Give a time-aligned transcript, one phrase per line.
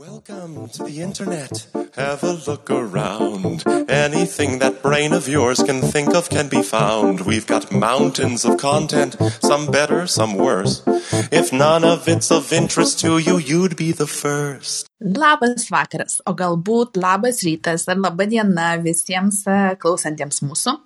[0.00, 1.66] Welcome to the internet.
[1.94, 3.64] Have a look around.
[3.86, 7.20] Anything that brain of yours can think of can be found.
[7.20, 10.82] We've got mountains of content, some better, some worse.
[11.30, 14.88] If none of it's of interest to you, you'd be the first.
[15.04, 20.78] Labas vakaras, o galbūt labas rytas ar laba diena visiems e, klausantiems mūsų.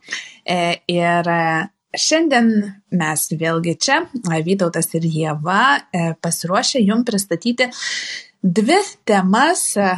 [0.43, 0.61] E,
[0.91, 1.41] ir e,
[1.95, 2.55] šiandien
[2.99, 4.03] mes vėlgi čia,
[4.43, 5.65] Vytautas ir Jėva,
[6.19, 7.71] pasiruošę jums pristatyti
[8.45, 9.89] dvi temas e,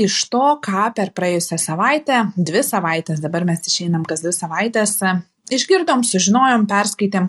[0.00, 5.14] iš to, ką per praėjusią savaitę, dvi savaitės, dabar mes išeinam kas dvi savaitės, e,
[5.52, 7.28] išgirdom, sužinojom, perskaitėm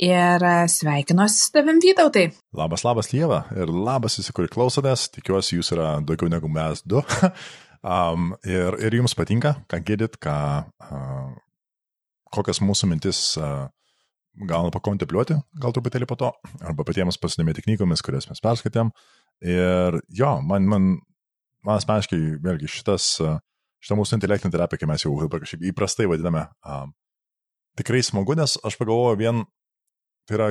[0.00, 2.30] ir e, sveikinuosi su tavim Vytautai.
[2.56, 7.04] Labas, labas Lieva ir labas visi, kurie klausotės, tikiuosi jūs yra daugiau negu mes du.
[7.84, 10.38] um, ir, ir jums patinka, ką girdit, ką,
[10.88, 11.28] uh,
[12.32, 13.68] kokias mūsų mintis uh,
[14.48, 16.32] galima pakontempliuoti, gal truputėlį po to,
[16.64, 18.94] arba patiems pasidomėti knygomis, kurias mes perskaitėm.
[18.94, 20.88] Uh, Ir jo, man, man,
[21.66, 23.12] man asmeniškai, vėlgi, šitas,
[23.80, 26.92] šitą mūsų intelektinę terapiją, kai mes jau kažkaip įprastai vadiname, um,
[27.80, 29.44] tikrai smagu, nes aš pagalvoju vien,
[30.28, 30.50] tai yra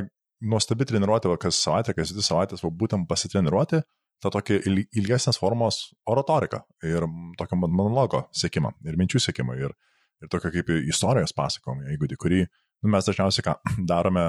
[0.49, 3.83] nuostabi treniruotė, kas savaitę, kas dvi savaitės, va, būtent pasitreniruoti
[4.23, 4.59] tą tokį
[4.99, 7.05] ilgesnės formos oratoriką ir
[7.39, 9.75] tokio monologo sėkimą ir minčių sėkimą ir,
[10.23, 13.55] ir tokio kaip istorijos pasakojimą įgūdį, kurį nu, mes dažniausiai ką
[13.91, 14.25] darome,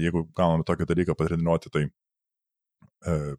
[0.00, 1.86] jeigu gauname tokį dalyką patreniruoti, tai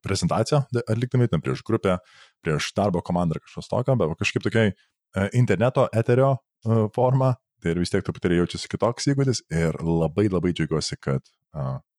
[0.04, 1.98] prezentaciją atlikdami, ten prieš grupę,
[2.42, 7.76] prieš darbo komandą ar kažkas tokio, bet kažkaip tokiai e, interneto eterio e, forma, tai
[7.76, 11.22] ir vis tiek truputėlį jaučiasi kitoks įgūdis ir labai labai džiaugiuosi, kad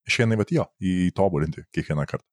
[0.09, 2.27] išeina į jo, įtobulinti kiekvieną kartą.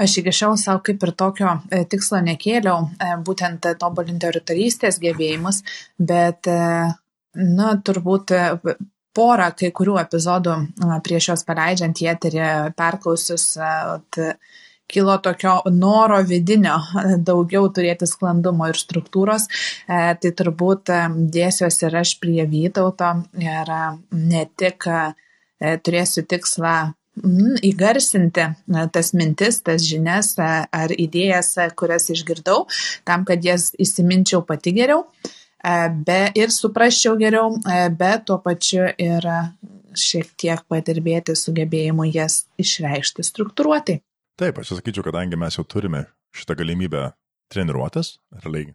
[0.00, 1.54] Aš iki šiol savo kaip ir tokio
[1.92, 2.90] tikslo nekėliau,
[3.24, 5.62] būtent tobulinti autoritarystės gebėjimus,
[5.96, 8.32] bet, na, turbūt
[9.16, 10.56] porą kai kurių epizodų
[11.06, 13.46] prieš juos paleidžiant į eterį perklausius,
[14.92, 16.78] kilo tokio noro vidinio
[17.28, 19.48] daugiau turėti sklandumo ir struktūros,
[19.88, 20.92] e, tai turbūt
[21.32, 23.76] dėsiuosi ir aš prie Vytauto ir
[24.10, 24.88] ne tik
[25.86, 26.74] turėsiu tikslą
[27.62, 28.44] įgarsinti
[28.92, 32.66] tas mintis, tas žinias ar idėjas, kurias išgirdau,
[33.04, 35.04] tam, kad jas įsiminčiau pati geriau.
[35.04, 39.26] E, be, ir suprasčiau geriau, e, bet tuo pačiu ir
[39.98, 44.00] šiek tiek padirbėti sugebėjimu jas išreikšti struktūruotai.
[44.40, 47.10] Taip, aš sakyčiau, kadangi mes jau turime šitą galimybę
[47.52, 48.70] treniruotis, realiai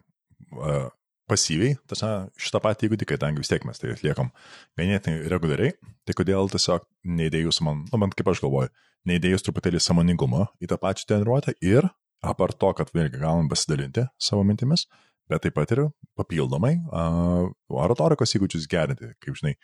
[0.54, 0.86] uh,
[1.28, 4.30] pasyviai, tasą, šitą patį įgūdį, kadangi vis tiek mes tai atliekam
[4.78, 5.74] ganėtinai reguliariai,
[6.06, 6.86] tai kodėl tiesiog
[7.18, 8.70] neįdėjus man, nu, bent kaip aš galvoju,
[9.10, 11.90] neįdėjus truputėlį samoningumo į tą pačią treniruotę ir
[12.22, 15.84] apart to, kad vėlgi galim pasidalinti savo mintimis, uh, bet taip pat ir
[16.18, 19.12] papildomai uh, oratorikos įgūdžius gerinti.
[19.24, 19.54] Kaip žinai,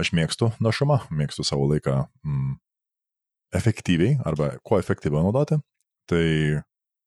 [0.00, 2.56] aš mėgstu našumą, mėgstu savo laiką mm,
[3.56, 5.58] efektyviai arba kuo efektyviau naudoti.
[6.10, 6.24] Tai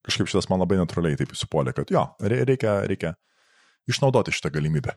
[0.06, 3.14] kažkaip šitas man labai natūraliai taip supuolė, kad jo, reikia, reikia
[3.90, 4.96] išnaudoti šitą galimybę.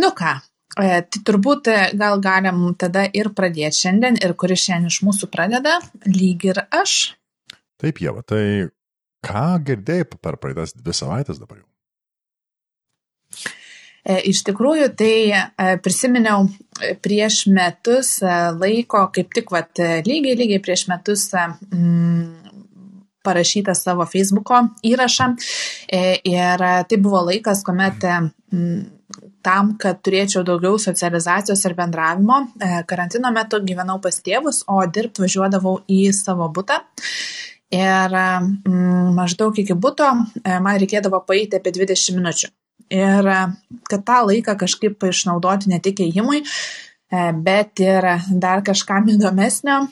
[0.00, 0.36] Nu ką,
[0.78, 5.30] e, tai turbūt e, gal galim tada ir pradėti šiandien, ir kuris šiandien iš mūsų
[5.32, 7.16] pradeda, lyg ir aš.
[7.80, 8.70] Taip, Jeva, tai
[9.26, 11.69] ką girdėjai per praeitas dvi savaitės dabar jau?
[14.04, 15.40] E, iš tikrųjų, tai e,
[15.84, 16.46] prisiminiau
[16.80, 22.22] e, prieš metus laiko, kaip tik vat, lygiai, lygiai prieš metus mm,
[23.26, 25.34] parašytą savo Facebook'o įrašą.
[26.30, 28.78] Ir tai buvo laikas, kuomet mm,
[29.44, 32.40] tam, kad turėčiau daugiau socializacijos ir bendravimo,
[32.88, 36.80] karantino metu gyvenau pas tėvus, o dirbti važiuodavau į savo būtą.
[37.76, 40.08] Ir mm, maždaug iki būto
[40.48, 42.50] man reikėdavo paeiti apie 20 minučių.
[42.90, 43.40] Ir e,
[43.90, 49.82] kad tą laiką kažkaip išnaudoti ne tik ėjimui, e, bet ir dar kažkam įdomesnio,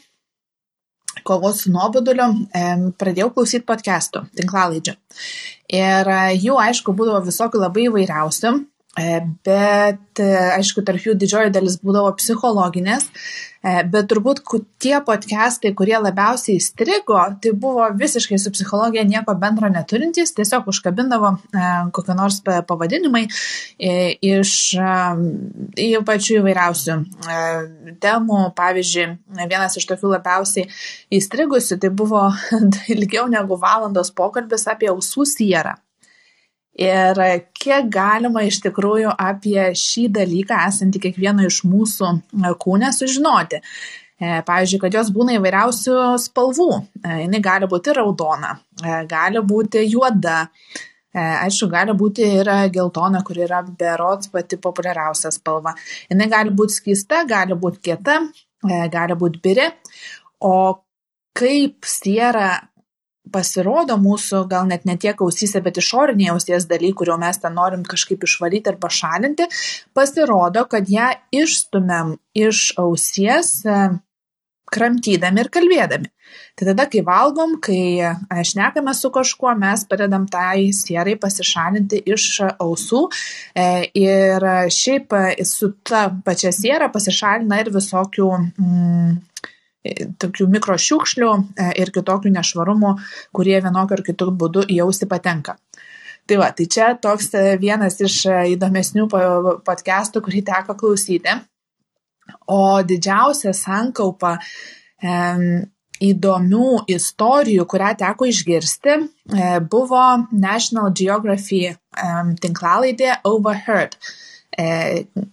[1.27, 2.65] kovos su nuoboduliu, e,
[2.99, 4.97] pradėjau klausyti podcastų, tinklalaidžių.
[5.79, 8.55] Ir jų, aišku, būdavo visokių labai įvairiausių.
[8.99, 13.05] E, bet, e, aišku, tarp jų didžioji dalis būdavo psichologinės,
[13.63, 14.41] e, bet turbūt
[14.83, 21.35] tie podcastai, kurie labiausiai įstrigo, tai buvo visiškai su psichologija nieko bendro neturintys, tiesiog užkabindavo
[21.95, 23.27] kokie nors pavadinimai
[23.79, 24.53] iš
[26.09, 27.01] pačių įvairiausių
[28.03, 28.45] temų.
[28.59, 29.09] Pavyzdžiui,
[29.45, 30.67] vienas iš tokių labiausiai
[31.19, 32.31] įstrigusių tai buvo
[32.95, 35.79] ilgiau negu valandos pokalbis apie ausų sierą
[36.79, 37.21] ir
[37.59, 43.61] kiek galima iš tikrųjų apie šį dalyką esantį kiekvieno iš mūsų e, kūne sužinoti.
[44.19, 46.69] E, pavyzdžiui, kad jos būna įvairiausių spalvų.
[47.03, 48.55] E, Jis gali būti raudona,
[49.11, 50.45] gali būti juoda,
[51.19, 55.75] aišku, gali būti ir geltona, kuri yra berots pati populiariausia spalva.
[56.11, 58.21] Jis gali būti skysta, gali būti kieta,
[58.93, 59.71] gali būti biri.
[60.47, 60.55] O
[61.39, 62.68] kaip siera
[63.33, 67.85] pasirodo mūsų gal net ne tiek ausyse, bet išoriniai ausies daly, kurio mes ten norim
[67.89, 69.49] kažkaip išvalyti ar pašalinti,
[69.97, 73.81] pasirodo, kad ją išstumėm iš ausies e,
[74.73, 76.13] kramtydami ir kalbėdami.
[76.59, 83.05] Tai tada, kai valgom, kai šnekame su kažkuo, mes padedam tai sierai pasišalinti iš ausų
[83.55, 85.15] e, ir šiaip
[85.49, 89.15] su ta pačia siera pasišalina ir visokių mm,
[90.21, 92.95] tokių mikrošiukšlių e, ir kitokių nešvarumų,
[93.35, 95.57] kurie vienokiu ar kitų būdu į ausį patenka.
[96.29, 99.09] Tai va, tai čia toks e, vienas iš e, įdomesnių
[99.67, 101.39] podcastų, kurį teko klausyti.
[102.53, 104.35] O didžiausia sankaupa
[106.05, 108.97] įdomių istorijų, kurią teko išgirsti,
[109.73, 110.03] buvo
[110.37, 111.71] National Geography
[112.43, 113.97] tinklalaidė Overheard.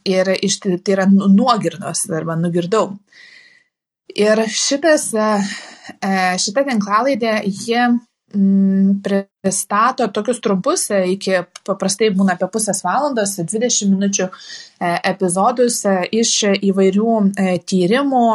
[0.08, 2.94] Ir iš, tai yra nuogirdos arba nugirdau.
[4.14, 5.30] Ir šitas, e,
[5.98, 13.34] e, šita tinklalaidė, jie mm, pristato tokius trumpus, e, iki paprastai būna apie pusės valandos,
[13.42, 14.30] 20 minučių
[15.10, 15.82] epizodus
[16.14, 16.32] iš
[16.70, 17.18] įvairių
[17.66, 18.26] tyrimų,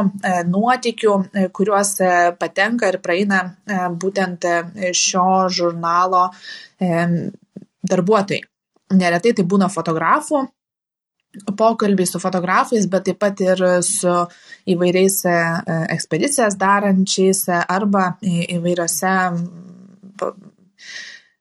[0.50, 1.16] nuotikių,
[1.54, 1.96] kuriuos
[2.40, 3.42] patenka ir praeina
[4.02, 4.46] būtent
[4.96, 6.30] šio žurnalo
[6.80, 8.42] darbuotojai.
[8.90, 10.48] Neretai tai būna fotografų
[11.56, 14.14] pokalbiai su fotografais, bet taip pat ir su
[14.68, 15.36] įvairiais e,
[15.94, 19.14] ekspedicijas darančiais arba įvairiose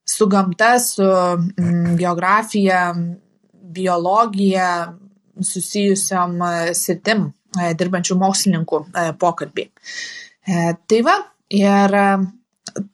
[0.09, 1.05] su gamta, su
[1.99, 2.93] geografija,
[3.53, 4.69] biologija
[5.41, 8.83] susijusiom e, sritim e, dirbančių mokslininkų
[9.19, 9.69] pokalbiai.
[10.89, 11.15] Tai va,
[11.53, 11.95] ir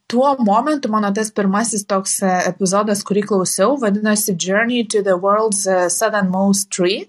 [0.07, 5.65] tuo momentu mano tas pirmasis toks e, epizodas, kurį klausiau, vadinosi Journey to the World's
[5.67, 7.05] e, Southernmost Tree.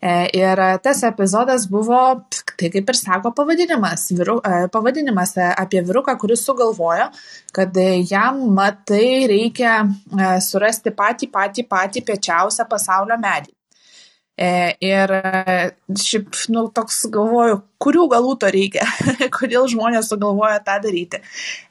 [0.00, 2.02] E, ir tas epizodas buvo,
[2.58, 4.38] tai kaip ir sako pavadinimas, viru,
[4.72, 7.10] pavadinimas apie viruką, kuris sugalvojo,
[7.56, 7.76] kad
[8.10, 9.82] jam matai reikia
[10.44, 13.56] surasti patį patį patį piečiausią pasaulio medį.
[14.36, 15.52] E, ir e,
[15.96, 18.84] šiaip, nu, toks galvoju, kurių galų to reikia,
[19.36, 21.22] kodėl žmonės sugalvoja tą daryti.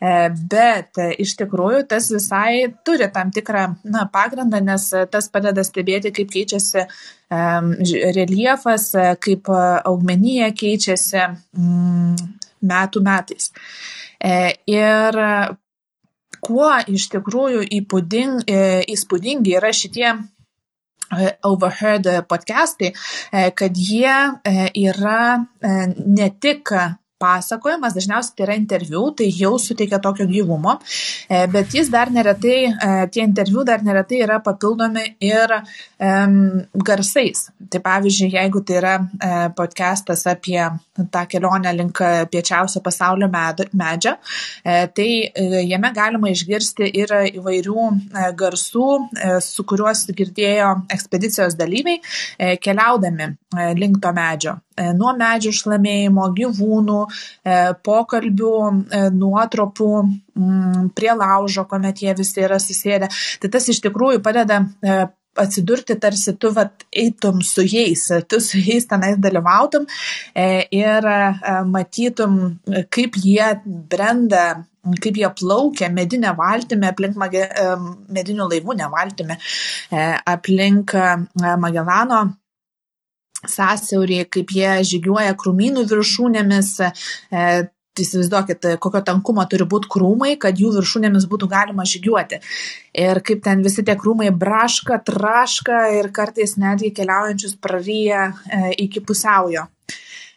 [0.02, 0.14] E,
[0.50, 6.34] bet iš tikrųjų tas visai turi tam tikrą na, pagrindą, nes tas padeda stebėti, kaip
[6.34, 6.88] keičiasi
[7.30, 8.92] reljefas,
[9.22, 11.22] kaip augmenija keičiasi
[11.58, 12.16] mm,
[12.66, 13.52] metų metais.
[14.70, 15.20] Ir
[16.46, 17.66] kuo iš tikrųjų
[18.94, 20.14] įspūdingi yra šitie
[21.46, 22.92] Overheard podcastai,
[23.58, 24.16] kad jie
[24.82, 25.20] yra
[25.66, 26.74] ne tik
[27.20, 30.76] pasakojimas, dažniausiai tai yra interviu, tai jau suteikia tokio gyvumo,
[31.30, 36.36] e, bet jis dar neretai, e, tie interviu dar neretai yra papildomi ir um,
[36.76, 37.48] garsais.
[37.72, 40.60] Tai pavyzdžiui, jeigu tai yra e, podcastas apie
[41.12, 42.00] tą kelionę link
[42.32, 44.14] piečiausio pasaulio medžio,
[44.64, 45.08] tai
[45.68, 47.88] jame galima išgirsti ir įvairių
[48.40, 48.88] garsų,
[49.44, 53.34] su kuriuos girdėjo ekspedicijos dalyviai keliaudami
[53.76, 54.56] link to medžio.
[54.96, 57.02] Nuo medžių šlamėjimo, gyvūnų,
[57.86, 58.56] pokalbių,
[58.90, 63.12] e, nuotropų mm, prie laužo, kuomet jie visi yra susėdę.
[63.42, 65.00] Tai tas iš tikrųjų padeda e,
[65.36, 69.84] atsidurti tarsi tu vat, eitum su jais, tu su jais tenais dalyvautum
[70.72, 71.08] ir
[71.68, 72.38] matytum,
[72.88, 74.46] kaip jie brenda
[75.02, 79.38] kaip jie plaukia medinę valtimę aplink medinių laivų, ne valtimę,
[80.32, 80.96] aplink
[81.60, 82.22] Magelano
[83.52, 86.76] sąsiaurį, kaip jie žygiuoja krūmynų viršūnėmis.
[86.86, 87.48] E,
[87.96, 92.42] tai įsivaizduokit, kokio tankumo turi būti krūmai, kad jų viršūnėmis būtų galima žygiuoti.
[93.00, 99.00] Ir kaip ten visi tie krūmai braška, traška ir kartais netgi keliaujančius praryja e, iki
[99.00, 99.70] pusiaujo.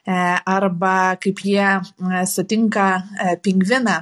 [0.09, 0.17] E,
[0.49, 3.97] arba kaip jie e, sutinka e, pingviną,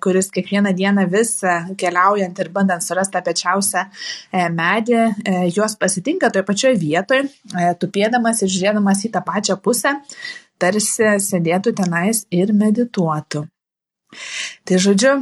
[0.00, 1.32] kuris kiekvieną dieną vis
[1.80, 3.82] keliaujant ir bandant surasti tą pečiausią
[4.54, 5.00] medį,
[5.56, 7.24] juos pasitinka toje pačioje vietoje,
[7.82, 9.96] tupėdamas ir žiūrėdamas į tą pačią pusę,
[10.62, 13.44] tarsi sėdėtų tenais ir medituotų.
[14.64, 15.14] Tai žodžiu,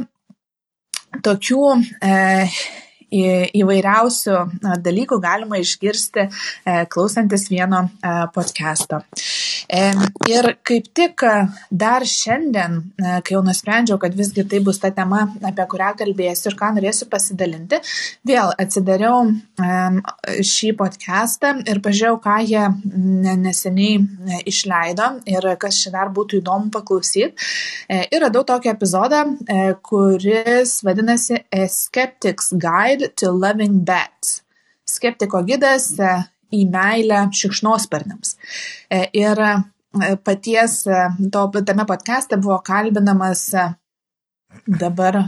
[1.25, 1.63] tokių
[2.01, 2.13] e,
[3.11, 4.37] įvairiausių
[4.83, 6.29] dalykų galima išgirsti e,
[6.91, 9.01] klausantis vieno e, podcast'o.
[10.27, 11.23] Ir kaip tik
[11.71, 16.51] dar šiandien, e, kai jau nusprendžiau, kad visgi tai bus ta tema, apie kurią kalbėsiu
[16.51, 17.79] ir ką norėsiu pasidalinti,
[18.27, 19.31] vėl atsidariau
[20.43, 22.65] šį podcastą ir pažiūrėjau, ką jie
[23.39, 27.31] neseniai išleido ir kas čia dar būtų įdomu paklausyti.
[27.87, 29.23] Ir radau tokį epizodą,
[29.85, 34.41] kuris vadinasi A Skeptic's Guide Guide to Loving Bats.
[34.87, 36.13] Skeptiko gidas e,
[36.55, 38.35] į meilę šikšnosparniams.
[38.89, 39.51] E, ir e,
[40.25, 40.79] paties
[41.33, 43.49] to, tame podcast'e buvo kalbinamas
[44.65, 45.21] dabar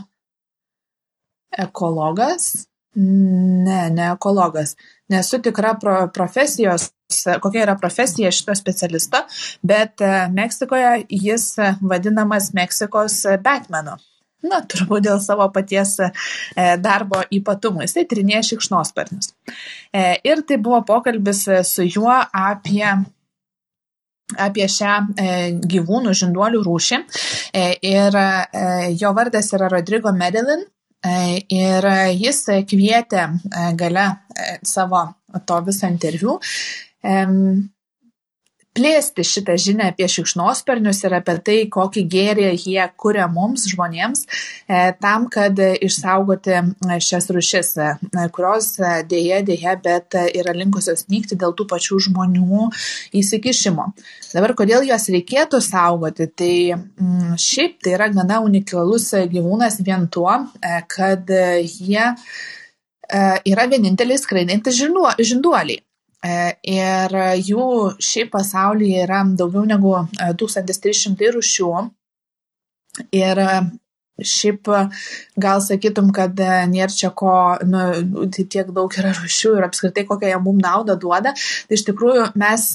[1.60, 2.66] Ekologas?
[2.96, 4.76] Ne, ne ekologas.
[5.10, 6.90] Nesu tikra pro, profesijos,
[7.42, 9.22] kokia yra profesija šito specialisto,
[9.62, 10.02] bet
[10.34, 13.98] Meksikoje jis vadinamas Meksikos Batmanu.
[14.46, 16.10] Na, turbūt dėl savo paties e,
[16.79, 17.84] darbo ypatumų.
[17.86, 19.34] Jisai trinėja šikšnosparnius.
[19.91, 22.86] E, ir tai buvo pokalbis su juo apie
[24.38, 24.93] apie šią
[25.65, 27.00] gyvūnų žinduolių rūšį.
[27.89, 28.17] Ir
[29.01, 30.62] jo vardas yra Rodrigo Medellin.
[31.50, 33.24] Ir jis kvietė
[33.79, 34.05] gale
[34.62, 35.01] savo
[35.50, 36.38] to viso interviu
[38.78, 44.82] plėsti šitą žinią apie šikšnosparnius ir apie tai, kokį gėrį jie kuria mums žmonėms, e,
[45.02, 48.72] tam, kad išsaugoti e, šias rušis, e, kurios
[49.10, 52.70] dėja, dėja, bet yra linkusios nykti dėl tų pačių žmonių
[53.20, 53.90] įsikišimo.
[54.30, 60.32] Dabar, kodėl juos reikėtų saugoti, tai mm, šiaip tai yra gana unikalus gyvūnas vien tuo,
[60.94, 61.30] kad
[61.66, 62.06] jie
[63.50, 65.82] yra vieninteliai skraidantys žinduoliai.
[66.20, 66.32] E,
[66.68, 67.14] ir
[67.48, 67.66] jų
[68.04, 71.70] šiaip pasaulyje yra daugiau negu 1300 e, rūšių.
[73.16, 73.54] Ir e,
[74.20, 74.68] šiaip
[75.40, 77.34] gal sakytum, kad nėra čia ko,
[77.64, 77.84] nu,
[78.36, 81.32] tai tiek daug yra rūšių ir apskritai kokią jie mums naudą duoda.
[81.70, 82.66] Tai iš tikrųjų mes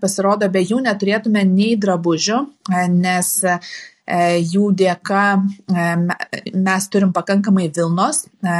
[0.00, 2.40] pasirodo be jų neturėtume nei drabužių,
[2.96, 3.58] nes E,
[4.06, 5.22] jų dėka
[5.72, 5.84] e,
[6.52, 8.56] mes turim pakankamai Vilnos, e,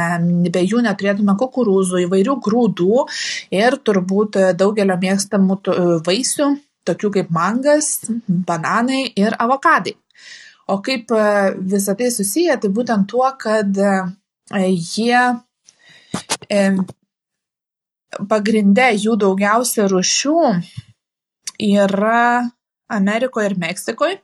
[0.49, 3.05] be jų neturėtume kukurūzų, įvairių grūdų
[3.53, 5.59] ir turbūt daugelio mėgstamų
[6.05, 6.49] vaisių,
[6.85, 9.95] tokių kaip mangas, bananai ir avokadai.
[10.67, 11.11] O kaip
[11.61, 13.77] visą tai susiję, tai būtent tuo, kad
[14.49, 15.19] jie
[18.29, 20.39] pagrindė jų daugiausia rušių
[21.69, 22.49] yra
[22.87, 24.17] Amerikoje ir Meksikoje.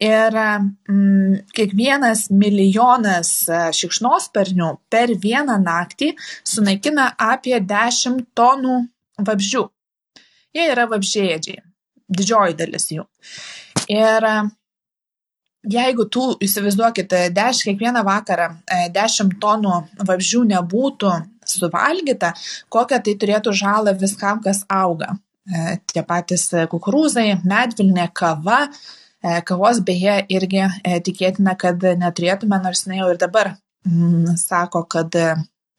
[0.00, 6.12] Ir mm, kiekvienas milijonas e, šikšnosparnių per vieną naktį
[6.46, 8.76] sunaikina apie 10 tonų
[9.26, 9.64] vabzdžių.
[10.56, 11.58] Jie yra vabžėdžiai,
[12.08, 13.06] didžioji dalis jų.
[13.92, 14.36] Ir e,
[15.76, 18.52] jeigu tų, įsivaizduokite, 10 kiekvieną vakarą
[18.94, 21.14] 10 e, tonų vabzdžių nebūtų
[21.46, 22.34] suvalgyta,
[22.72, 25.16] kokią tai turėtų žalą viskam, kas auga.
[25.46, 28.64] E, tie patys kukurūzai, medvilnė, kava.
[29.22, 33.52] E, kavos beje irgi e, tikėtina, kad neturėtume, nors jinai jau ir dabar
[33.86, 35.14] mm, sako, kad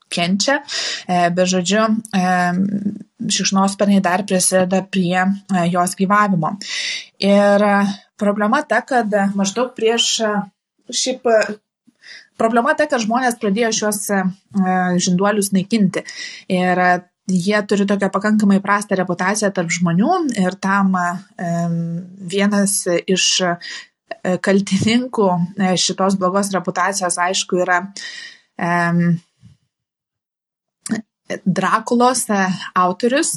[0.07, 0.61] kenčia,
[1.35, 1.81] bet žodžiu,
[3.35, 5.25] šikšnosparniai dar prisideda prie
[5.67, 6.53] jos gyvavimo.
[7.19, 7.65] Ir
[8.15, 10.13] problema ta, kad maždaug prieš
[10.87, 11.27] šiaip
[12.37, 14.03] Problema ta, kad žmonės pradėjo šios
[15.01, 16.03] žinduolius naikinti.
[16.53, 16.81] Ir
[17.27, 20.95] jie turi tokią pakankamai prastą reputaciją tarp žmonių ir tam
[22.33, 23.55] vienas iš e,
[24.43, 27.81] kaltininkų e, šitos blogos reputacijos, aišku, yra
[31.43, 32.43] Drakulos e,
[32.79, 33.35] autorius,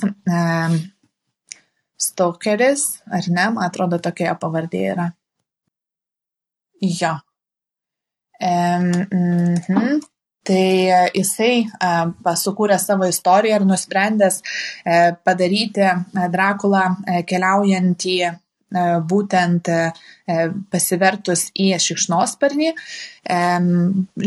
[2.01, 5.11] Stokeris, ar ne, man atrodo, tokia pavardė yra.
[6.81, 7.19] Jo.
[8.41, 9.05] Mm
[9.67, 10.01] -hmm
[10.43, 15.89] tai e, jisai e, sukūrė savo istoriją ir nusprendęs e, padaryti
[16.35, 16.85] Drakulą
[17.29, 18.21] keliaujantį
[19.11, 19.67] būtent
[20.71, 22.69] pasivertus į šikšnosparnį,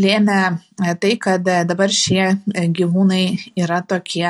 [0.04, 0.40] lėmė
[1.00, 2.26] tai, kad dabar šie
[2.76, 3.24] gyvūnai
[3.64, 4.28] yra tokie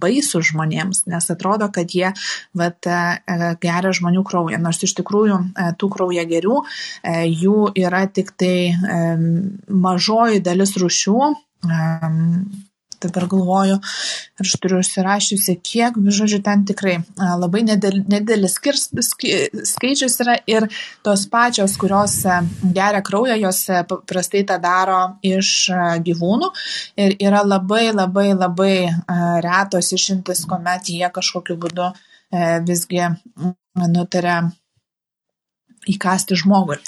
[0.00, 2.12] baisų žmonėms, nes atrodo, kad jie
[2.58, 4.60] vat, e, geria žmonių kraują.
[4.62, 6.62] Nors iš tikrųjų e, tų krauja gerių,
[7.02, 8.74] e, jų yra tik tai
[9.68, 11.18] mažoji dalis rušių
[13.04, 13.78] dabar galvoju,
[14.38, 16.98] ir aš turiu užsirašiusi, kiek, žodžiu, ten tikrai
[17.40, 18.58] labai nedidelis
[19.72, 20.68] skaičius yra ir
[21.06, 22.18] tos pačios, kurios
[22.62, 23.64] geria kraują, jos
[24.08, 25.70] prastai tą daro iš
[26.06, 26.52] gyvūnų
[27.02, 28.74] ir yra labai labai labai
[29.44, 31.92] retos išimtis, kuomet jie kažkokiu būdu
[32.66, 33.06] visgi
[33.76, 34.40] nutarė
[35.90, 36.78] įkasti žmogui.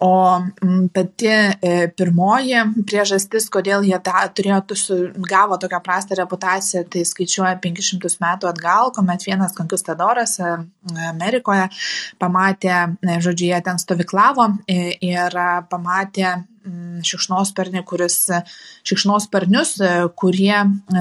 [0.00, 4.60] O mm, pati e, pirmoji priežastis, kodėl jie tą turėjo,
[5.26, 10.52] gavo tokią prastą reputaciją, tai skaičiuoja 500 metų atgal, kuomet vienas konkistadoras e,
[11.08, 11.66] Amerikoje
[12.22, 15.38] pamatė, e, žodžiu, jie ten stovyklavo ir
[15.72, 18.20] pamatė mm, šikšnosparnį, kuris,
[18.86, 19.72] šikšnosparnius,
[20.14, 20.60] kurie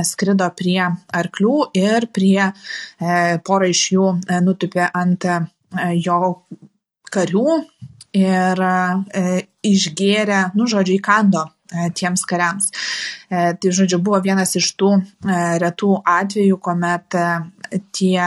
[0.10, 0.88] skrido prie
[1.22, 2.50] arklių ir prie
[3.46, 4.10] porą iš jų
[4.42, 5.30] nutupė ant
[6.02, 6.18] jo
[7.14, 7.60] karių
[8.18, 9.24] ir e,
[9.68, 12.70] išgėrė, nu, žodžiu, įkando e, tiems kariams.
[13.30, 14.94] E, tai, žodžiu, buvo vienas iš tų
[15.64, 17.18] retų atvejų, kuomet
[17.96, 18.22] tie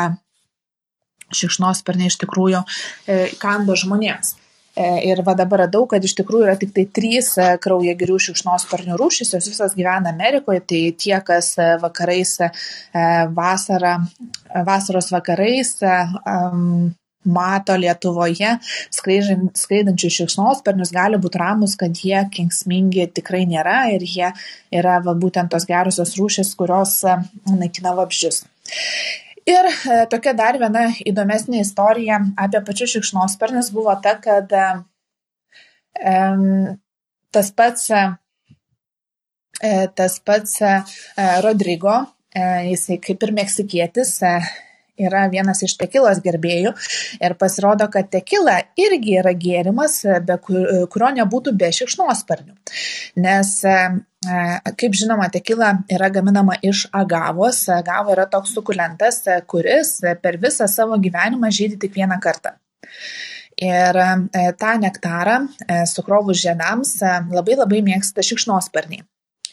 [1.30, 2.60] šikšnosparniai iš tikrųjų
[3.36, 4.36] įkando žmonėms.
[4.80, 7.32] Ir va dabar radau, kad iš tikrųjų yra tik tai trys
[7.62, 12.36] kraujagirių šikšnosparnių rūšys, jos visos gyvena Amerikoje, tai tie, kas vakarais
[13.36, 13.96] vasarą,
[14.70, 16.94] vasaros vakarais um,
[17.24, 18.54] mato Lietuvoje
[18.94, 24.30] skraidančius šikšnosparnius, gali būti ramus, kad jie kenksmingi tikrai nėra ir jie
[24.72, 27.18] yra va, būtent tos gerosios rūšis, kurios e,
[27.52, 28.44] naikina vabzdžius.
[29.48, 34.64] Ir e, tokia dar viena įdomesnė istorija apie pačius šikšnosparnius buvo ta, kad e,
[37.30, 37.90] tas pats,
[39.94, 40.56] tas pats
[41.44, 41.98] Rodrygo,
[42.32, 44.16] e, jisai kaip ir meksikietis,
[45.06, 46.72] yra vienas iš tekilos gerbėjų
[47.20, 52.54] ir pasirodo, kad tekila irgi yra gėrimas, be kurio nebūtų be šikšnosparnių.
[53.24, 53.76] Nes, e,
[54.82, 57.62] kaip žinoma, tekila yra gaminama iš agavos.
[57.72, 62.56] Agavo yra toks sukulentas, kuris per visą savo gyvenimą žydi tik vieną kartą.
[63.60, 66.98] Ir e, tą nektarą e, sukrovus žiedams
[67.32, 69.04] labai labai mėgsta šikšnosparniai.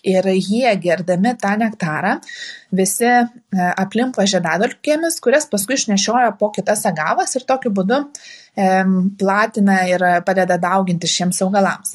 [0.08, 2.18] Ir jie gerdami tą nektarą
[2.78, 3.28] visi e,
[3.68, 8.06] aplimpa žiedadulkėmis, kurias paskui išnešioja po kitas agavas ir tokiu būdu
[9.20, 11.94] platina ir padeda dauginti šiems augalams.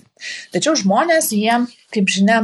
[0.54, 1.54] Tačiau žmonės, jie,
[1.92, 2.40] kaip žinia,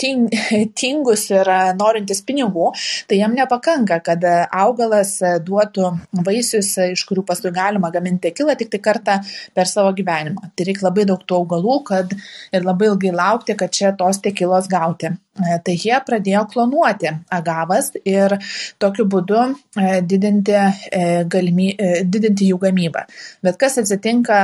[0.00, 0.28] ting,
[0.80, 2.70] tingus ir norintys pinigų,
[3.10, 5.16] tai jam nepakanka, kad augalas
[5.46, 5.92] duotų
[6.26, 9.18] vaisius, iš kurių paskui galima gaminti tekilą tik tai kartą
[9.56, 10.52] per savo gyvenimą.
[10.54, 12.14] Tai reikia labai daug tų augalų, kad
[12.52, 15.14] ir labai ilgai laukti, kad čia tos tekilos gauti.
[15.40, 18.34] E, tai jie pradėjo klonuoti agavas ir
[18.82, 20.56] tokiu būdu e, didinti,
[20.90, 21.68] e, galimy,
[22.02, 23.04] didinti jų gamybą.
[23.46, 24.40] Bet kas atsitinka,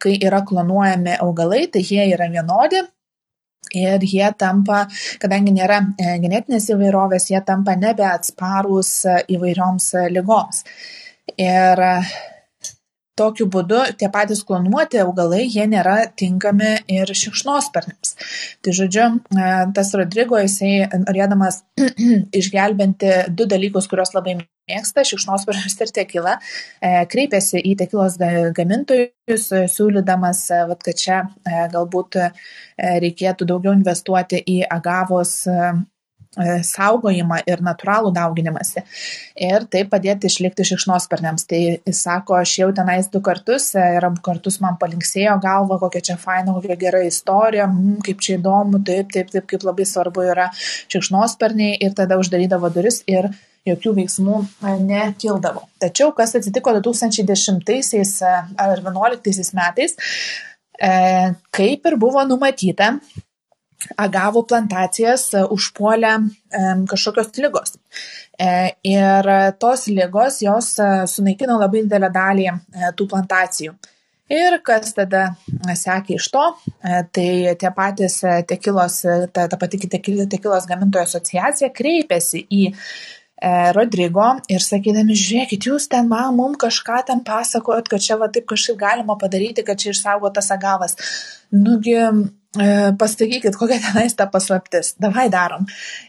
[0.00, 2.82] kai yra klonuojami augalai, tai jie yra vienodi.
[3.76, 4.86] Ir jie tampa,
[5.22, 8.92] kadangi nėra genetinės įvairovės, jie tampa nebeatsparūs
[9.30, 10.64] įvairioms lygoms.
[11.38, 11.82] Ir
[13.20, 18.14] Tokiu būdu tie patys klonuoti augalai, jie nėra tinkami ir šikšnosparniams.
[18.64, 21.60] Tai žodžiu, e, tas Rodrygo, jisai norėdamas
[22.40, 26.38] išgelbinti du dalykus, kuriuos labai mėgsta, šikšnosparnius ir tekilą,
[26.80, 28.16] e, kreipėsi į tekilos
[28.56, 31.20] gamintojus, siūlydamas, e, vat, kad čia
[31.74, 32.22] galbūt
[32.80, 35.42] reikėtų daugiau investuoti į agavos
[36.38, 38.84] saugojimą ir natūralų dauginimąsi.
[39.42, 41.46] Ir taip padėti išlikti šikšnosparniams.
[41.50, 45.80] Tai jis sako, aš jau tenais du kartus e, ir abu kartus man palinksėjo galva,
[45.82, 49.86] kokia čia faina, kokia gera istorija, mm, kaip čia įdomu, taip, taip, taip, kaip labai
[49.88, 50.46] svarbu yra
[50.92, 53.32] šikšnosparniai ir tada uždarydavo duris ir
[53.66, 55.64] jokių veiksmų e, nekildavo.
[55.82, 59.98] Tačiau kas atsitiko 2010 ar 2011 metais,
[60.80, 62.94] kaip ir buvo numatyta,
[64.00, 66.16] agavų plantacijas e, užpuolė
[66.90, 67.76] kažkokios lygos.
[68.40, 72.50] E, ir tos lygos jos e, sunaikino labai didelę dalį
[72.96, 73.76] tų plantacijų.
[74.30, 75.32] Ir kas tada
[75.74, 76.42] sekė iš to,
[77.10, 79.00] tai tie patys tekilos,
[79.34, 82.68] ta, ta pati tekilos gamintojų asociacija kreipėsi į
[83.74, 88.46] Rodrygo ir sakydami, žiūrėkit, jūs ten man mum kažką ten pasakojot, kad čia va taip
[88.52, 90.94] kažkaip galima padaryti, kad čia išsaugotas agavas.
[91.50, 92.39] Nugi E,
[92.98, 95.66] pasakykit, kokia tenais ta paslaptis, davai darom.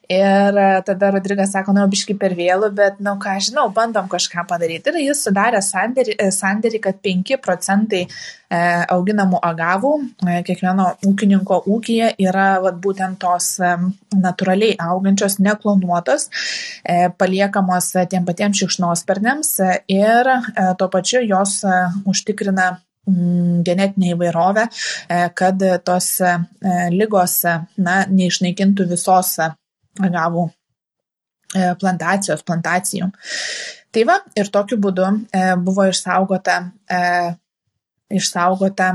[0.10, 4.47] Ir e, tada Rodrigas sako, nu, biški per vėlų, bet, nu, ką žinau, bandom kažką
[4.49, 4.89] padaryti.
[4.89, 8.08] Ir jis sudarė sandėrį, e, sandėrį kad 5 procentai
[8.51, 9.91] auginamų agavų
[10.43, 13.54] kiekvieno ūkininko ūkija yra vat, būtent tos
[14.12, 16.27] natūraliai augančios, neklonuotos,
[17.15, 19.54] paliekamos tiem patiems šikšnosparniams
[19.88, 20.34] ir
[20.75, 21.62] tuo pačiu jos
[22.04, 22.73] užtikrina
[23.08, 24.68] genetinę įvairovę,
[25.10, 26.38] e, kad tos e,
[26.94, 27.42] lygos
[27.78, 30.48] na, neišnaikintų visos agavų
[31.56, 33.10] e, plantacijos, plantacijų.
[33.92, 35.04] Tai va, ir tokiu būdu
[35.66, 36.54] buvo išsaugota,
[38.08, 38.86] išsaugota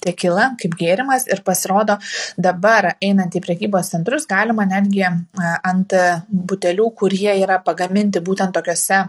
[0.00, 1.98] tekila kaip gėrimas ir pasirodo
[2.40, 5.92] dabar einant į prekybos centrus galima netgi ant
[6.24, 9.02] butelių, kurie yra pagaminti būtent tokiuose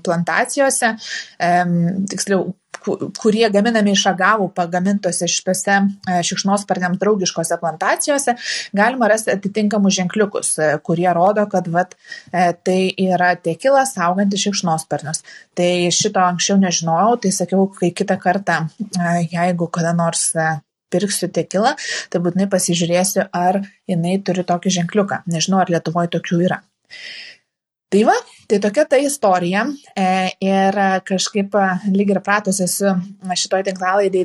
[0.00, 0.94] plantacijose,
[2.08, 2.48] tiksliau
[3.20, 8.36] kurie gaminami iš agavų pagamintose šitose e, šikšnosparniams draugiškose plantacijose,
[8.76, 11.96] galima rasti atitinkamus ženkliukus, e, kurie rodo, kad vat,
[12.32, 15.24] e, tai yra tekilas augantis šikšnosparnius.
[15.56, 18.62] Tai šito anksčiau nežinojau, tai sakiau, kai kitą kartą,
[19.32, 20.30] jeigu kada nors
[20.92, 21.74] pirksiu tekilą,
[22.12, 25.24] tai būtinai pasižiūrėsiu, ar jinai turi tokį ženkliuką.
[25.32, 26.60] Nežinau, ar Lietuvoje tokių yra.
[27.86, 28.14] Tai va,
[28.50, 29.60] tai tokia ta istorija.
[29.94, 30.06] E,
[30.42, 32.96] ir kažkaip e, lyg ir pratus esu
[33.38, 34.24] šitoj tinklalaidai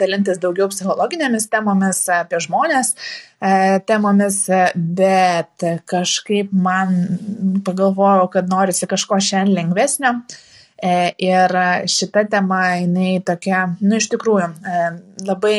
[0.00, 3.52] dalintis daugiau psichologinėmis temomis apie žmonės e,
[3.84, 4.40] temomis,
[4.72, 6.96] bet kažkaip man
[7.68, 10.20] pagalvojau, kad norisi kažko šiandien lengvesnio.
[10.78, 11.52] Ir
[11.90, 14.46] šita tema, jinai tokia, nu iš tikrųjų,
[15.26, 15.56] labai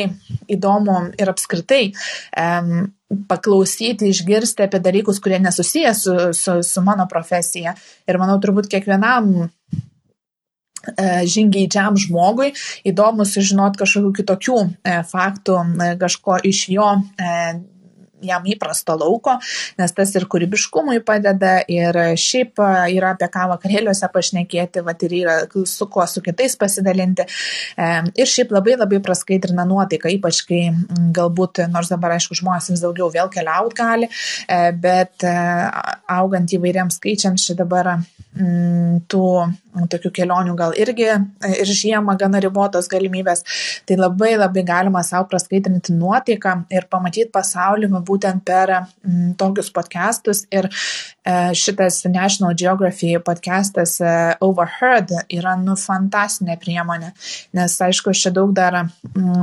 [0.48, 1.82] įdomu ir apskritai
[3.30, 7.74] paklausyti, išgirsti apie dalykus, kurie nesusiję su, su, su mano profesija.
[8.08, 9.50] Ir manau, turbūt kiekvienam
[11.28, 12.54] žingeidžiam žmogui
[12.88, 14.60] įdomu sužinoti kažkokių kitokių
[15.10, 15.58] faktų,
[16.00, 16.88] kažko iš jo
[18.24, 19.36] jam įprasto lauko,
[19.80, 22.60] nes tas ir kūrybiškumui padeda, ir šiaip
[22.92, 25.36] yra apie ką vakarėliuose pašnekėti, va ir yra
[25.68, 27.26] su kuo su kitais pasidalinti.
[27.78, 30.62] Ir šiaip labai labai praskaidrina nuotaiką, ypač kai
[31.16, 34.10] galbūt, nors dabar aišku, žmonės vis daugiau vėl keliauti gali,
[34.82, 35.26] bet
[36.10, 37.96] augant įvairiams skaičiams čia dabar
[39.10, 39.24] tų
[39.90, 43.44] tokių kelionių gal irgi ir žiemą gana ribotos galimybės,
[43.86, 50.44] tai labai labai galima savo praskaitrinti nuotaiką ir pamatyti pasaulį būtent per m, tokius podcastus.
[50.50, 57.12] Ir e, šitas National Geography podcastas e, Overheard yra nu fantastinė priemonė,
[57.56, 58.88] nes aišku, aš čia daug dar m,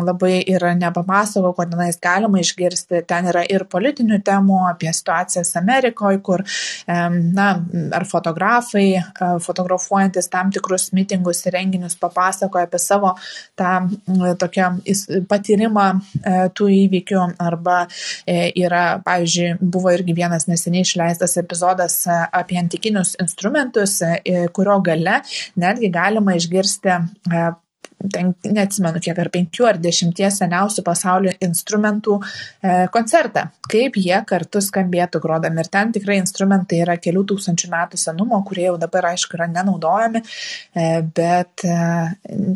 [0.07, 6.21] labai ir nepapasakau, ko tenais galima išgirsti, ten yra ir politinių temų apie situacijas Amerikoje,
[6.25, 6.99] kur, e,
[7.37, 7.49] na,
[7.95, 13.15] ar fotografai, e, fotografuojant lankantis tam tikrus mitingus ir renginius papasakoja apie savo
[13.55, 13.89] tą
[14.39, 14.81] tokią
[15.29, 15.87] patyrimą
[16.23, 17.87] e, tų įvykių arba
[18.25, 24.01] e, yra, pavyzdžiui, buvo irgi vienas neseniai išleistas epizodas e, apie antikinius instrumentus,
[24.53, 25.21] kurio gale
[25.55, 26.97] netgi galima išgirsti
[28.13, 34.61] ten neatsimenu kiek ar penkių ar dešimties seniausių pasaulio instrumentų e, koncertą, kaip jie kartu
[34.63, 35.63] skambėtų grodami.
[35.63, 40.21] Ir ten tikrai instrumentai yra kelių tūkstančių metų senumo, kurie jau dabar aišku yra nenaudojami,
[40.21, 41.79] e, bet e,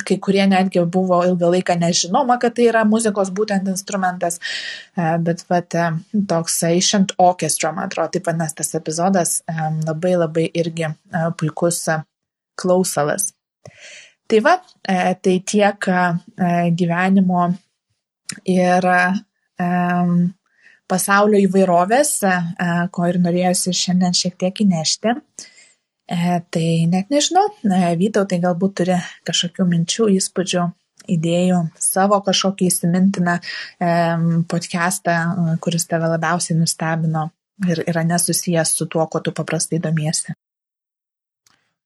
[0.05, 4.39] kai kurie netgi buvo ilgą laiką nežinoma, kad tai yra muzikos būtent instrumentas,
[4.95, 10.15] e, bet vat, e, toks Ancient Orchestra, man atrodo, taip vadinasi tas epizodas, e, labai
[10.17, 10.95] labai irgi e,
[11.39, 12.01] puikus e,
[12.61, 13.31] klausalas.
[14.31, 16.01] Tai va, e, tai tiek e,
[16.79, 17.49] gyvenimo
[18.47, 18.99] ir e,
[20.87, 22.11] pasaulio įvairovės,
[22.95, 25.13] ko ir norėjusi šiandien šiek tiek įnešti.
[26.55, 27.43] Tai net nežinau,
[27.99, 30.63] Vytau, tai galbūt turi kažkokių minčių, įspūdžių,
[31.15, 33.37] idėjų, savo kažkokį įsimintiną
[34.51, 35.17] podcastą,
[35.63, 37.29] kuris tave labiausiai nustebino
[37.67, 40.35] ir yra nesusijęs su tuo, kuo tu paprastai domiesi.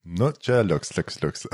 [0.05, 1.47] Nu, čia liuks, liuks, liuks.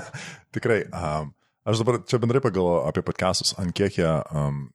[0.54, 0.84] Tikrai.
[0.94, 1.32] Um,
[1.66, 4.68] aš dabar čia bendrai pagalvoju apie podcastus, ant kiek jie, um,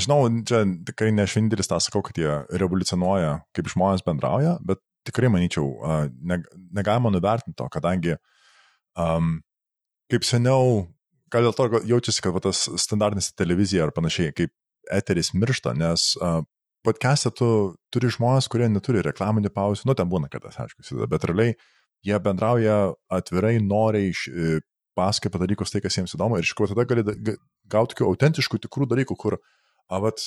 [0.00, 4.80] žinau, čia tikrai ne aš vienintelis tą sakau, kad jie revoliucionuoja, kaip žmonės bendrauja, bet
[5.04, 5.68] tikrai manyčiau,
[6.24, 6.40] ne,
[6.72, 8.16] negalima nuvertinti to, kadangi
[8.96, 9.36] um,
[10.08, 10.86] kaip seniau,
[11.28, 14.56] gal dėl to jaučiasi, kad va, tas standartinis televizija ar panašiai, kaip
[14.88, 16.40] eteris miršta, nes uh,
[16.84, 17.52] podcast'e tu
[17.92, 21.58] turi žmonės, kurie neturi reklaminių pauzių, nu ten būna, kad tas aišku, bet realiai
[22.04, 22.78] jie bendrauja
[23.12, 24.60] atvirai, noriai, e,
[24.94, 27.36] pasakoja apie dalykus tai, kas jiems įdomu ir iš tikrųjų tada gali
[27.70, 29.38] gauti tokių autentiškų, tikrų dalykų, kur
[29.92, 30.22] avat,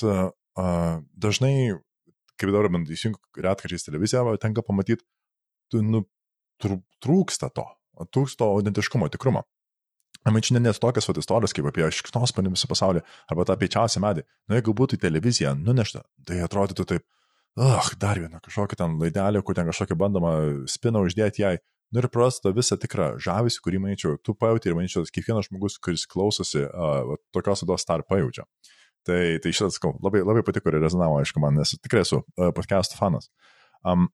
[1.16, 1.78] dažnai,
[2.38, 5.06] kaip dabar bent įsijungiu retkarčiais televiziją, tenka pamatyti,
[5.84, 6.04] nu,
[6.60, 7.64] trūksta to,
[8.12, 9.44] trūksta to autentiškumo, tikrumo.
[10.28, 14.24] Čia net tokias vat istorijos kaip apie šiknospanį visą pasaulį, arba tą piečiausią medį.
[14.48, 17.06] Nu, jeigu būtų į televiziją nunešta, tai atrodytų taip,
[17.56, 20.32] ugh, dar vieną kažkokią ten laidelę, kur ten kažkokią bandomą
[20.68, 21.58] spiną uždėti jai.
[21.92, 26.04] Nu ir prarasta visą tikrą žavesį, kurį, manyčiau, tu pajauti ir, manyčiau, kiekvienas žmogus, kuris
[26.10, 28.44] klausosi, uh, tokios ados tar pajaučia.
[29.08, 32.50] Tai, tai šitas, sakau, labai, labai patiko ir rezonavo, aišku, man, nes tikrai esu uh,
[32.52, 33.30] podcast fanas.
[33.88, 34.10] Um,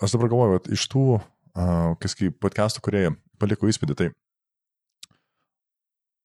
[0.00, 3.04] aš dabar galvoju, kad iš tų, uh, kas kaip podcastų, kurie
[3.36, 4.08] paliko įspūdį, tai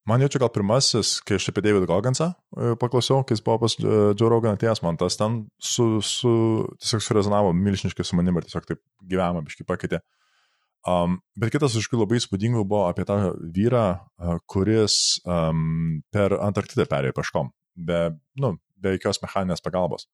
[0.10, 3.62] Man jau čia gal pirmasis, kai aš apie David Gogansą e, paklausiau, kai jis buvo
[3.62, 3.86] pas e,
[4.20, 6.34] Joe Rogan atėjęs, man tas ten su, su,
[6.84, 10.02] tiesiog surezonavo milžiniškai su manim ir tiesiog taip gyvenimą biškai pakeitė.
[10.84, 13.16] Um, bet kitas iš tikrųjų labai įspūdingų buvo apie tą
[13.56, 13.86] vyrą,
[14.20, 17.54] uh, kuris um, per Antarktidą perėjo peškom,
[17.88, 18.04] be,
[18.44, 20.10] nu, be jokios mechaninės pagalbos.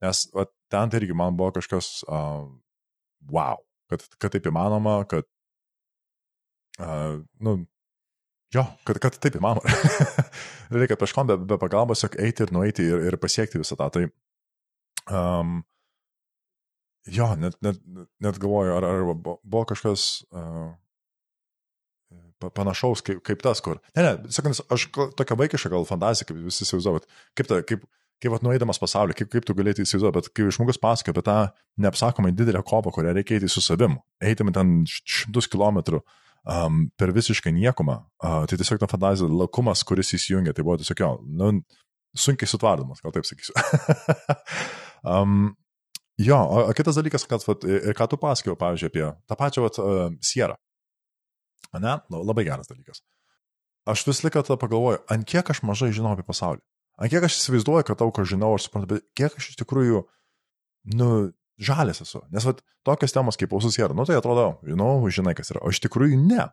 [0.00, 2.46] Nes va, ten tai irgi man buvo kažkas uh,
[3.28, 3.60] wow,
[3.92, 5.28] kad, kad taip įmanoma, kad
[6.80, 7.58] uh, nu,
[8.54, 9.68] Jo, kad, kad taip įmanoma.
[10.72, 13.88] Reikia kažkom be, be pagalbos, tiesiog eiti ir nueiti ir, ir pasiekti visą tą.
[13.92, 14.04] Tai,
[15.12, 15.58] um,
[17.12, 17.80] jo, net, net,
[18.24, 20.70] net galvoju, ar, ar buvo kažkas uh,
[22.56, 23.82] panašaus kaip, kaip tas, kur.
[23.92, 24.86] Ne, ne, sakant, aš
[25.18, 27.84] tokia vaikiška gal fantazija, kaip visi įsivaizduojat, kaip, ta, kaip,
[28.24, 31.36] kaip atnuėdamas pasaulį, kaip, kaip tu galėtum įsivaizduoti, bet kai žmogus pasakoja apie tą
[31.84, 37.12] neapsakomai didelę kovą, kurią reikia eiti su savim, eitimi ten šimtus kilometrų, uh, um, per
[37.16, 38.00] visiškai niekumą.
[38.22, 41.52] Uh, tai tiesiog ta fantazija, lakumas, kuris įsijungia, tai buvo tiesiog jo, nu,
[42.18, 43.56] sunkiai sutvardomas, gal taip sakysiu.
[45.14, 45.50] um,
[46.18, 49.76] Jo, o kitas dalykas, kad, vat, ir ką tu pasakiau, pavyzdžiui, apie tą pačią vat,
[49.78, 50.56] uh, sierą.
[51.78, 53.04] Ne, nu, labai geras dalykas.
[53.88, 56.58] Aš vis laiką tada pagalvoju, ant kiek aš mažai žinau apie pasaulį.
[56.98, 60.02] Ant kiek aš įsivaizduoju, kad daug ką žinau, aš suprantu, bet kiek aš iš tikrųjų,
[60.98, 61.08] nu,
[61.58, 62.22] žalės esu.
[62.34, 65.62] Nes vat, tokios temos kaip ausus yra, nu tai atrodo, žinau, žinai, kas yra.
[65.66, 66.48] O iš tikrųjų ne.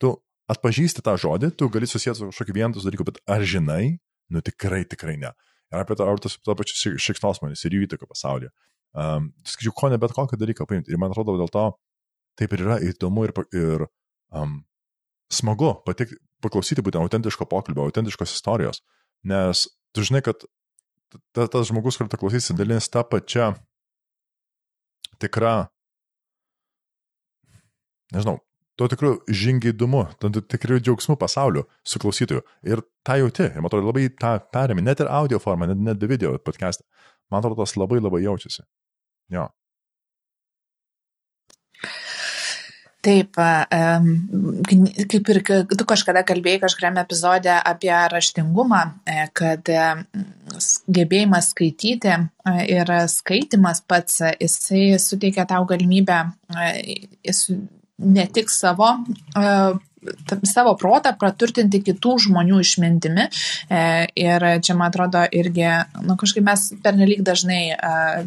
[0.00, 0.12] Tu
[0.50, 4.82] atpažįsti tą žodį, tu gali susijęti su kažkokiu vienu dalyku, bet ar žinai, nu tikrai,
[4.88, 5.32] tikrai ne.
[5.70, 8.50] Ir apie tą, ar tas to pačius šikšnosmanis ir jų įtaką pasaulyje.
[8.90, 10.90] Um, skaičiu, ko ne bet kokį dalyką paimti.
[10.90, 11.68] Ir man atrodo, dėl to
[12.40, 13.84] taip ir yra įdomu ir, ir
[14.34, 14.58] um,
[15.30, 18.82] smagu patik, paklausyti būtent autentiško pokalbio, autentiškos istorijos.
[19.30, 20.42] Nes tu žinai, kad
[21.36, 23.52] ta, tas žmogus, kur tu klausysi, dalins tą pačią
[25.20, 25.54] tikrą,
[28.14, 28.38] nežinau,
[28.80, 32.40] tuo tikru žingeidumu, tuo tikru džiaugsmu pasauliu su klausytoju.
[32.64, 36.06] Ir tą jauti, ir man atrodo labai tą perėmė, net ir audio formą, net, net
[36.08, 36.86] video podcast'ą.
[37.30, 38.64] Man atrodo, tas labai labai jaučiasi.
[39.30, 39.50] Jo.
[43.00, 43.38] Taip,
[45.08, 45.38] kaip ir
[45.72, 49.70] tu kažkada kalbėjai kažkuriame epizode apie raštingumą, e, kad
[50.84, 52.20] gebėjimas skaityti e,
[52.74, 56.18] ir skaitimas pats, jisai suteikia tau galimybę
[56.52, 57.32] e,
[58.00, 58.92] ne tik savo
[60.48, 63.26] savo protą praturtinti kitų žmonių išmintimi.
[64.16, 65.66] Ir čia, man atrodo, irgi,
[66.06, 67.76] nu, kažkaip mes pernelyg dažnai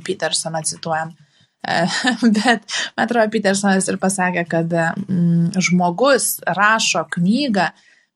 [0.06, 1.16] Petersoną cituojam.
[2.38, 7.72] Bet, man atrodo, Petersonas ir pasakė, kad mm, žmogus rašo knygą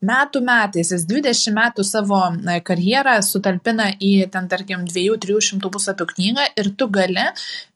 [0.05, 2.19] metų metais, jis 20 metų savo
[2.65, 7.23] karjerą sutalpina į ten, tarkim, 2-300 puslapių knygą ir tu gali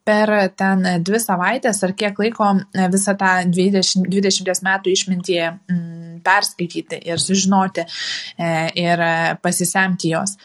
[0.06, 2.52] per ten dvi savaitės ar kiek laiko
[2.94, 9.02] visą tą 20, 20 metų išmintį mm, perskaityti ir sužinoti e, ir
[9.42, 10.36] pasisemti jos.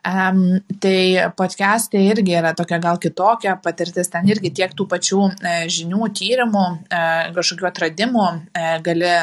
[0.00, 5.54] Um, tai podcastai irgi yra tokia gal kitokia patirtis, ten irgi tiek tų pačių e,
[5.68, 7.00] žinių, tyrimų, e,
[7.36, 9.18] kažkokių atradimų e, gali e,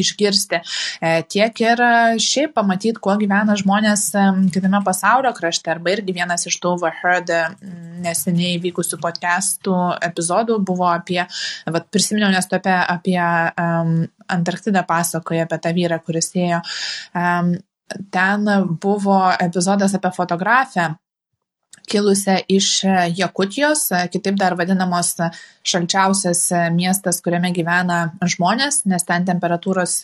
[0.00, 0.58] išgirsti,
[0.98, 1.82] e, tiek ir
[2.18, 5.70] šiaip pamatyti, kuo gyvena žmonės e, kitame pasaulio krašte.
[5.74, 7.30] Arba irgi vienas iš tų Heard
[8.04, 9.76] neseniai vykusių podcastų
[10.08, 11.20] epizodų buvo apie,
[11.70, 13.94] vat, prisiminiau, nes tu apie, apie um,
[14.34, 16.60] Antarktidą pasakoja, apie tą vyrą, kuris ėjo.
[17.14, 17.54] Um,
[18.10, 18.46] ten
[18.80, 20.94] buvo epizodas apie fotografę
[21.86, 22.68] kilusią iš
[23.16, 25.14] Jakutijos, kitaip dar vadinamos
[25.64, 27.98] šalčiausias miestas, kuriame gyvena
[28.34, 29.98] žmonės, nes ten temperatūros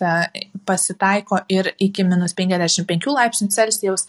[0.69, 4.07] pasitaiko ir iki minus 55 laipsnių Celsijaus.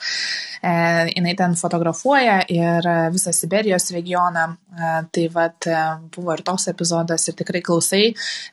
[0.61, 0.71] E,
[1.15, 4.49] jinai ten fotografuoja ir visą Siberijos regioną.
[4.51, 5.69] E, tai vad
[6.15, 8.03] buvo ir toks epizodas ir tikrai klausai.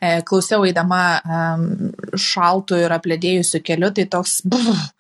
[0.01, 1.43] E, klausiau eidama e,
[2.29, 4.41] šaltų ir aplėdėjusių keliu, tai toks...
[4.49, 4.98] Buf, E,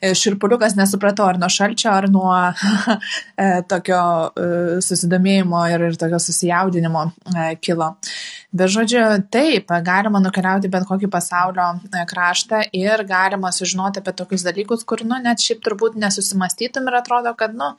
[0.00, 2.32] širpuliukas nesupratau ar nuo šalčio, ar nuo
[3.44, 4.46] e, tokio e,
[4.84, 7.04] susidomėjimo ir, ir tokio susijaudinimo
[7.60, 7.90] kilo.
[8.50, 11.68] Bet žodžiu, taip, galima nukeliauti bet kokį pasaulio
[12.10, 17.36] kraštą ir galima sužinoti apie tokius dalykus, kur, nu, net šiaip turbūt nesusimastytum ir atrodo,
[17.38, 17.74] kad, nu,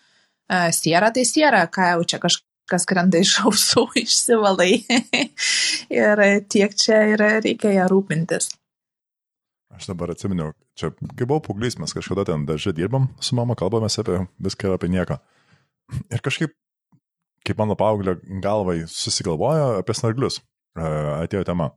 [0.78, 4.80] siera tai siera, ką jau čia kažkas kas krenta iš ausų, išsivalai.
[6.02, 8.52] ir tiek čia yra, reikia ją rūpintis.
[9.78, 14.00] Aš dabar atsiminiau, čia, kai buvau paauglys, mes kažkada ten dažai dirbam su mama, kalbamės
[14.02, 15.18] apie viską ir apie nieką.
[16.12, 16.56] Ir kažkaip,
[17.48, 20.42] kaip mano paauglio galvai susigalvojo apie snarglius,
[20.76, 21.72] atėjo tema.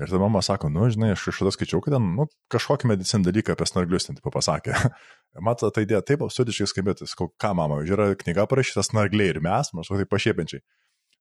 [0.00, 3.52] Ir tada mama sako, nu, žinai, aš kažkada skaičiau, kad ten, nu, kažkokį medicinį dalyką
[3.52, 4.72] apie snarglius ten tipo pasakė.
[5.46, 9.74] Mato, ta idėja taip absurdiškai skambėti, sakau, ką mama, yra knyga parašyta snargliai ir mes,
[9.76, 10.64] maždaug taip pašiepiančiai.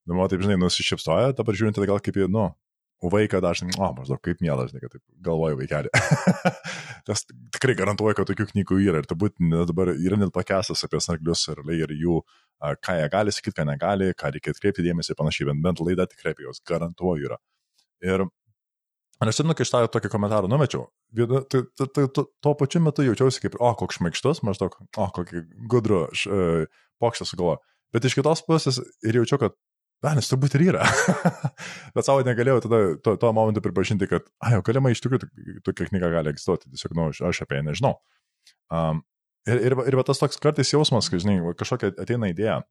[0.07, 2.29] Nu, man taip, žinai, nusišypsojo, dabar žiūrint, tai gal kaip į,
[3.03, 5.91] nu, vaiką dažnai, o, maždaug kaip mielas, žinai, kad taip galvoju vaikelį.
[7.07, 7.23] Tas
[7.55, 11.61] tikrai garantuoju, kad tokių knygų yra ir turbūt dabar yra net pakestas apie snarglius ir,
[11.77, 12.19] ir jų,
[12.83, 16.09] ką jie gali sakyti, ką negali, ką reikia atkreipti dėmesį ir panašiai, bent, bent laida
[16.11, 17.39] tikrai apie juos garantuoju yra.
[18.03, 18.25] Ir
[19.19, 20.85] aš atsimenu, kai aš tą tokį komentarą numečiau,
[21.15, 26.05] tai, tai, tai, tuo pačiu metu jaučiausi kaip, o, koks šmaikštus, maždaug, o, kokį gudrų
[26.07, 26.67] e,
[27.03, 27.63] pokštą sugalvoju.
[27.95, 29.55] Bet iš kitos pusės ir jaučiu, kad
[30.05, 30.85] Velnis turbūt ir yra.
[31.95, 35.89] Bet savo negalėjau tada to, to momentu pripažinti, kad, ai, jau galima iš tikrųjų tokia
[35.89, 37.97] knyga gali egzistuoti, tiesiog, na, nu, aš apie ją nežinau.
[38.71, 39.01] Um,
[39.49, 42.61] ir, ir, ir tas toks kartais jausmas, kai, žinai, kažkokia ateina idėja,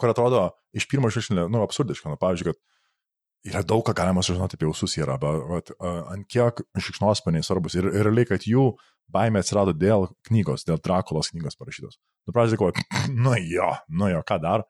[0.00, 4.56] kur atrodo iš pirmo žvilgsnio, nu, absurdiška, nu, pavyzdžiui, kad yra daug ką galima sužinoti
[4.56, 8.70] apie ausus yra, bet uh, ant kiek šikšnospaniai svarbus ir, ir realiai, kad jų
[9.12, 11.98] baimė atsirado dėl knygos, dėl Drakulos knygos parašytos.
[12.28, 12.84] Nu, pradžiai galvoju,
[13.24, 14.66] nu jo, nu jo, ką dar,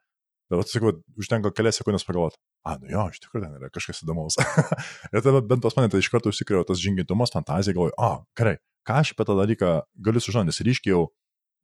[0.50, 4.34] Bet, sakau, užtenka kelias sekundės pagalvoti, a, nu jo, iš tikrųjų ten yra kažkas įdomaus.
[5.14, 8.56] ir tada bent pas mane tai iš karto užsikrėjo tas žingintumas, fantazija, galvoju, a, gerai,
[8.88, 11.04] ką aš apie tą dalyką galiu sužinoti, nes ryškiai jau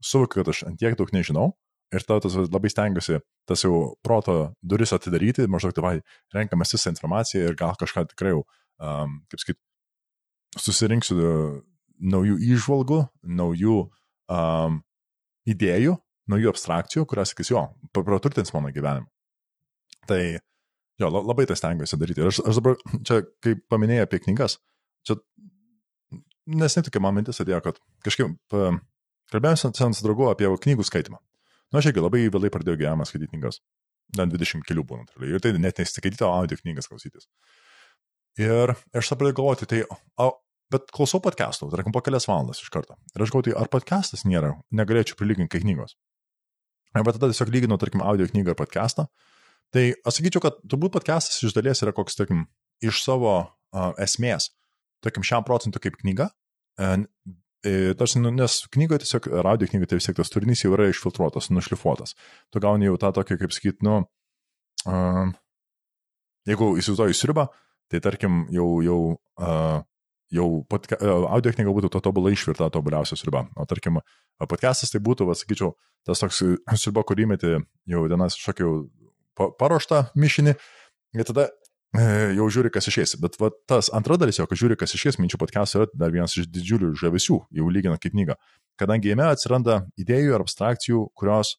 [0.07, 1.51] suvokiu, kad aš ant tiek daug nežinau
[1.94, 5.96] ir tau tas labai stengiuosi tas jau proto duris atidaryti, maždaug tėvai
[6.35, 8.42] renkamės visą informaciją ir gal kažką tikrai jau,
[8.83, 9.61] um, kaip sakyt,
[10.59, 11.18] susirinksiu
[12.14, 13.01] naujų išvalgų,
[13.38, 13.79] naujų
[14.33, 14.81] um,
[15.46, 15.94] idėjų,
[16.31, 17.62] naujų abstrakcijų, kurias, sakys, jo,
[17.97, 19.07] praturtins mano gyvenimą.
[20.07, 20.21] Tai
[21.01, 22.23] jo, labai tai stengiuosi daryti.
[22.23, 24.59] Ir aš, aš dabar, čia, kai paminėjai apie knygas,
[25.07, 25.19] čia
[26.47, 28.55] nes netokia man mintis atėjo, kad kažkaip
[29.33, 31.19] kalbėjome su draugu apie knygų skaitimą.
[31.19, 33.61] Na, nu, aš irgi labai vėlai pradėjau gyvenimą skaityti knygas.
[34.17, 35.09] Net 20 kelių būna.
[35.27, 37.27] Ir tai net nesiskaityti, o audio knygas klausytis.
[38.39, 39.81] Ir aš pradėjau galvoti, tai,
[40.23, 40.29] o,
[40.71, 42.95] bet klausau podcastų, tarkim, po kelias valandas iš karto.
[43.17, 45.97] Ir aš galvoju, tai ar podcastas nėra, negalėčiau prilyginti knygos.
[46.94, 49.09] Arba tada tiesiog lyginau, tarkim, audio knygą ir podcastą.
[49.75, 52.46] Tai aš sakyčiau, kad turbūt podcastas iš dalies yra koks, tarkim,
[52.85, 54.53] iš savo uh, esmės,
[55.05, 56.31] tarkim, šiam procentui kaip knyga.
[57.66, 60.87] E, tarsi, nu, nes knygoje tiesiog, radio knygoje tai vis tiek tas turinys jau yra
[60.92, 62.14] išfiltruotas, nušlifuotas.
[62.55, 63.96] Tu gauni jau tą tokį, kaip sakyt, nu,
[64.87, 65.25] uh,
[66.46, 67.49] jeigu įsivaizduoju sriubą,
[67.90, 69.81] tai tarkim, jau, jau uh,
[70.33, 70.99] jau podca,
[71.31, 73.47] audio knyga būtų to tobulai išvirta, tobuliausia sriuba.
[73.57, 74.01] O tarkim,
[74.43, 75.75] podcastas tai būtų, va, sakyčiau,
[76.07, 76.43] tas toks
[76.81, 77.53] sriuba, kurį meti
[77.91, 78.87] jau dienas šokiau
[79.37, 80.57] paruoštą mišinį.
[81.17, 83.17] Ir tada e, jau žiūri, kas išės.
[83.23, 86.37] Bet va, tas antra dalis, jo, kad žiūri, kas išės, minčių podcastas yra dar vienas
[86.37, 88.39] iš didžiulių žavesių, jau lyginant kaip knygą.
[88.81, 91.57] Kadangi jame atsiranda idėjų ir abstrakcijų, kurios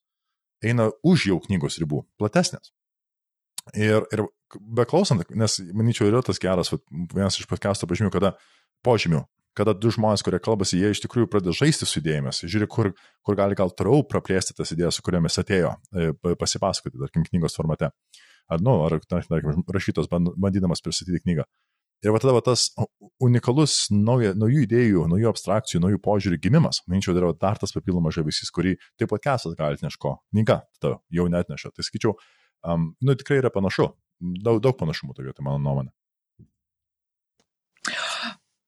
[0.66, 2.74] eina už jau knygos ribų, platesnės.
[3.76, 6.80] Ir, ir beklausant, nes manyčiau yra tas geras, va,
[7.14, 8.34] vienas iš podcast'o pažymių, kada
[8.86, 9.24] požymių,
[9.58, 12.92] kada du žmonės, kurie kalbasi, jie iš tikrųjų pradeda žaisti su idėjomis, žiūri, kur,
[13.26, 17.90] kur gali gal toliau praplėsti tas idėjas, su kuriomis atėjo e, pasipasakoti, tarkim, knygos formate.
[18.48, 21.48] Ar, nu, ar, tarkim, rašytos bandydamas pristatyti knygą.
[22.06, 22.68] Ir va tada va, tas
[23.26, 28.52] unikalus nauja, naujų idėjų, naujų abstrakcijų, naujų požiūrių gimimas, manyčiau, yra dar tas papildomas žavesys,
[28.54, 31.74] kurį taip pat kesas gali atneško, knyga jau net neša.
[31.74, 32.14] Tai sakyčiau,
[32.70, 35.92] um, nu tikrai yra panašu, daug, daug panašumų tokia, tai mano nuomonė.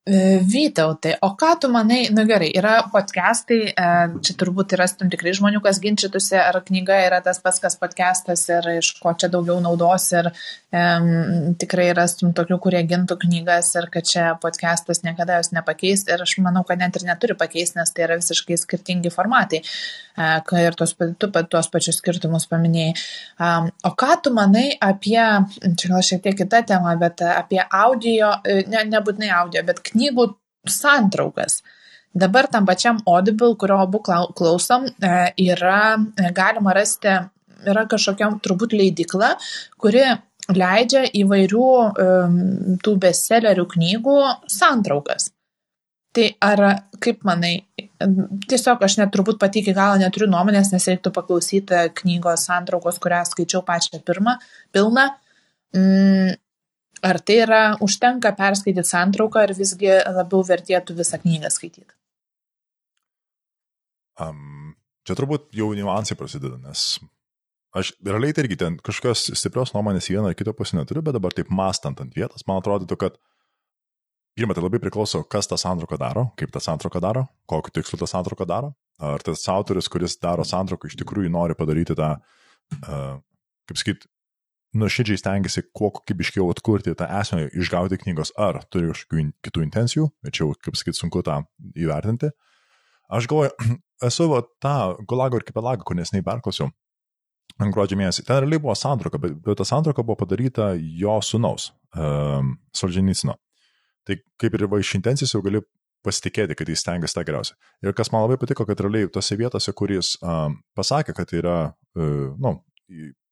[0.09, 3.89] E, Vytautai, o ką tu manai, na nu gerai, yra podcastai, e,
[4.25, 8.47] čia turbūt yra tam tikrai žmonių, kas ginčytųsi, ar knyga yra tas pats, kas podcastas
[8.49, 13.89] ir iš ko čia daugiau naudos ir um, tikrai rastum tokių, kurie gintų knygas ir
[13.93, 17.93] kad čia podcastas niekada jos nepakeis ir aš manau, kad net ir neturi pakeisti, nes
[17.93, 22.97] tai yra visiškai skirtingi formatai, uh, ir tos, tu tuos pačius skirtumus paminėjai.
[23.37, 25.21] Um, o ką tu manai apie,
[25.77, 28.33] čia gal šiek tiek kita tema, bet apie audio,
[28.73, 30.29] ne, nebūtinai audio, bet knygą knygų
[30.69, 31.59] santraukas.
[32.15, 35.11] Dabar tam pačiam Audible, kurio abu klausom, e,
[35.45, 37.11] yra e, galima rasti,
[37.69, 39.35] yra kažkokia turbūt leidikla,
[39.77, 40.07] kuri
[40.49, 42.37] leidžia įvairių um,
[42.81, 44.15] tų bestsellerių knygų
[44.49, 45.29] santraukas.
[46.15, 46.63] Tai ar,
[47.03, 47.51] kaip manai,
[48.49, 53.21] tiesiog aš net turbūt pati iki galo neturiu nuomonės, nes reiktų paklausyti knygos santraukos, kurią
[53.29, 54.39] skaičiau pačią pirmą,
[54.73, 55.05] pilną.
[55.77, 56.33] Mm,
[57.05, 61.93] Ar tai yra užtenka perskaityti santrauką, ar visgi labiau vertėtų visą knygą skaityti?
[64.19, 64.75] Um,
[65.07, 66.99] čia turbūt jau niuansai prasideda, nes
[67.79, 71.35] aš realiai tai irgi ten kažkokios stiprios nuomonės vieną ar kitą pusę neturiu, bet dabar
[71.35, 73.15] taip mastant ant vietos, man atrodytų, kad
[74.35, 78.09] pirmą tai labai priklauso, kas tą santrauką daro, kaip tą santrauką daro, kokiu tikslu tą
[78.09, 78.73] santrauką daro.
[78.99, 82.17] Ar tas autoris, kuris daro santrauką, iš tikrųjų nori padaryti tą,
[82.83, 83.13] uh,
[83.69, 84.07] kaip sakyt,
[84.77, 90.43] nuoširdžiai stengiasi kuo kokybiškiau atkurti tą esmę, išgauti knygos, ar turi kažkokių kitų intencijų, čia
[90.43, 91.41] jau, kaip sakyt, sunku tą
[91.73, 92.29] įvertinti.
[93.09, 93.55] Aš galvoju,
[94.09, 94.75] esu va, tą
[95.09, 96.69] Gulago ir Kipelagą, kur nesnei perklausiau,
[97.57, 98.23] gruodžio mėnesį.
[98.27, 103.35] Ten realiai buvo santrauka, bet, bet ta santrauka buvo padaryta jo sunaus, um, Solženicino.
[104.07, 105.61] Tai kaip ir va iš intencijos jau gali
[106.05, 107.57] pasitikėti, kad jis stengiasi tą geriausią.
[107.83, 111.57] Ir kas man labai patiko, kad realiai tose vietose, kuris um, pasakė, kad yra,
[111.99, 112.55] uh, nu,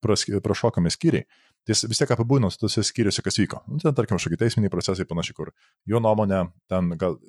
[0.03, 1.25] prašokami skyriai,
[1.65, 3.63] tai jis vis tiek apibūdino tose skyriuose, kas vyko.
[3.67, 5.51] Nu, ten, tarkim, kažkokie teisminiai procesai panašiai, kur
[5.89, 7.19] jo nuomonė ten gal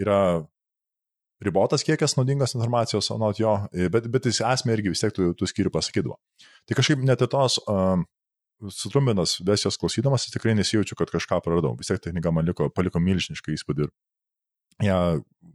[0.00, 0.18] yra
[1.44, 3.54] ribotas kiekis naudingos informacijos, anot jo,
[3.92, 6.18] bet, bet jis esmė irgi vis tiek tų, tų skyrių pasakydavo.
[6.68, 8.06] Tai kažkaip net tos um,
[8.72, 11.74] sutrumbinas versijos klausydamas, tikrai nesijaučiu, kad kažką praradau.
[11.78, 13.92] Vis tiek ta knyga man liko, paliko milžinišką įspūdį ir
[14.88, 14.98] ją,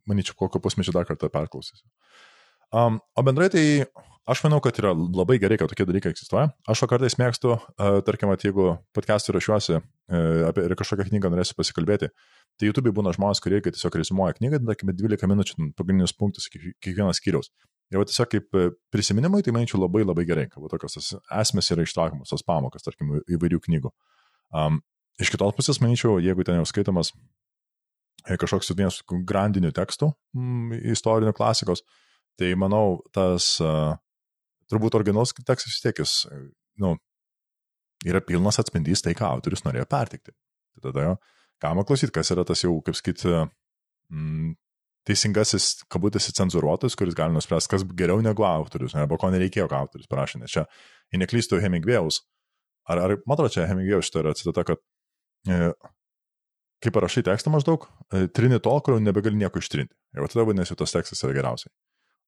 [0.10, 1.88] manyčiau, kokio pusmečio dar kartą perklausysiu.
[2.70, 3.66] Um, o bendrai tai
[4.30, 6.52] Aš manau, kad yra labai gerai, kad tokie dalykai egzistuoja.
[6.70, 7.56] Aš kartais mėgstu,
[8.06, 12.12] tarkim, at, jeigu podcast'ų rašiuosi uh, apie kažkokią knygą norėsiu pasikalbėti,
[12.60, 17.50] tai YouTube būna žmonės, kurie tiesiog rezimuoja knygą, tarkim, 12 minučių pagrindinius punktus kiekvienas skyrius.
[17.90, 18.58] Ir tiesiog kaip
[18.94, 23.58] prisiminimai, tai manyčiau labai labai gerai, kad tokios esmės yra ištraukiamos, tos pamokas, tarkim, įvairių
[23.66, 23.90] knygų.
[24.54, 24.78] Um,
[25.18, 27.10] iš kitos pusės, manyčiau, jeigu ten jau skaitomas
[28.30, 30.12] kažkoks vienas grandinių tekstų,
[30.94, 31.82] istorinių klasikos,
[32.38, 33.98] tai manau, tas uh,
[34.72, 36.15] turbūt originalus tekstas vis tiek jis,
[36.82, 36.95] nu,
[38.07, 40.34] yra pilnas atspindys tai, ką autorius norėjo pertikti.
[40.76, 41.13] Tai tada jo,
[41.63, 43.34] galima klausyti, kas yra tas jau, kaip sakyti,
[44.13, 44.53] mm,
[45.09, 50.09] teisingasis, kabutėsi cenzuruotas, kuris gali nuspręsti, kas geriau negu autorius, arba ko nereikėjo, ką autorius
[50.11, 50.43] parašė.
[50.43, 50.65] Nes čia,
[51.11, 52.22] jei neklystu Hemingvėjaus,
[52.89, 54.84] ar, ar man atrodo, čia Hemingvėjaus šitą yra citata, kad
[55.49, 55.72] e,
[56.84, 59.95] kai parašai tekstą maždaug, e, trini tol, kur nebegali nieko ištrinti.
[60.15, 61.74] Ir tada vadinasi, tas tekstas yra geriausiai.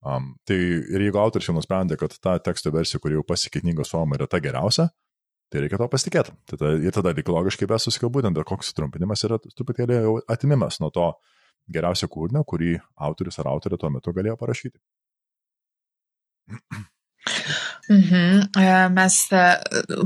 [0.02, 3.92] Um, tai ir jeigu autorius jau nusprendė, kad ta teksto versija, kuri jau pasiekė knygos
[3.94, 4.88] formą, yra ta geriausia,
[5.54, 6.34] tai reikia to pasitikėti.
[6.50, 11.12] Tada, ir tada logiškai be susikalbūti, bet koks sutrumpinimas yra truputėlį jau atimimas nuo to
[11.70, 14.80] geriausio kūrinio, kurį autorius ar autorė tuo metu galėjo parašyti.
[17.92, 18.56] Mhm.
[18.56, 19.42] E, mes e,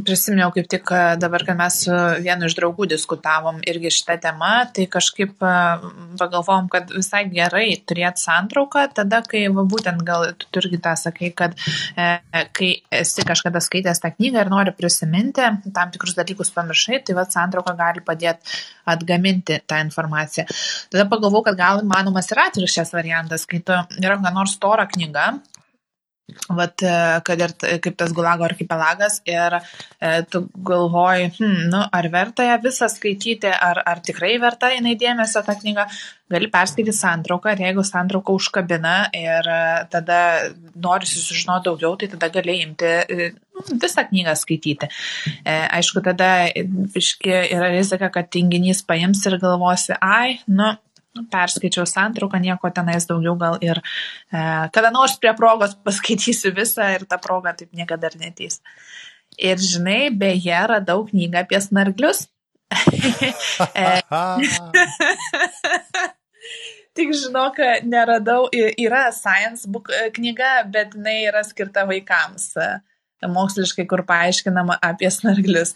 [0.05, 1.93] prisiminiau kaip tik e, dabar, kad mes su
[2.25, 5.35] vienu iš draugų diskutavom irgi šitą temą, tai kažkaip
[6.17, 11.29] pagalvom, kad visai gerai turėti santrauką, tada, kai va, būtent gal tu irgi tą sakai,
[11.37, 11.53] kad
[11.93, 12.09] e,
[12.57, 12.71] kai
[13.03, 17.75] esi kažkada skaitęs tą knygą ir nori prisiminti, tam tikrus dalykus pamiršai, tai va santrauka
[17.77, 18.57] gali padėti
[18.89, 20.47] atgaminti tą informaciją.
[20.89, 25.35] Tada pagalvojau, kad gal įmanomas yra atvirkščias variantas, kai tu yra kokia nors stora knyga,
[26.57, 26.93] Vat, e,
[27.25, 27.51] kad ir
[27.83, 33.51] kaip tas Gulago archipelagas ir e, tu galvoji, hmm, nu, ar verta ją visą skaityti,
[33.53, 35.85] ar, ar tikrai verta jinai dėmesio tą knygą,
[36.33, 39.59] gali perskaityti santrauką ir jeigu santrauka užkabina ir e,
[39.93, 40.19] tada
[40.81, 43.29] nori sužinoti daugiau, tai tada gali imti e,
[43.83, 44.89] visą knygą skaityti.
[45.45, 50.73] E, aišku, tada yra rizika, kad tinginys paims ir galvosi, ai, nu,
[51.31, 54.41] perskaičiau santrauką, nieko tenais daugiau gal ir e,
[54.75, 58.61] kada nors prie progos paskaitysiu visą ir ta proga taip niekada ir neteis.
[59.35, 62.27] Ir žinai, beje, radau knygą apie snarglius.
[63.75, 64.01] E,
[66.97, 72.51] tik žinok, neradau, yra science book e, knyga, bet jinai yra skirta vaikams
[73.31, 75.73] moksliškai, kur paaiškinama apie snarglius.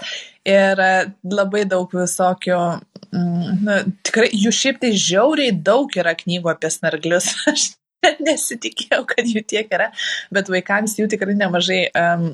[0.47, 0.91] Ir e,
[1.31, 2.59] labai daug visokių,
[3.15, 7.33] mm, nu, tikrai jų šiaip tai žiauriai daug yra knygų apie snarglius.
[7.51, 7.71] Aš
[8.23, 9.89] nesitikėjau, kad jų tiek yra,
[10.33, 12.29] bet vaikams jų tikrai nemažai um,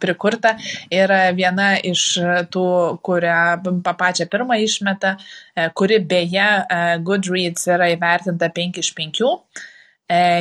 [0.00, 0.54] prikurta.
[0.92, 2.04] Ir viena iš
[2.52, 2.66] tų,
[3.04, 5.16] kurią pačią pirmą išmeta,
[5.54, 9.26] e, kuri beje e, Goodreads yra įvertinta 5 iš 5,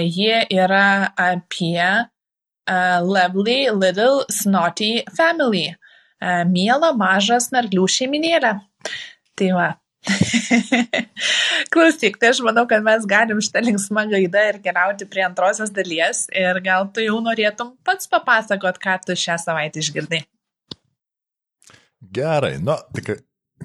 [0.10, 1.84] ji yra apie
[3.02, 5.76] lovely little snotty family.
[6.50, 8.58] Mielą mažą snarglių šeiminėlę.
[9.40, 9.70] Tai va.
[11.74, 16.26] Klausyk, tai aš manau, kad mes galim šitą linksmą gaidą ir keliauti prie antrosios dalies
[16.32, 20.22] ir gal tu jau norėtum pats papasakot, ką tu šią savaitę išgirdai.
[22.16, 23.18] Gerai, nu, tik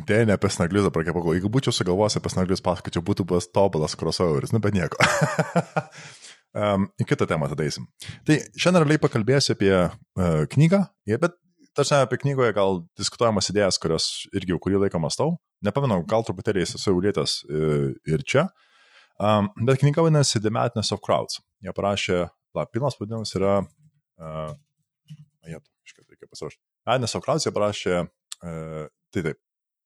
[0.06, 1.36] Tai ne apie snaglius dabar pagalvoju.
[1.38, 4.98] Jeigu būčiau sugalvojęs apie snaglius, pasakočiau, būtų buvęs tobulas crossoveris, nu bet nieko.
[6.54, 7.88] Um, į kitą temą tada eisim.
[8.22, 9.88] Tai šiandien realiai pakalbėsiu apie uh,
[10.52, 10.78] knygą,
[11.18, 11.32] bet
[11.74, 15.32] tarsi apie knygoje gal diskutuojamas idėjas, kurios irgi jau kurį laiką mastau.
[15.64, 18.48] Nepamenu, gal truputėlį esu ulėtęs uh, ir čia.
[19.22, 21.38] Um, bet knyga vadinasi The Madness of Crowds.
[21.62, 22.24] Jie parašė,
[22.56, 23.60] la, pilnas pavadinimas yra,
[24.18, 24.50] uh,
[25.46, 26.60] ajat, iškai reikia pasiruošti.
[26.90, 29.40] Madness of Crowds jie parašė, uh, tai taip,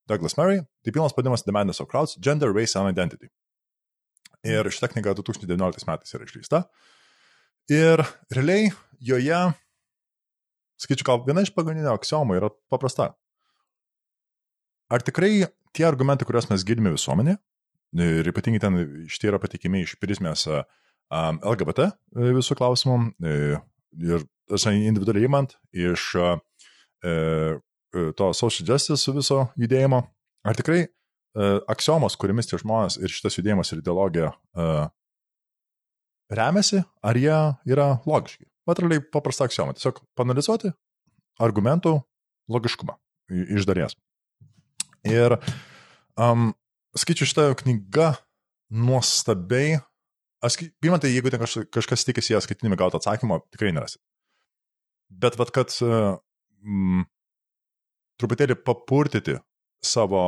[0.09, 3.29] Douglas Murray, tai pilnas pavadinimas The Madness of Crowds, Gender, Race and Identity.
[4.47, 6.63] Ir šita knyga 2019 metais yra išleista.
[7.69, 8.01] Ir
[8.33, 8.71] realiai
[9.03, 9.39] joje,
[10.81, 13.11] skaičiu, gal viena iš pagrindinių aksiomų yra paprasta.
[14.89, 15.43] Ar tikrai
[15.75, 17.37] tie argumentai, kuriuos mes girdime visuomenė,
[17.99, 18.77] ir ypatingai ten
[19.09, 20.45] šitie yra patikimi iš prizmės
[21.09, 21.89] LGBT
[22.37, 22.97] visų klausimų,
[24.05, 24.27] ir
[24.75, 26.37] individualiai įmant iš uh,
[27.89, 30.03] to social justice viso judėjimo,
[30.45, 30.85] ar tikrai
[31.69, 34.31] aksiomos, kuriamis tie žmonės ir šitas judėjimas ir ideologija
[36.29, 37.37] remiasi, ar jie
[37.69, 38.45] yra logiški.
[38.69, 39.73] Patraliai paprasta aksioma.
[39.73, 40.69] Tiesiog panalizuoti
[41.41, 41.95] argumentų
[42.51, 42.97] logiškumą
[43.29, 43.95] iš dalies.
[45.07, 45.37] Ir
[46.19, 46.49] um,
[46.97, 48.11] skaičiu šitą knygą
[48.69, 49.79] nuostabiai.
[50.43, 54.01] Aš, pirmą, tai jeigu ten kaž, kažkas tikisi ją skaitinimi gauti atsakymą, tikrai nerasit.
[55.09, 57.07] Bet vad, kad mm,
[58.21, 59.39] truputėlį papurtyti
[59.83, 60.21] savo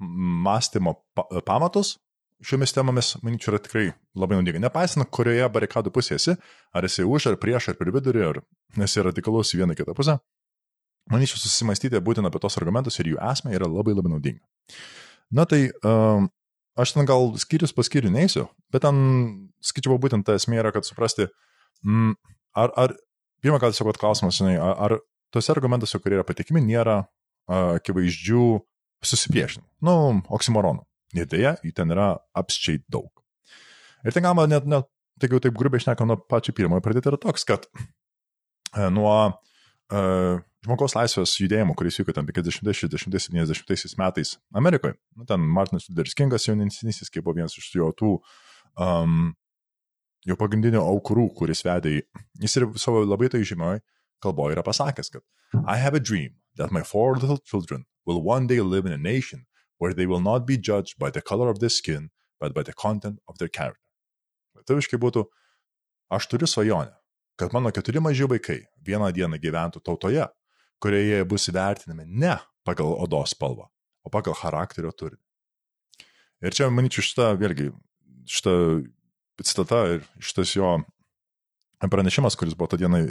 [0.00, 0.98] mąstymo
[1.46, 1.96] pamatus
[2.44, 3.86] šiomis temomis, manyčiau, yra tikrai
[4.18, 4.60] labai naudinga.
[4.66, 6.34] Nepaisant, kurioje barikadų pusėje esi,
[6.76, 8.40] ar esi už, ar prieš, ar per vidurį, ar
[8.84, 10.18] esi radikalus į vieną kitą pusę,
[11.12, 14.42] manyčiau, susimastyti būtent apie tos argumentus ir jų esmę yra labai labai naudinga.
[15.34, 16.28] Na tai um,
[16.78, 18.96] aš ten gal skyrius po skyrių neįsiu, bet ten
[19.64, 21.28] skaičiau būtent ta esmė yra, kad suprasti,
[21.86, 22.16] mm,
[22.62, 22.96] ar, ar
[23.44, 24.98] pirmą kartą tiesiog klausimas, žinai, ar, ar
[25.34, 27.04] tose argumentuose, kurie yra patikimi, nėra
[27.46, 28.46] akivaizdžių
[29.06, 29.96] susipriešinimų, nu,
[30.34, 30.82] oksimoronų.
[31.16, 33.10] Ir dėja, jų ten yra apsčiai daug.
[34.04, 34.88] Ir ten galima net, net
[35.20, 40.42] tai jau taip grubiai šnekam nuo pačio pirmojo pradėti yra toks, kad e, nuo uh,
[40.66, 44.96] žmogaus laisvės judėjimo, kuris vyko ten 50, 60, 70 metais Amerikoje.
[45.16, 48.12] Nu, ten Martinas Lutheris Kingas jaunesnysis, kaip buvo vienas iš jo tų
[48.82, 49.34] um,
[50.26, 52.02] jo pagrindinių aukurų, kuris vedė į...
[52.42, 53.80] Jis ir savo labai tai žymioj
[54.24, 55.22] kalboje yra pasakęs, kad
[55.66, 58.98] I have a dream that my four little children will one day live in a
[58.98, 59.46] nation
[59.78, 62.10] where they will not be judged by the color of their skin,
[62.40, 63.82] but by the content of their character.
[64.56, 65.26] Lietuviškai būtų,
[66.10, 66.94] aš turiu svajonę,
[67.36, 70.24] kad mano keturi maži vaikai vieną dieną gyventų tautoje,
[70.82, 73.68] kurioje bus įvertinami ne pagal odos spalvą,
[74.04, 75.22] o pagal charakterio turinį.
[76.44, 77.70] Ir čia, manyčiau, šitą, vėlgi,
[78.28, 78.54] šitą
[79.44, 80.76] citata ir šitas jo
[81.80, 83.02] pranešimas, kuris buvo tą dieną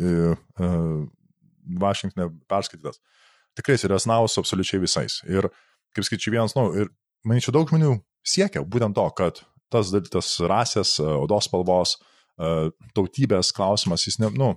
[1.81, 2.99] Vašingtonė perskaitytas,
[3.57, 5.21] tikrai resonavo su absoliučiai visais.
[5.25, 5.47] Ir,
[5.95, 6.91] kaip skaičiu vienas, nu, ir
[7.25, 7.95] manyčiau, daug žmonių
[8.25, 9.41] siekia būtent to, kad
[9.73, 11.95] tas, tas rasės, odos spalvos,
[12.97, 14.51] tautybės klausimas, jis, ne, nu,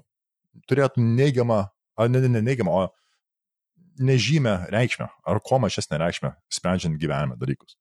[0.68, 1.62] turėtų neigiamą,
[1.98, 2.88] ar ne, ne neigiamą, o
[3.98, 7.76] nežymę reikšmę, ar kuo mažesnę reikšmę, sprendžiant gyvenime dalykus.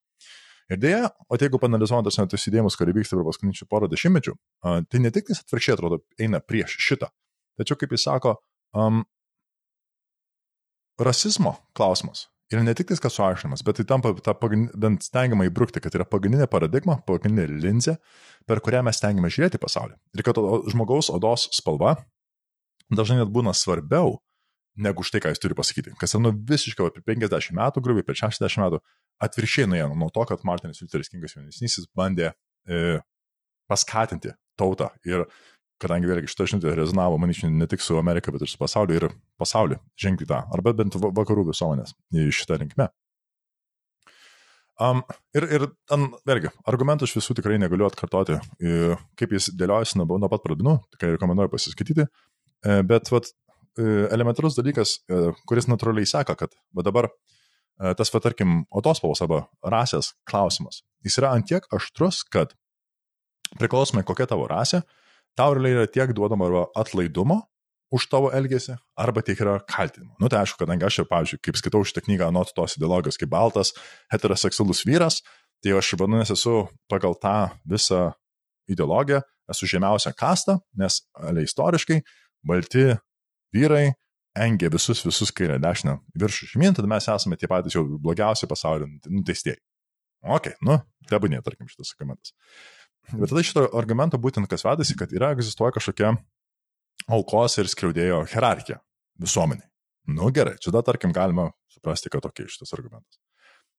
[0.68, 4.34] Ir dėja, o jeigu panalizuojant tos tos judėjimus, kurie vyksta per paskutinių porą dešimtmečių,
[4.92, 7.08] tai ne tik tai atvirkščiai atrodo eina prieš šitą,
[7.60, 8.34] tačiau, kaip jis sako,
[8.76, 9.06] um,
[11.00, 14.34] rasizmo klausimas yra ne tik tai kas suašinimas, bet tai tampa tą
[14.80, 17.98] bent stengiamą įbrukti, kad yra pagrindinė paradigma, pagrindinė linzė,
[18.48, 19.98] per kurią mes stengiame žiūrėti pasaulį.
[20.16, 20.40] Ir kad
[20.72, 21.98] žmogaus odos spalva
[22.94, 24.18] dažnai net būna svarbiau
[24.78, 25.96] negu už tai, ką jis turi pasakyti.
[26.00, 28.80] Kas yra nu visiškai apie 50 metų, grubiai per 60 metų,
[29.26, 32.30] atviršiai nuėjo nuo to, kad Martinas Lutheris Kingas jaunesnysis bandė
[32.70, 33.00] e,
[33.70, 35.26] paskatinti tautą ir
[35.82, 39.10] kadangi vėlgi šitą žinutę rezonavo, manyčiau, ne tik su Amerika, bet ir su pasauliu ir
[39.42, 42.90] pasauliu žengti tą, arba bent vakarų visuomenės šitą linkmę.
[44.78, 45.02] Um,
[45.34, 48.38] ir, ir ten, vėlgi, argumentų iš visų tikrai negaliu atkartoti,
[49.18, 52.27] kaip jis dėliojasi nuo, nuo pat pradinų, tikrai rekomenduoju pasiskaityti, e,
[52.64, 53.32] bet vat,
[53.78, 57.12] e, elementarus dalykas, e, kuris natūraliai seka, kad va dabar
[57.94, 62.56] tas, va tarkim, odos spalvos arba rasės klausimas, jis yra antiek aštrus, kad
[63.60, 64.82] priklausomai kokia tavo rasė,
[65.38, 67.44] tau realiai yra tiek duodama arba atlaidumo
[67.94, 70.16] už tavo elgesį, arba tiek yra kaltinimo.
[70.20, 73.76] Nu tai aišku, kadangi aš, pavyzdžiui, kaip skaitau šitą knygą nuo tos ideologijos kaip baltas,
[74.12, 75.22] heteroseksualus vyras,
[75.64, 76.56] tai aš vadinasi esu
[76.92, 77.38] pagal tą
[77.70, 78.10] visą
[78.68, 82.02] ideologiją, esu žemiausia kasta, nes ale, istoriškai
[82.48, 82.90] balti
[83.56, 83.92] vyrai
[84.38, 88.90] engia visus, visus kairę dešinę viršų žemyn, tada mes esame tie patys jau blogiausi pasaulio
[89.10, 89.60] nuteistieji.
[90.28, 90.80] Ok, nu,
[91.10, 92.34] tebūnė, tarkim, šitas argumentas.
[93.14, 96.16] Bet tada šito argumento būtent kas vedasi, kad yra egzistuoja kažkokia
[97.08, 98.82] aukos ir skriaudėjo hierarchija
[99.22, 99.70] visuomeniai.
[100.12, 103.20] Nu gerai, čia tada tarkim galima suprasti, kad tokia šitas argumentas.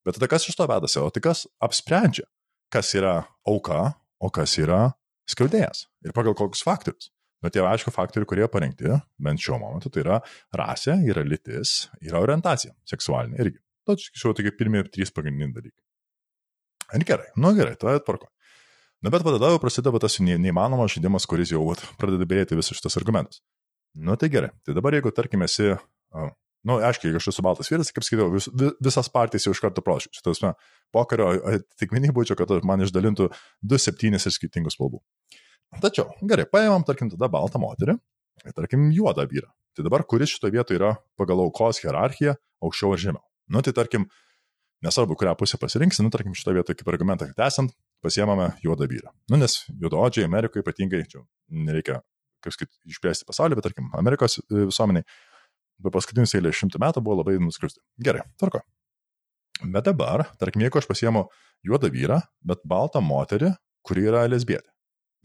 [0.06, 2.24] Bet tada kas iš to vedasi, o tai kas apsprendžia,
[2.72, 4.94] kas yra auka, o kas yra
[5.28, 7.10] skriaudėjas ir pagal kokius faktorius.
[7.44, 8.90] Bet tie aišku faktoriai, kurie parengti,
[9.22, 10.16] bent šiuo momentu, tai yra
[10.58, 13.60] rasė, yra lytis, yra orientacija seksualinė irgi.
[13.86, 15.84] Tačiau šiuo tokie pirmie trys pagrindiniai dalykai.
[16.98, 18.30] Ir gerai, nu gerai, to atvarko.
[19.04, 22.98] Na bet tada jau prasideda tas neįmanomas žaidimas, kuris jau vat, pradeda bėrėti visas šitas
[22.98, 23.42] argumentas.
[23.94, 26.32] Nu tai gerai, tai dabar jeigu tarkim esi, uh,
[26.66, 28.48] nu aiškiai, jeigu aš esu baltas vyras, kaip skaitau, vis,
[28.82, 30.10] visas partijas jau iš karto prašau.
[30.18, 30.52] Šitas, na,
[30.94, 33.30] pokario atitikmenį būčiau, kad man išdalintų
[33.62, 35.02] du septynis ir skirtingų spalvų.
[35.82, 37.98] Tačiau, gerai, paėmam, tarkim, tada baltą moterį
[38.54, 39.50] tarkim, juodą vyrą.
[39.74, 43.24] Tai dabar, kuris šitoje vietoje yra pagal aukos hierarchiją aukščiau ar žemiau.
[43.52, 44.06] Nu, tai tarkim,
[44.84, 49.12] nesvarbu, kurią pusę pasirinksi, nu, tarkim, šitoje vietoje kaip argumentą, esant, pasiemame juodą vyrą.
[49.30, 52.00] Nu, nes juododžiai Amerikoje ypatingai, čia nereikia,
[52.44, 55.06] kaip sakyti, išplėsti pasaulį, bet tarkim, Amerikos e, visuomeniai
[55.82, 57.82] per paskutinius eilę šimtų metų buvo labai nuskriusti.
[58.02, 58.64] Gerai, tvarko.
[59.62, 61.24] Bet dabar, tarkim, jeigu aš pasiemu
[61.66, 63.52] juodą vyrą, bet baltą moterį,
[63.86, 64.70] kuri yra lesbietė.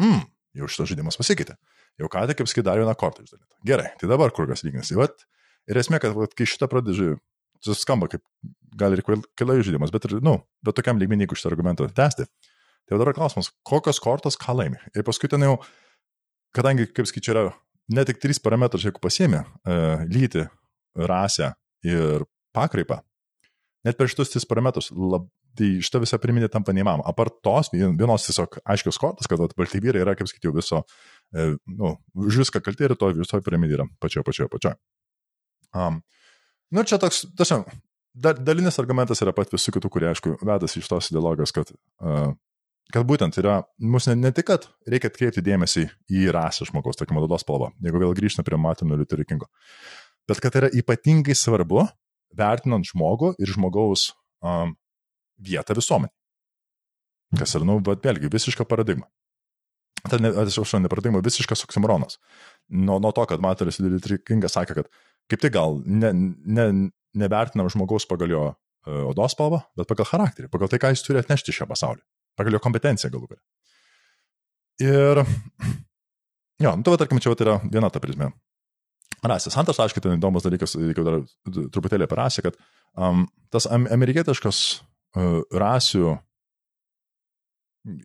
[0.02, 0.24] Hmm,
[0.58, 1.58] jau šitas žaidimas pasikeitė.
[2.02, 3.54] Jau ką tik, kaip sakyt, dar vieną kortą išdalyta.
[3.68, 4.98] Gerai, tai dabar kur kas lyginasi.
[4.98, 5.28] Vat,
[5.70, 7.18] ir esmė, kad vat, kai šitą pradėžiu,
[7.64, 8.24] tai skamba kaip
[8.78, 12.26] gal ir keliai žaidimas, bet ir, nu, bet tokiam lygmenį, jeigu šitą argumentą tęsti,
[12.90, 14.80] Tai dabar klausimas, kokios kortos ką laimi.
[14.96, 15.56] Ir paskui ten jau,
[16.56, 17.44] kadangi, kaip skaičiu, yra
[17.96, 19.78] ne tik trys parametrai, jeigu pasiemi e,
[20.12, 20.44] lytį,
[21.10, 21.54] rasę
[21.88, 22.26] ir
[22.56, 23.00] pakraipą,
[23.88, 27.06] net per šitus tris parametrus, lab, tai šitą visą priminį tampa neįmanoma.
[27.10, 30.84] Apart tos vienos tiesiog aiškios kortos, kad balti vyrai yra, kaip sakyčiau, viso,
[31.36, 34.80] e, nu, už viską kalti ir to visoje piramidėje yra pačioje, pačioje, pačioje.
[35.74, 36.02] Um,
[36.74, 37.70] nu, čia toks, tiesiog,
[38.14, 42.34] dalinis argumentas yra pat visų kitų, kurie, aišku, vedasi iš tos ideologijos, kad uh,
[42.94, 47.18] kad būtent yra, mus ne, ne tik, kad reikia atkreipti dėmesį į rasę žmogaus, tarkim,
[47.22, 49.48] odos spalvą, jeigu vėl grįžtume prie Martino Liuterio Kingo,
[50.30, 51.86] bet kad yra ypatingai svarbu
[52.38, 54.12] vertinant žmogų ir žmogaus
[54.44, 54.76] um,
[55.42, 56.14] vietą visuomenį.
[57.40, 59.08] Kas yra, nu, bet vėlgi, visiška paradigma.
[60.04, 62.20] Ne, atsiprašau, nepratimai visiškas oksimoronas.
[62.76, 64.92] Nuo, nuo to, kad Martinas Luther Kingas sakė, kad
[65.32, 66.12] kaip tik gal ne,
[66.44, 66.68] ne,
[67.18, 71.22] nevertinam žmogaus pagal jo uh, odos spalvą, bet pagal charakterį, pagal tai, ką jis turi
[71.24, 72.04] atnešti šią pasaulį,
[72.40, 73.44] pagal jo kompetenciją galų galę.
[74.84, 75.24] Ir,
[76.66, 78.34] jo, nu, tai tarkim, čia tai yra viena ta prizmė.
[79.24, 79.56] Rasės.
[79.56, 81.22] Antras, aišku, tai įdomus dalykas, reikia dar
[81.72, 82.58] truputėlį apie rasę, kad
[83.00, 83.24] um,
[83.56, 84.58] tas amerikietiškas
[85.14, 86.16] rasių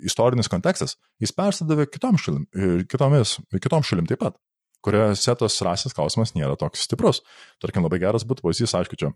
[0.09, 2.45] istorinis kontekstas, jis persidavė kitom šalim,
[2.91, 4.39] kitomis, kitom šalim taip pat,
[4.85, 7.23] kuriuose tos rasės klausimas nėra toks stiprus.
[7.63, 9.13] Tarkim, labai geras būtų pavyzdys, aišku, čia,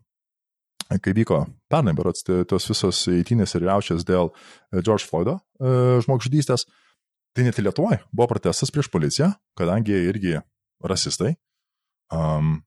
[1.02, 4.32] kai vyko pernai, berots, tos visos įtynės ir riaušės dėl
[4.78, 5.40] George Floydo
[6.06, 6.68] žmogžudystės,
[7.34, 10.38] tai net Lietuvoje buvo protestas prieš policiją, kadangi irgi
[10.84, 11.34] rasistai.
[12.12, 12.60] Um,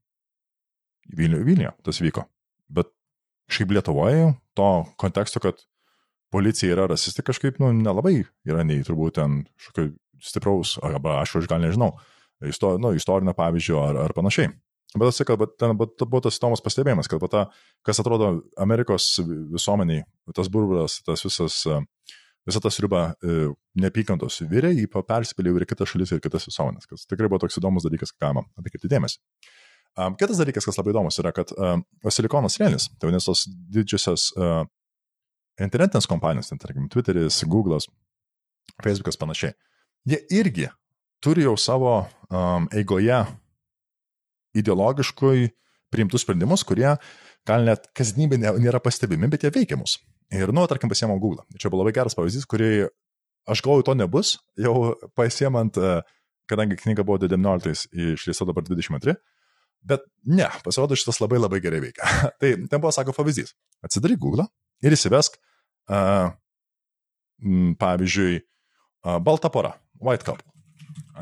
[1.05, 2.23] Vilniuje, Vilniuje tas vyko.
[2.73, 2.89] Bet
[3.51, 4.69] šiaip Lietuvoje to
[5.01, 5.61] konteksto, kad
[6.33, 8.17] policija yra rasistai kažkaip, nu, nelabai
[8.47, 9.93] yra nei turbūt ten kažkokio
[10.25, 11.93] stipraus, arba aš už gal nežinau,
[12.47, 14.51] isto, nu, istorinio pavyzdžio ar, ar panašiai.
[14.95, 17.47] Bet aš sakau, ten buvo tas įdomus pastebėjimas, kad ta,
[17.83, 18.29] kas atrodo
[18.61, 19.09] Amerikos
[19.51, 21.57] visuomeniai, tas burbulas, tas visas,
[22.47, 23.09] visa ta sriuba
[23.75, 27.87] neapykantos vyrai, jį persipilė ir kitas šalis, ir kitas visuomenės, kas tikrai buvo toks įdomus
[27.87, 29.19] dalykas, ką galima atkreipti dėmesį.
[29.95, 34.25] Um, kitas dalykas, kas labai įdomus, yra, kad um, silikonas rėnis, tai vadinasi tos didžiosios
[34.35, 34.65] uh,
[35.61, 37.87] internetinės kompanijos, ten, tarkim, Twitteris, Google'as,
[38.83, 39.55] Facebook'as panašiai,
[40.09, 40.67] jie irgi
[41.23, 41.93] turi jau savo
[42.27, 43.21] um, eigoje
[44.59, 45.47] ideologiškai
[45.95, 46.89] priimtus sprendimus, kurie
[47.47, 49.99] gal net kasdienybė nėra pastebimi, bet jie veikia mus.
[50.33, 51.45] Ir, nu, tarkim, pasiemam Google.
[51.61, 52.89] Čia buvo labai geras pavyzdys, kurį
[53.47, 55.77] aš galvoju, to nebus, jau pasiemant,
[56.49, 59.15] kadangi knyga buvo 19 išleista dabar 22,
[59.87, 62.09] bet ne, pasirodo, šitas labai labai gerai veikia.
[62.41, 63.53] tai ten buvo, sako, pavyzdys.
[63.85, 64.47] Atsidaryk Google,
[64.85, 65.37] ir įsivesk,
[65.93, 66.31] uh,
[67.43, 68.39] m, pavyzdžiui,
[69.05, 70.49] uh, balta pora, white couple.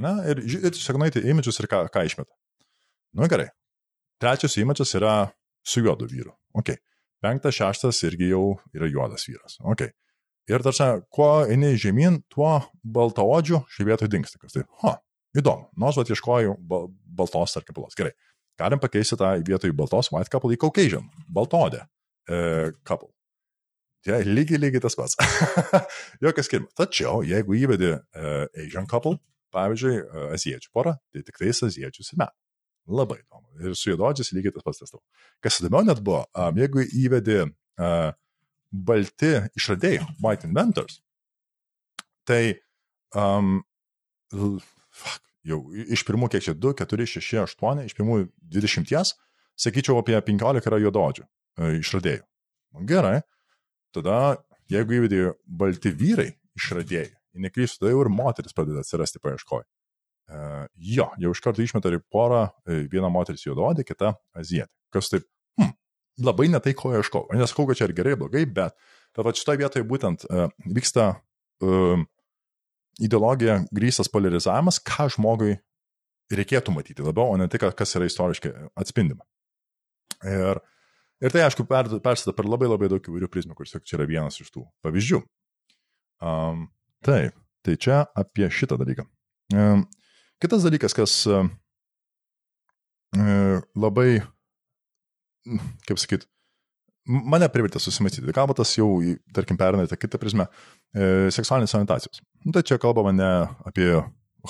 [0.01, 0.13] Ne?
[0.31, 2.31] Ir, ir tiesiog nueiti į imidžius ir ką, ką išmeta.
[3.17, 3.51] Nu gerai.
[4.21, 5.17] Trečias imidžas yra
[5.65, 6.33] su juodu vyru.
[6.57, 6.75] Ok.
[7.23, 9.59] Penktas, šeštas irgi jau yra juodas vyras.
[9.63, 9.85] Ok.
[10.51, 14.41] Ir tarsi, kuo eini žemyn, tuo baltaodžiu šį vietoj dinksta.
[14.43, 14.65] Tai?
[14.83, 14.97] Ha,
[15.39, 15.69] įdomu.
[15.79, 17.95] Nors vat ieškoju bal baltos ar kapelos.
[17.99, 18.11] Gerai.
[18.59, 21.81] Galim pakeisti tą vietoj baltos white couple į Caucasian, baltodę
[22.29, 23.09] e, couple.
[24.03, 25.15] Tai lygiai, lygiai tas pats.
[26.23, 26.75] Jokas skirtumas.
[26.75, 29.15] Tačiau, jeigu įvedi uh, Asian couple,
[29.55, 32.33] pavyzdžiui, uh, aziečių porą, tai tik tais aziečius ir met.
[32.91, 33.47] Labai įdomu.
[33.63, 34.99] Ir su juododžiais lygiai tas pats testau.
[35.43, 38.09] Kas įdomiau net buvo, um, jeigu įvedi uh,
[38.73, 40.99] balti išradėjai, white inventors,
[42.27, 42.57] tai
[43.15, 43.61] um,
[44.33, 48.19] fuck, jau iš pirmų, kiek čia 2, 4, 6, 8, iš pirmų
[48.53, 49.13] 20,
[49.59, 52.23] sakyčiau, apie 15 yra juododžių uh, išradėjų.
[52.89, 53.19] Gerai,
[53.93, 54.39] tada
[54.71, 57.11] jeigu įvedė balti vyrai išradėjai,
[57.43, 59.65] neklystu, tada jau ir moteris pradeda atsirasti paieškoj.
[60.33, 62.47] Uh, jo, jau iš karto išmeta ir porą,
[62.89, 64.71] viena moteris juododė, kita azietė.
[64.93, 65.27] Kas taip,
[65.59, 65.73] hm,
[66.23, 67.27] labai netai, ko ieškau.
[67.35, 68.77] Nesakau, kad čia ir gerai, blogai, bet
[69.13, 72.01] bet šitoje vietoje būtent uh, vyksta uh,
[73.01, 75.55] ideologija grįstas polarizavimas, ką žmogui
[76.33, 79.25] reikėtų matyti labiau, o ne tai, kas yra istoriškai atspindima.
[80.23, 80.61] Ir
[81.23, 81.63] Ir tai, aišku,
[82.03, 85.21] persida per labai labai daug įvairių prizmų, kuris čia yra vienas iš tų pavyzdžių.
[86.23, 86.65] Um,
[87.05, 89.05] taip, tai čia apie šitą dalyką.
[89.55, 89.85] Um,
[90.43, 91.47] kitas dalykas, kas uh,
[93.79, 94.09] labai,
[95.87, 96.27] kaip sakyt,
[97.07, 98.31] mane privertė susimastyti.
[98.35, 98.87] Galbūt tas jau,
[99.35, 102.23] tarkim, pernai tą kitą prizmę e, seksualinės sanitacijos.
[102.45, 103.31] Nu, tai čia kalbama ne
[103.67, 103.89] apie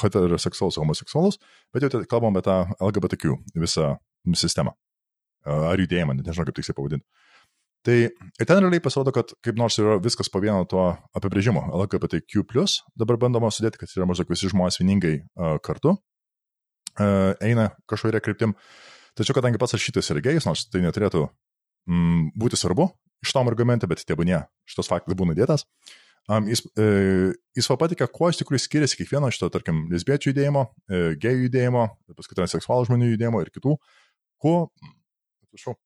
[0.01, 1.37] heteroseksualus, homoseksualus,
[1.73, 3.95] bet jau kalbam apie tą LGBTQ visą
[4.39, 4.73] sistemą
[5.43, 7.05] ar judėjimą, nežinau kaip tiksliai pavadinti.
[7.83, 10.85] Tai ir ten realiai pasirodo, kad kaip nors yra viskas po vieno to
[11.19, 12.45] apibrėžimo, LGBTQ,
[12.95, 18.55] dabar bandoma sudėti, kad yra maždaug visi žmonės vieningai uh, kartu, uh, eina kažkuria kryptim.
[19.19, 21.25] Tačiau kadangi pats šitas yra gėjus, nors tai neturėtų
[21.89, 22.89] mm, būti svarbu
[23.23, 25.63] iš tom argumente, bet tebūnie šitas faktas būna dėtas,
[26.27, 26.87] um, jis, e,
[27.55, 31.85] jis papatikė, kuo iš tikrųjų skiriasi kiekvieno šito, tarkim, lesbiečių judėjimo, e, gėjų judėjimo,
[32.17, 33.77] paskui transseksualų žmonių judėjimo ir kitų,
[34.43, 34.57] kuo
[35.53, 35.77] atsiprašau,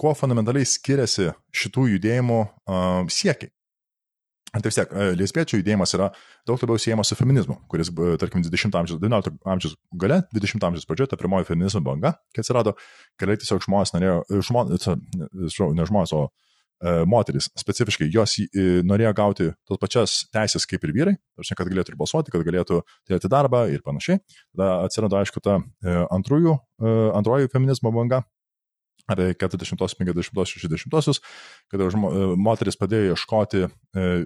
[0.00, 3.50] kuo fundamentaliai skiriasi šitų judėjimų uh, siekiai.
[4.54, 6.12] Tai vis tiek, lesbiečių judėjimas yra
[6.46, 7.90] daug labiau siejamas su feminizmu, kuris,
[8.22, 12.76] tarkim, 20 amžiaus, 19 amžiaus gale, 20 amžiaus pradžioje, ta pirmoji feminizmo banga, kai atsirado,
[13.18, 14.86] kai tiesiog žmonės norėjo, žmonės,
[15.74, 20.94] ne žmonės, o e, moteris specifiškai, jos e, norėjo gauti tos pačias teisės kaip ir
[21.00, 22.78] vyrai, tarsi, kad galėtų ir balsuoti, kad galėtų
[23.08, 24.22] turėti darbą ir panašiai.
[24.54, 28.22] Tada atsirado, aišku, ta e, antrųjų, e, antroji feminizmo banga,
[29.10, 31.20] apie 40, 50, 60,
[31.72, 34.24] kada žmo, moteris padėjo ieškoti e,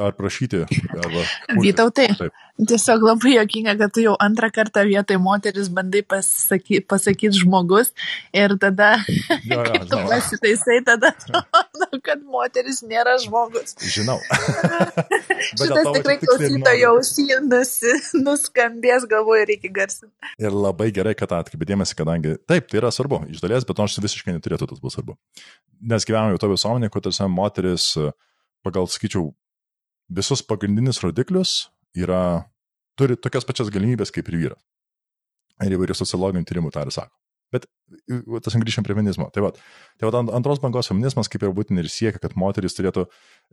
[0.00, 0.64] ar prašyti.
[0.96, 1.22] Arba,
[1.60, 2.08] Vytautai,
[2.56, 7.92] tiesiog labai jokinga, kad tu jau antrą kartą vietoj moteris bandai pasakyti, pasakyti žmogus
[8.36, 8.94] ir tada,
[9.44, 13.76] jo, jo, tu pasitaisai, tada atrodo, kad moteris nėra žmogus.
[13.96, 14.18] Žinau.
[15.56, 17.74] Šitas tikrai klausytojo ausynus
[18.16, 20.14] nuskambės, galvoju, reikia garsinti.
[20.42, 23.98] Ir labai gerai, kad atkreipė dėmesį, kadangi taip, tai yra svarbu, iš dalies, bet nors
[24.00, 25.18] visiškai neturėtų tas būti svarbu.
[25.92, 27.92] Nes gyvename jau to visuomenė, kur tarsi moteris
[28.66, 29.30] pagal, sakyčiau,
[30.08, 32.46] visus pagrindinius rodiklius yra,
[32.98, 34.64] turi tokias pačias galimybės kaip ir vyras.
[35.64, 37.16] Ir įvairių sociologinių tyrimų tą ir sako.
[37.54, 37.66] Bet
[38.42, 39.28] tas grįžtam prie feminizmo.
[39.32, 39.52] Tai va,
[40.00, 43.04] tai va antros bangos feminizmas kaip ir būtent ir siekia, kad moteris turėtų,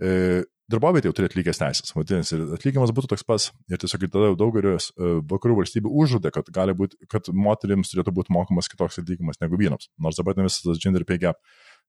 [0.02, 0.42] e,
[0.74, 1.94] darbovietė jau turėtų lygias teisės.
[1.94, 6.50] Vadinasi, atlyginimas būtų toks pats ir tiesiog tada daugelis e, vakarų valstybių užžudė, kad,
[6.80, 9.92] būt, kad moterims turėtų būti mokamas kitoks atlyginimas negu vyrams.
[10.02, 11.38] Nors dabar visas tas gender pay gap,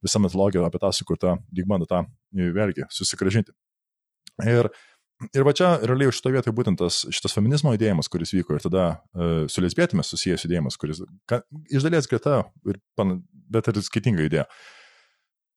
[0.05, 2.05] visa metodologija apie tą sukurtą, lyg bando tą
[2.37, 3.57] vėlgi susigražinti.
[4.43, 4.69] Ir,
[5.31, 8.87] ir va čia realiai šito vietoje būtent tas, šitas feminizmo judėjimas, kuris vyko ir tada
[9.15, 13.21] uh, su lesbietėmis susijęs judėjimas, kuris ka, iš dalies greta, ir, pan,
[13.55, 14.49] bet ir skirtinga idėja.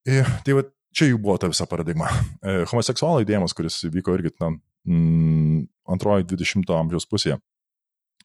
[0.08, 2.08] Ir, tai va čia jų buvo ta visa paradigma.
[2.40, 7.36] E, homoseksualų judėjimas, kuris vyko irgi tam mm, antroji 20-ojo amžiaus pusėje.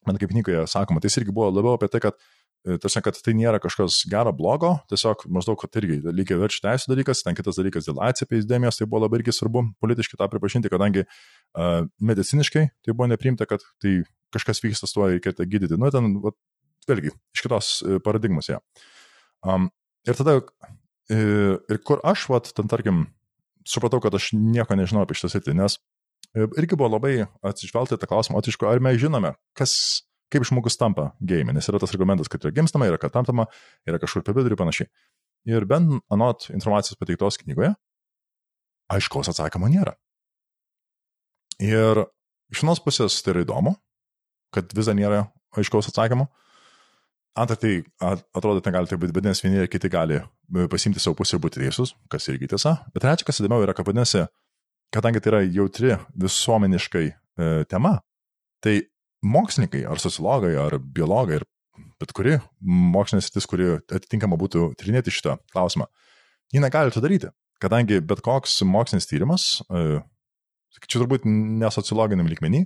[0.06, 3.32] Man kaip knygoje sakoma, tai irgi buvo labiau apie tai, kad E, Tarsi, kad tai
[3.34, 7.88] nėra kažkas gero, blogo, tiesiog maždaug, kad irgi lygiai verčių teisų dalykas, ten kitas dalykas
[7.88, 12.94] dėl ACP įdėmės, tai buvo labai irgi svarbu politiškai tą pripažinti, kadangi uh, mediciniškai tai
[12.94, 13.96] buvo neprimta, kad tai
[14.34, 15.74] kažkas vyksta su tuo, reikia tai gydyti.
[15.74, 16.30] Nu, ten, va,
[16.88, 18.58] vėlgi, iš kitos e, paradigmos ją.
[18.58, 18.86] Ja.
[19.54, 19.68] Um,
[20.08, 20.38] ir tada,
[21.10, 23.04] ir kur aš, va, ten tarkim,
[23.68, 25.78] supratau, kad aš nieko nežinau apie šitą sritį, nes
[26.32, 29.74] irgi buvo labai atsižvelgti tą klausimą, o iš ko, ar mes žinome, kas
[30.32, 33.48] kaip žmogus tampa gėjimi, nes yra tas argumentas, kad yra gimstama, yra kad tamtama,
[33.88, 34.90] yra kažkur per vidurį ir panašiai.
[35.52, 37.72] Ir bent anot informacijos pateiktos knygoje,
[38.92, 39.96] aiškaus atsakymo nėra.
[41.62, 42.04] Ir
[42.52, 43.74] iš vienos pusės tai yra įdomu,
[44.54, 45.24] kad vis dar nėra
[45.58, 46.28] aiškaus atsakymo.
[47.38, 51.16] Antra, tai atrodo, ten gali tai būti, vadinasi, vieni ir kiti gali e, pasimti savo
[51.16, 52.74] pusę ir būti teisūs, kas irgi tiesa.
[52.92, 54.26] Bet trečia, kas įdomiau yra, kad vadinasi,
[54.92, 57.14] kadangi tai yra jautri visuomeniškai e,
[57.72, 57.94] tema,
[58.60, 58.82] tai
[59.22, 61.46] mokslininkai, ar sociologai, ar biologai, ir
[62.02, 65.86] bet kuri mokslinė sritis, kuri atitinkama būtų tyrinėti šitą klausimą,
[66.52, 67.30] ji negali to daryti,
[67.62, 70.00] kadangi bet koks mokslinis tyrimas, e,
[70.76, 72.64] sakyčiau, turbūt ne sociologiniam lygmenį,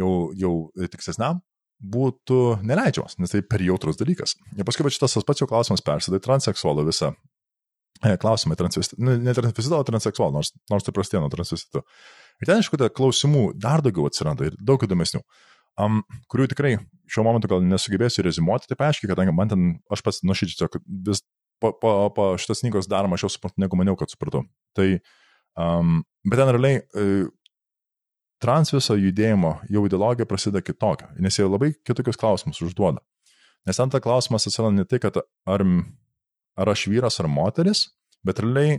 [0.00, 0.54] jau, jau
[0.92, 1.40] tikslesniam,
[1.76, 4.34] būtų neleidžiamas, nes tai per jautrus dalykas.
[4.56, 7.12] Ir paskui, bet šitas tas pats jau klausimas persidai transseksualų visą
[8.00, 11.84] e, klausimą, nu, ne transvestito, o transseksualų, nors, nors tai prasidėjo nuo transvestito.
[12.40, 15.22] Ir ten, aišku, klausimų dar daugiau atsiranda ir daug įdomesnių
[15.82, 16.02] um,
[16.32, 16.74] kurių tikrai
[17.10, 21.22] šiuo momentu gal nesugebėsiu rezimuoti taip aiškiai, kadangi man ten, aš pats nuoširdžiai, kad vis
[21.62, 24.44] po, po, po šitas knygos dar mažiau suprantu, negu maniau, kad supratau.
[24.76, 24.88] Tai,
[25.60, 27.28] um, bet ten realiai uh,
[28.42, 33.02] trans viso judėjimo jau ideologija prasideda kitokia, nes jie labai kitokius klausimus užduoda.
[33.66, 35.64] Nes ten ta klausimas atsiranda ne tai, kad ar,
[36.56, 37.88] ar aš vyras ar moteris,
[38.26, 38.78] bet realiai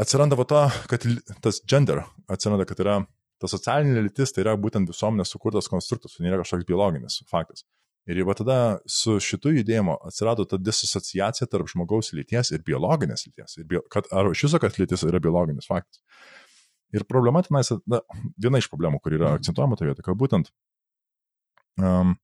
[0.00, 1.06] atsiranda va to, kad
[1.42, 3.00] tas gender atsiranda, kad yra
[3.42, 7.64] ta socialinė lytis tai yra būtent visuomenės sukurtas konstruktas, tai nėra kažkoks biologinis faktas.
[8.10, 8.56] Ir jau tada
[8.90, 13.58] su šitu judėjimu atsirado ta disasociacija tarp žmogaus lyties ir biologinės lyties.
[13.60, 16.02] Ir bio, kad, ar iš viso, kad lytis yra biologinis faktas.
[16.92, 18.02] Ir problema tenais, na,
[18.42, 20.50] viena iš problemų, kur yra akcentuojama toje vietoje, kad būtent
[21.80, 22.16] um,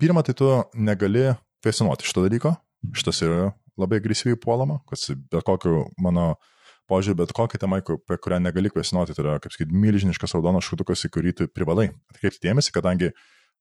[0.00, 1.26] pirmą, tai tu negali
[1.60, 2.54] kvestionuoti šito dalyko,
[2.96, 5.02] šitas yra labai agresyviai puolama, kad
[5.34, 6.59] bet kokiu mano uh,
[6.90, 11.04] požiūrį, bet kokią temą, apie kurią negali kvesinuoti, tai yra, kaip sakyti, milžiniškas raudonas šutukas,
[11.06, 13.12] į kurį tu privalai atkreipti dėmesį, kadangi,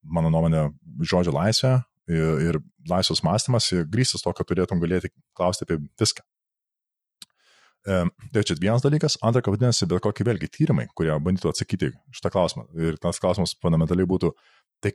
[0.04, 0.66] mano nuomonė,
[1.04, 1.78] žodžio laisvė
[2.10, 2.60] ir, ir
[2.90, 6.26] laisvas mąstymas grįstas to, kad turėtum galėti klausti apie viską.
[7.88, 8.02] E,
[8.34, 9.18] tai čia vienas dalykas.
[9.26, 12.68] Antra, kad vadinasi, bet kokie vėlgi tyrimai, kurie bandytų atsakyti šitą klausimą.
[12.78, 14.34] Ir tas klausimas fundamentaliai būtų,
[14.84, 14.94] tai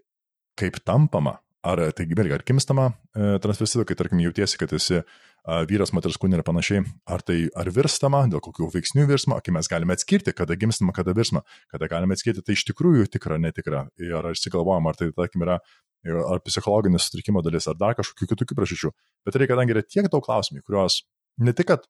[0.61, 5.63] kaip tampama Ar tai vėlgi, ar kimstama e, transvestitu, kai tarkim jautiesi, kad esi a,
[5.69, 9.71] vyras, moters kūnė ir panašiai, ar tai ar virstama, dėl kokių veiksnių virsma, kai mes
[9.73, 11.41] galime atskirti, kada gimstama, kada virsma,
[11.73, 13.87] kada galime atskirti, tai iš tikrųjų tikra, netikra.
[13.97, 15.57] Ir ar išsigalvojama, ar tai, tarkim, yra
[16.05, 18.93] ar psichologinis sutrikimo dalis, ar dar kažkokių kitokių priežasčių.
[19.25, 21.01] Bet tai, kadangi yra tiek daug klausimų, kuriuos
[21.41, 21.89] ne tik, kad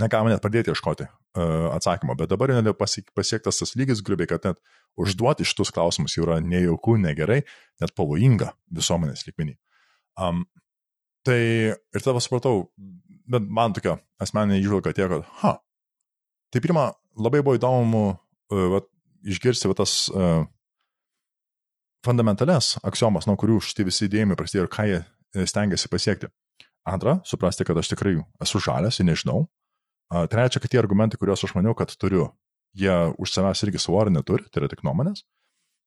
[0.00, 4.60] negalima net pradėti ieškoti uh, atsakymo, bet dabar jau pasiektas tas lygis grubiai, kad net
[5.00, 7.42] užduoti šitus klausimus jau yra nejauku, negerai,
[7.82, 9.56] net pavojinga visuomenės lygmenį.
[10.20, 10.44] Um,
[11.26, 11.40] tai
[11.72, 12.68] ir tada supratau,
[13.28, 15.56] bet man tokia asmeninė išvalga tie, kad, ha,
[16.52, 16.88] tai pirmą,
[17.20, 18.84] labai buvo įdomu uh, va,
[19.26, 20.44] išgirsti va, tas uh,
[22.06, 25.04] fundamentales aksiomas, nuo kurių šitie visi idėjimai prasidėjo ir ką jie
[25.48, 26.30] stengiasi pasiekti.
[26.86, 29.48] Antra, suprasti, kad aš tikrai esu žalės ir nežinau,
[30.06, 32.28] Trečia, kad tie argumentai, kuriuos aš maniau, kad turiu,
[32.78, 35.24] jie už savęs irgi svorio neturi, tai yra tik nuomonės.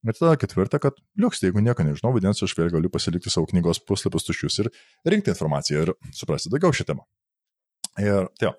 [0.07, 3.49] Ir tada ketvirta, kad liuks, tai jeigu nieko nežinau, vadinasi, aš vėl galiu pasilikti savo
[3.51, 4.69] knygos puslapius tuščius ir
[5.11, 7.03] rinkti informaciją ir suprasti daugiau šią temą.
[7.99, 8.53] Ir, tai,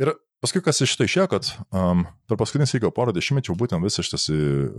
[0.00, 0.12] ir
[0.44, 4.28] paskui kas iš tai išėjo, kad um, per paskutinį sėkio porą dešimtmečių būtent visas šitas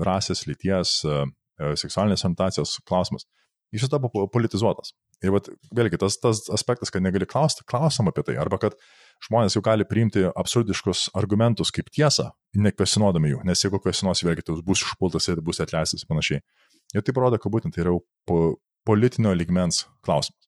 [0.06, 1.26] rasės, lyties, uh,
[1.58, 3.26] seksualinės orientacijos klausimas,
[3.74, 4.94] jis tapo politizuotas.
[5.24, 8.78] Ir vat, vėlgi tas, tas aspektas, kad negali klausti klausimą apie tai, arba kad
[9.24, 14.58] žmonės jau gali priimti absurdiškus argumentus kaip tiesą, nekvesinodami jų, nes jeigu kvesinuosi, vėlgi tai
[14.66, 16.44] bus užpultas ir bus atleistas ir panašiai.
[16.96, 17.96] Ir tai parodo, kad būtent tai yra
[18.30, 18.58] po,
[18.88, 20.46] politinio ligmens klausimas.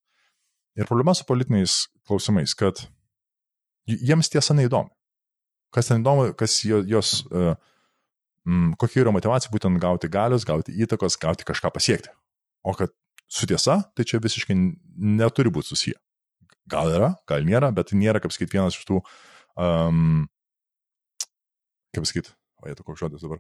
[0.78, 2.84] Ir problema su politiniais klausimais, kad
[3.90, 4.94] jiems tiesa neįdomi.
[5.74, 7.56] Kas ten įdomu, kas jos, uh,
[8.48, 12.14] mm, kokia yra motivacija būtent gauti galios, gauti įtakos, gauti kažką pasiekti.
[12.64, 12.94] O kad
[13.28, 16.00] su tiesa, tai čia visiškai neturi būti susiję.
[16.72, 19.02] Gal yra, gal nėra, bet nėra, kaip sakyti, vienas iš tų,
[19.56, 20.26] um,
[21.96, 23.40] kaip sakyti, o to koks žodis dabar.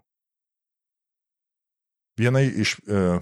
[2.18, 3.20] Vienai iš uh,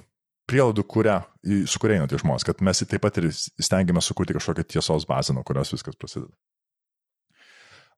[0.50, 1.20] prielaidų, kurią,
[1.68, 5.34] su kuria eina tie žmonės, kad mes taip pat ir stengiamės sukurti kažkokią tiesos bazę,
[5.36, 6.34] nuo kurios viskas prasideda.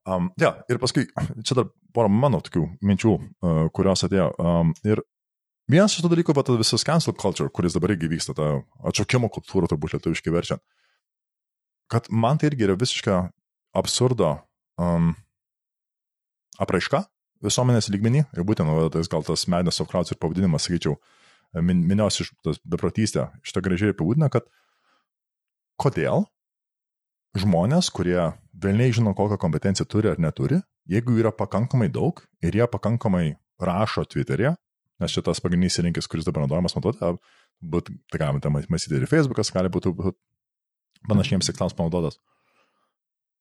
[0.07, 1.03] Um, ja, ir paskui,
[1.43, 4.29] čia dar porą mano tokių minčių, uh, kurios atėjo.
[4.39, 5.01] Um, ir
[5.67, 8.53] vienas iš tų dalykų, va, visas cancel culture, kuris dabar irgi vyksta, ta
[8.87, 10.63] atšaukimo kultūra, turbūt lietuviškai verčiant,
[11.91, 13.19] kad man tai irgi yra visiška
[13.77, 14.33] absurdo
[14.81, 15.13] um,
[16.61, 17.05] apraiška
[17.45, 19.45] visuomenės lygmenį, ir būtent tas gal tas
[19.81, 20.97] of Crowds ir pavadinimas, sakyčiau,
[21.61, 24.47] min, minios iš tas beprotystė, šitą gražiai apibūdina, kad
[25.77, 26.25] kodėl
[27.37, 28.17] žmonės, kurie
[28.57, 34.05] velniai žino, kokią kompetenciją turi ar neturi, jeigu yra pakankamai daug ir jie pakankamai rašo
[34.09, 34.55] Twitter'e,
[34.97, 37.11] nes šitas pagrindinis įrankis, kuris dabar naudojamas, matote,
[37.61, 39.93] būt, tai galime tą matyti ir Facebookas, gali būti
[41.07, 42.19] panašiems tikslams panaudotas.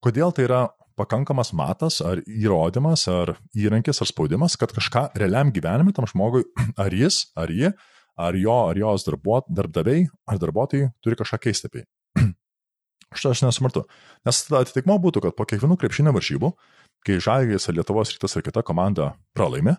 [0.05, 0.61] Kodėl tai yra
[0.97, 6.47] pakankamas matas, ar įrodymas, ar įrankis, ar spaudimas, kad kažką realiam gyvenime tam žmogui,
[6.85, 7.73] ar jis, ar ji,
[8.17, 11.89] ar jo, ar jos darbuot, darbdaviai, ar darbuotojai turi kažką keisti apie jį.
[13.19, 13.85] Štai aš nesmartu.
[14.27, 16.53] Nes tada atitikmo būtų, kad po kiekvienų krepšinio varžybų,
[17.07, 19.77] kai Žalgės ar Lietuvos rytas ar kita komanda pralaimi,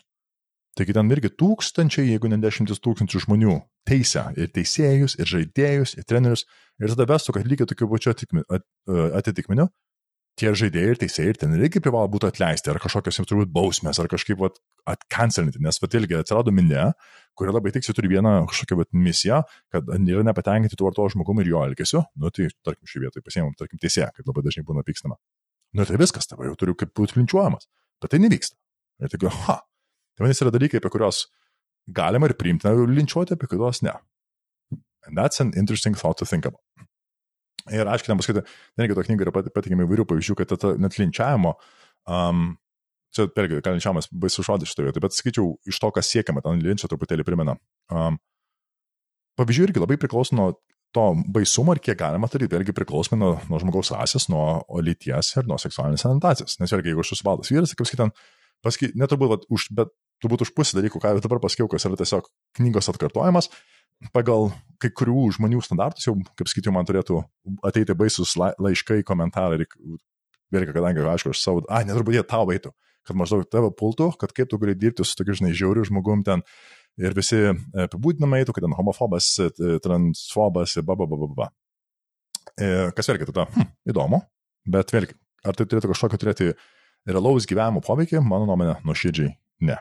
[0.78, 3.58] taigi ten irgi tūkstančiai, jeigu ne dešimtis tūkstančių žmonių.
[3.88, 6.46] Teisę ir teisėjus, ir žaidėjus, ir trenerius,
[6.82, 9.70] ir tada vestų, kad lygiai tokiu pačiu atitikmeniu
[10.38, 13.98] tie žaidėjai ir teisėjai ir ten irgi privalo būti atleisti, ar kažkokios jiems turbūt bausmės,
[14.02, 14.44] ar kažkaip
[14.88, 16.92] atkancelinti, nes pat ilgi atsirado minė,
[17.38, 19.42] kuri labai tiksi turi vieną kažkokią vat, misiją,
[19.74, 23.56] kad yra nepatenkinti tuo vartojo žmogumi ir jo elgesiu, nu tai tarkim šį vietą pasiemam,
[23.58, 25.18] tarkim teisėją, kad labai dažnai būna pykstama.
[25.78, 27.68] Nu tai viskas, tavo jau turiu kaip būti linčiuojamas,
[28.04, 28.56] bet tai nevyksta.
[29.02, 29.60] Ir tai, ha,
[30.18, 31.24] tai vadinasi yra dalykai, apie kuriuos
[31.88, 33.94] galima ir priimtina linčiuoti, apie kuriuos ne.
[35.08, 36.64] And that's an interesting thought to think about.
[37.72, 38.44] Ir aiškiai, pasakyti,
[38.80, 41.54] netgi to knygai yra patikimi įvairių pavyzdžių, kad ta, net linčiavimo,
[42.12, 42.46] um,
[43.16, 46.64] čia, vėlgi, gal linčiavimas baisus žodis šitoje vietoje, bet sakyčiau, iš to, kas siekiama, ten
[46.64, 47.58] linčia truputėlį primena.
[47.92, 48.20] Um,
[49.40, 50.54] pavyzdžių irgi labai priklauso nuo
[50.96, 51.06] to
[51.36, 55.60] baisumo ir kiek galima daryti, vėlgi priklausomai nuo, nuo žmogaus rasės, nuo lyties ir nuo
[55.62, 56.60] seksualinės orientacijos.
[56.62, 58.24] Nes vėlgi, jeigu aš esu baltas vyras, kaip sakyt,
[58.64, 59.92] pasaky, neturbūt, už, bet
[60.24, 63.50] turbūt už pusę dalykų, ką jau dabar pasakiau, kas yra tiesiog knygos atkartojimas,
[64.14, 64.52] pagal
[64.82, 67.22] kai kurių žmonių standartus, jau, kaip sakyčiau, man turėtų
[67.66, 69.66] ateiti baisus laiškai, komentarai,
[70.54, 72.74] vėlgi, kadangi, aišku, aš savo, a, neturbūt jie tau eitų,
[73.08, 76.44] kad maždaug tave pultų, kad kaip tu gali dirbti su tokiu, žinai, žiauriu žmogum ten
[77.02, 77.54] ir visi e,
[77.86, 81.52] apibūdinamai eitų, kad ten homofobas, e, transfobas ir baba, baba, baba.
[82.58, 84.22] Kas vėlgi tada, hm, įdomu,
[84.72, 85.14] bet vėlgi,
[85.46, 86.48] ar tai turėtų kažkokio turėti
[87.08, 89.36] realaus gyvenimo poveikį, mano nuomonė, nuoširdžiai
[89.68, 89.78] ne.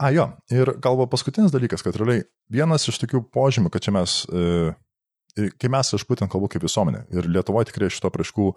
[0.00, 4.22] A, jo, ir galvo paskutinis dalykas, kad realiai vienas iš tokių požymių, kad čia mes,
[4.26, 4.72] e,
[5.60, 8.48] kai mes, aš būtent kalbu kaip visuomenė, ir Lietuvoje tikrai šito praškų,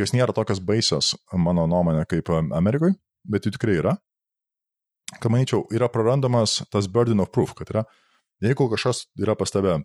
[0.00, 2.96] jos nėra tokios baisios, mano nuomonė, kaip Amerikoje,
[3.28, 3.96] bet jų tikrai yra.
[5.20, 7.84] Kad manyčiau, yra prarandamas tas burden of proof, kad yra,
[8.42, 9.82] jeigu kažkas yra pas tave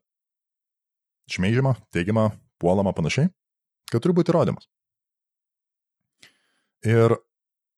[1.27, 2.29] šmeižiama, teigiama,
[2.63, 3.27] puolama panašiai,
[3.91, 4.69] kad turi būti įrodymas.
[6.87, 7.17] Ir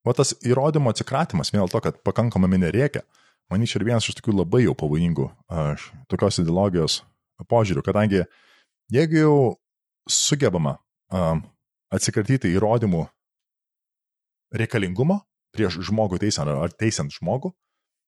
[0.07, 3.03] O tas įrodymo atsikratimas, vien dėl to, kad pakankamai minė reikia,
[3.51, 7.01] manyčiau, yra vienas iš tokių labai jau pavojingų aš, tokios ideologijos
[7.51, 8.23] požiūrių, kadangi
[8.93, 9.35] jeigu jau
[10.09, 10.77] sugebama
[11.11, 11.43] um,
[11.93, 13.05] atsikratyti įrodymų
[14.55, 15.19] reikalingumo
[15.55, 17.51] prieš žmogų teisant ar teisant žmogų,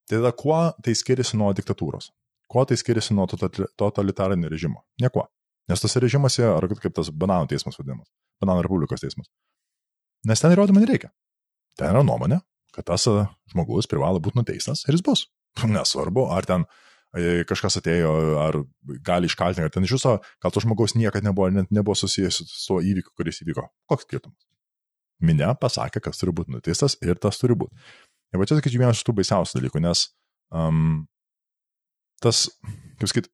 [0.10, 2.12] tai tada kuo tai skiriasi nuo diktatūros?
[2.52, 4.84] Kuo tai skiriasi nuo totalitarinio režimo?
[5.02, 5.28] Niekuo.
[5.70, 8.10] Nes tose režimuose, ar kaip tas bananų teismas vadinamas,
[8.44, 9.30] bananų republikos teismas.
[10.28, 11.12] Nes ten įrodymų nereikia.
[11.82, 12.38] Ten yra nuomonė,
[12.76, 15.26] kad tas e, žmogus privalo būti nuteistas ir jis bus.
[15.76, 16.68] Nesvarbu, ar ten
[17.18, 18.14] e, kažkas atėjo,
[18.44, 18.60] ar
[19.08, 22.62] gali iškaltinti, ar ten iš viso, gal to žmogaus niekada nebuvo, net nebuvo susijęs su
[22.68, 23.66] tuo įvykiu, kuris įvyko.
[23.90, 24.48] Koks skirtumas?
[25.22, 27.74] Minė pasakė, kas turi būti nuteistas ir tas turi būti.
[28.32, 30.06] Ir va čia, sakyčiau, vienas iš tų baisiausių dalykų, nes
[30.56, 31.04] um,
[32.24, 32.46] tas,
[33.02, 33.28] kaip sakyt,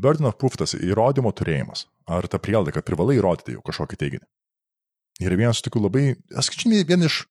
[0.00, 4.26] burden of proof, tas įrodymo turėjimas, ar ta prielaida, kad privalai įrodyti jau kažkokį teiginį.
[5.20, 7.24] Ir vienas iš tokių labai, aš skaičiu, vien iš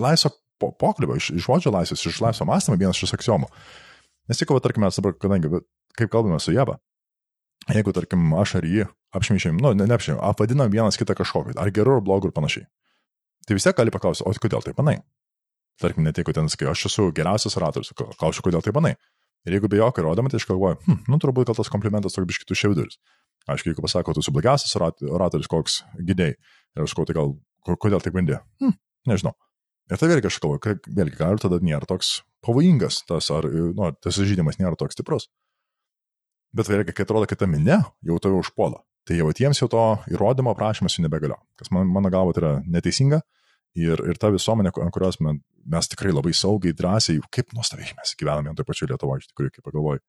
[0.00, 3.50] laisvo po, pokalbio, iš, iš žodžio laisvės, iš laisvo mąstymo, vienas iš aksiomų.
[4.30, 5.50] Nes tik, tarkim, mes dabar, kadangi,
[5.98, 6.78] kaip kalbame su Jeba,
[7.70, 8.86] jeigu, tarkim, aš ar jį
[9.16, 12.66] apšmeišėm, nu, ne, neapšmeišėm, apvadinam vienas kitą kažkokį, ar geru, ar blogu ir panašiai.
[13.46, 14.98] Tai vis tiek gali paklausti, o kodėl taip manai?
[15.80, 18.96] Tarkim, net jeigu ten sakai, aš esu geriausias oratorius, klausiu, kodėl taip manai.
[19.46, 22.26] Ir jeigu be jokio įrodymo, tai aš galvoju, hm, nu turbūt gal tas komplimentas toks
[22.32, 22.98] biškitų šiauduris.
[23.46, 26.34] Aišku, jeigu pasako, tu esi blogiausias oratorius, koks gydėjai.
[26.74, 27.36] Ir aš galvoju, tai gal,
[27.84, 28.40] kodėl taip bandė?
[28.64, 28.74] Hm,
[29.06, 29.36] nežinau.
[29.86, 33.90] Ir tai vėlgi aš galvoju, kad vėlgi gal tada nėra toks pavojingas tas, ar, nu,
[34.02, 35.28] tas žaidimas nėra toks stiprus.
[36.56, 39.84] Bet vėlgi, kai atrodo, kad ta minė jau tave užpuola, tai jau tiems jau to
[40.10, 41.38] įrodymo prašymas jau nebegalio.
[41.58, 43.22] Kas man, mano galvo tai yra neteisinga.
[43.76, 48.48] Ir, ir ta visuomenė, kurios mes, mes tikrai labai saugiai, drąsiai, kaip nuostabiai mes gyvename
[48.48, 50.00] ant to pačiu Lietuvoje, iš tikrųjų, kaip pagalvoju.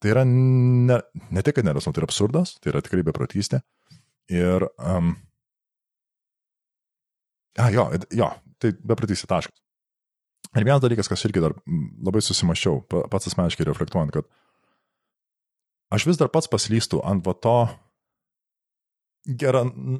[0.00, 0.96] Tai yra ne,
[1.28, 3.60] ne tik, kad nerasnu, tai yra absurdas, tai yra tikrai beprotystė.
[4.32, 5.12] Ir, um,
[7.58, 8.30] a, jo, jo,
[8.62, 9.60] tai beprotystė taškas.
[10.54, 14.28] Ir vienas dalykas, kas irgi dar labai susimašiau, pats asmeniškai reflektuojant, kad
[15.94, 17.56] aš vis dar pats paslystu ant va to
[19.40, 19.98] geran,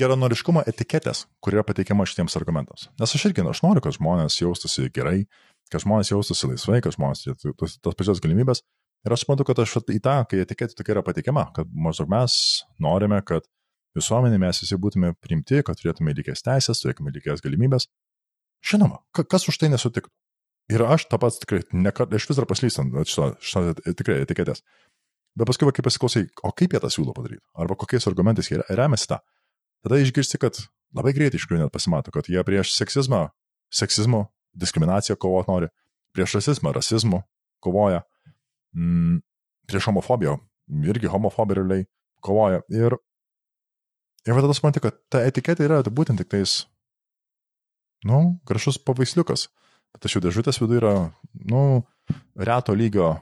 [0.00, 2.88] geranoriškumo etiketės, kur yra pateikiama šitiems argumentams.
[3.00, 5.24] Nes aš irgi, aš noriu, kad žmonės jaustųsi gerai,
[5.70, 8.62] kad žmonės jaustųsi laisvai, kad žmonės turėtų tas, tas pačias galimybės.
[9.06, 12.34] Ir aš suprantu, kad aš į tą, kai etiketė tokia yra pateikiama, kad maždaug mes
[12.82, 13.46] norime, kad
[13.96, 17.88] visuomenė mes visi būtume priimti, kad turėtume lygias teisės, turėtume lygias galimybės.
[18.66, 20.12] Žinoma, kas už tai nesutiktų?
[20.70, 24.62] Ir aš tą pats tikrai, nekart, aš vis dar paslystant šito tikrai etiketės.
[25.38, 29.08] Bet paskui, kai pasiklausai, o kaip jie tą siūlo padaryti, arba kokiais argumentais jie remiasi
[29.10, 29.18] tą,
[29.86, 30.58] tada išgirsti, kad
[30.94, 33.28] labai greitai iš tikrųjų net pasimato, kad jie prieš seksizmą,
[33.74, 34.24] seksizmų,
[34.58, 35.70] diskriminaciją kovot nori,
[36.14, 37.22] prieš rasizmą, rasizmų
[37.62, 38.02] kovoja,
[38.74, 39.20] mm,
[39.70, 40.36] prieš homofobiją,
[40.90, 41.86] irgi homofobija realiai
[42.26, 42.62] kovoja.
[42.74, 42.98] Ir,
[44.28, 46.64] ir tada supranti, kad ta etiketė yra būtent tik tais,
[48.04, 49.48] nu, gražus pavaisliukas.
[49.90, 50.94] Bet tačiau dėžutės viduje yra,
[51.50, 51.82] nu,
[52.38, 53.16] reto lygio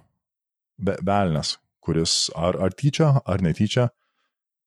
[0.77, 3.89] be, belnes, kuris ar, ar tyčia, ar netyčia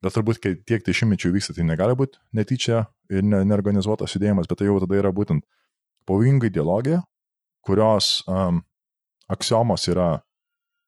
[0.01, 4.67] Bet turbūt, tiek dešimtmečių vyksta, tai negali būti netyčia ir ne, neorganizuotas judėjimas, bet tai
[4.67, 5.45] jau tada yra būtent
[6.09, 7.03] pavojinga ideologija,
[7.61, 8.63] kurios um,
[9.29, 10.23] aksiomos yra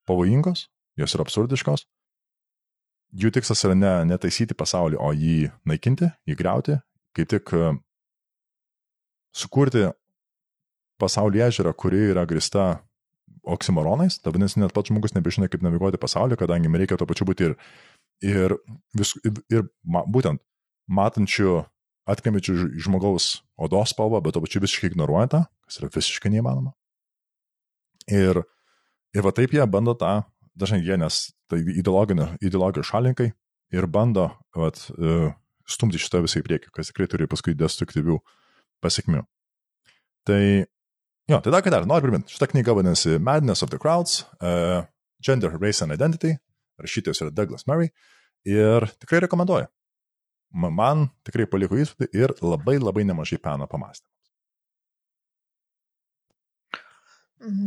[0.10, 0.66] pavojingos,
[0.98, 1.86] jos yra absurdiškos.
[3.14, 6.80] Jų tikslas yra ne, netaisyti pasaulį, o jį naikinti, jį greuti,
[7.14, 7.78] kaip tik um,
[9.38, 9.86] sukurti
[11.02, 12.80] pasaulyje ežerą, kuri yra grista
[13.44, 17.52] oksimoronais, ta vadinasi, net pats žmogus nebežino, kaip naviguoti pasaulį, kadangi reikia to pačiu būti
[17.52, 17.58] ir
[18.24, 18.56] ir,
[18.98, 19.14] vis,
[19.52, 20.42] ir ma, būtent
[20.92, 21.64] matančių,
[22.10, 26.74] atkamičių žmogaus odos spalvą, bet to pačiu visiškai ignoruoja tą, kas yra visiškai neįmanoma.
[28.12, 28.42] Ir,
[29.16, 30.18] ir va taip jie bando tą,
[30.60, 33.30] dažnai jie, nes tai ideologijos šalinkai
[33.74, 35.32] ir bando vat, e,
[35.70, 38.20] stumti šitą visą į priekį, kas tikrai turi paskui destruktyvių
[38.84, 39.24] pasiekmių.
[40.28, 40.42] Tai,
[41.32, 44.84] jo, tai dar ką dar, noriu priminti, šitą knygą vadinasi Madness of the Crowds, uh,
[45.24, 46.36] Gender, Race and Identity,
[46.82, 47.92] rašytojas yra Douglas Murray
[48.48, 49.70] ir tikrai rekomenduoju.
[50.54, 54.12] Man tikrai paliko įspūdį ir labai labai nemažai peno pamastymų.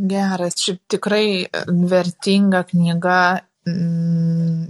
[0.09, 1.27] Geras, šiaip tikrai
[1.91, 3.19] vertinga knyga,
[3.69, 4.67] mm,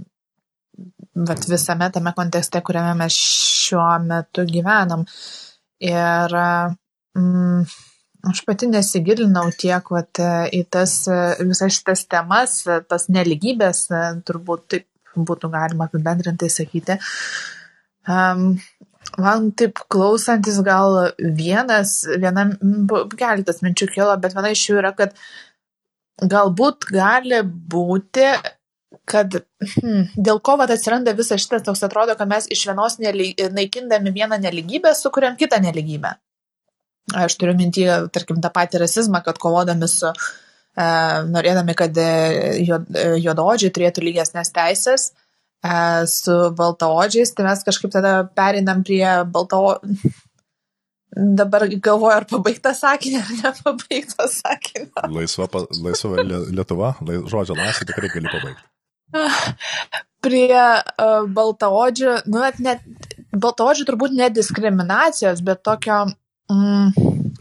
[1.27, 5.05] bet visame tame kontekste, kuriame mes šiuo metu gyvenam.
[5.83, 6.39] Ir
[7.17, 7.67] mm,
[8.27, 10.19] Aš pati nesigilinau tiek vat,
[10.51, 10.93] į tas
[11.39, 12.57] visas šitas temas,
[12.89, 13.85] tas neligybės,
[14.27, 14.87] turbūt taip
[15.29, 16.97] būtų galima apibendrintai sakyti.
[18.07, 18.57] Um,
[19.21, 22.47] man taip klausantis gal vienas, viena,
[23.15, 25.15] keletas minčių kilo, bet viena iš jų yra, kad
[26.21, 28.27] galbūt gali būti,
[29.07, 33.33] kad hmm, dėl ko vat, atsiranda visas šitas toks atrodo, kad mes iš vienos nely,
[33.55, 36.15] naikindami vieną neligybę sukuriam kitą neligybę.
[37.15, 40.87] Aš turiu minti, tarkim, tą patį rasizmą, kad kovodami su, e,
[41.31, 42.07] norėdami, kad e,
[42.59, 45.09] e, juododžiai turėtų lygesnės teisės
[45.63, 49.79] e, su baltaodžiais, tai mes kažkaip tada perinam prie balto.
[51.17, 54.89] Dabar galvoju, ar pabaigtas sakinį, ar nepabaigtas sakinį.
[55.15, 55.47] Laisva,
[55.79, 56.91] laisva Lietuva,
[57.31, 58.67] žodžio laisvė tikrai gali pabaigti.
[60.27, 66.05] Prie uh, baltaodžių, nu, net, net baltaodžių turbūt ne diskriminacijos, bet tokio
[66.47, 66.91] Mm.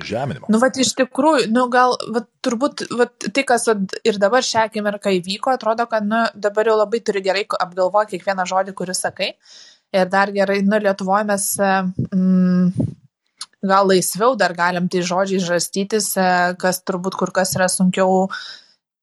[0.02, 0.48] Žeminimo.
[0.50, 4.66] Nu, va, iš tikrųjų, nu, gal, va, turbūt, va, tai, kas va, ir dabar šią
[4.66, 9.30] akimirką įvyko, atrodo, kad, nu, dabar jau labai turi gerai apgalvoti kiekvieną žodį, kurį sakai.
[9.94, 12.90] Ir dar gerai, nu, Lietuvoje mes, mm,
[13.70, 18.26] gal laisviau dar galim tai žodžiai žastytis, e, kas turbūt kur kas yra sunkiau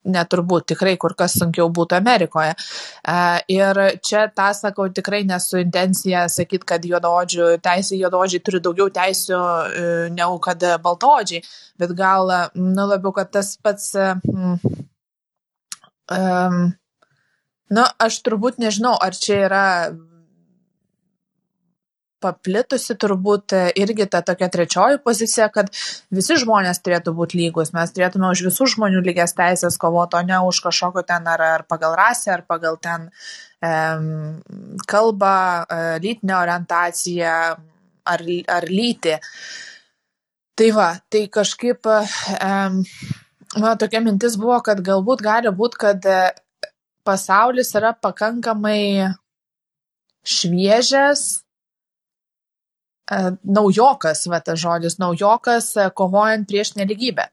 [0.06, 2.54] neturbūt tikrai kur kas sunkiau būtų Amerikoje.
[2.54, 3.18] E,
[3.56, 9.40] ir čia tą sakau tikrai nesu intencija sakyti, kad juododžių teisė, juododžiai turi daugiau teisių
[9.40, 11.44] e, negu kad baltodžiai,
[11.80, 13.94] bet gal, nu labiau, kad tas pats...
[16.12, 16.74] Um,
[17.72, 19.68] nu, aš turbūt nežinau, ar čia yra
[22.24, 25.72] paplitusi turbūt e, irgi ta tokia trečioji pozicija, kad
[26.14, 30.40] visi žmonės turėtų būti lygus, mes turėtume už visų žmonių lygias teisės kovoti, o ne
[30.48, 34.40] už kažkokio ten ar, ar pagal rasę, ar pagal ten um,
[34.90, 35.36] kalbą,
[35.68, 37.36] e, lytinę orientaciją
[38.14, 38.26] ar,
[38.58, 39.18] ar lytį.
[40.54, 42.82] Tai va, tai kažkaip um,
[43.58, 46.20] mano tokia mintis buvo, kad galbūt gali būti, kad e,
[47.04, 49.14] pasaulis yra pakankamai
[50.24, 51.43] šviežias E,
[53.12, 57.28] naujokas, va tas žodis, naujokas e, kovojant prieš neligybę.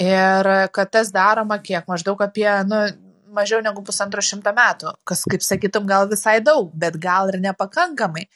[0.00, 2.80] Ir kad tas daroma kiek, maždaug apie, nu,
[3.34, 8.26] mažiau negu pusantro šimto metų, kas, kaip sakytum, gal visai daug, bet gal ir nepakankamai.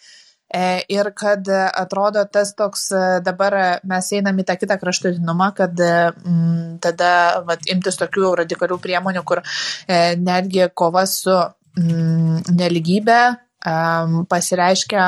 [0.49, 2.87] E, ir kad atrodo tas toks,
[3.25, 9.25] dabar mes einam į tą kitą kraštutinumą, kad m, tada vat, imtis tokių radikalių priemonių,
[9.29, 11.35] kur e, netgi kova su
[11.81, 13.21] m, neligybė
[13.65, 15.05] pasireiškia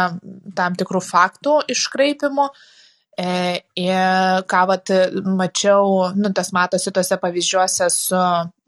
[0.57, 2.49] tam tikrų faktų iškraipimu.
[3.21, 4.91] E, ir ką vat
[5.27, 8.23] mačiau, nu, tas matosi tose pavyzdžiuose su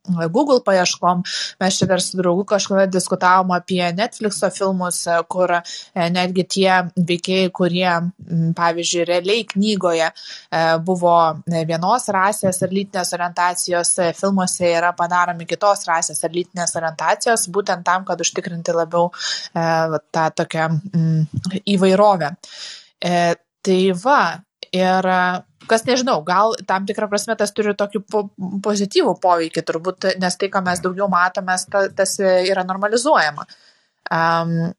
[0.08, 1.22] Google paieškom.
[1.60, 5.62] Mes čia dar su draugu kažkada diskutavom apie Netflixo filmus, kur e,
[6.10, 7.86] netgi tie veikėjai, kurie,
[8.58, 11.14] pavyzdžiui, realiai knygoje e, buvo
[11.46, 17.86] vienos rasės ar lytinės orientacijos, e, filmuose yra padaromi kitos rasės ar lytinės orientacijos, būtent
[17.86, 19.10] tam, kad užtikrinti labiau
[19.52, 20.68] tą tokią
[21.70, 22.30] įvairovę.
[23.62, 24.20] Tai va,
[24.72, 25.08] ir
[25.72, 28.26] kas nežinau, gal tam tikrą prasme tas turi tokį po,
[28.64, 33.48] pozityvų poveikį turbūt, nes tai, ką mes daugiau matome, ta, tas yra normalizuojama.
[34.12, 34.72] Um,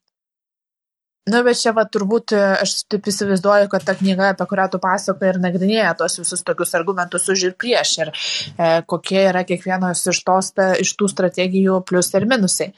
[1.24, 4.80] Na, nu, bet čia va turbūt aš taip įsivaizduoju, kad ta knyga, apie kurią tu
[4.84, 10.02] pasakoji ir nagrinėja tos visus tokius argumentus už ir prieš ir e, kokie yra kiekvienos
[10.12, 12.74] iš, tos, ta, iš tų strategijų plus ir minusai.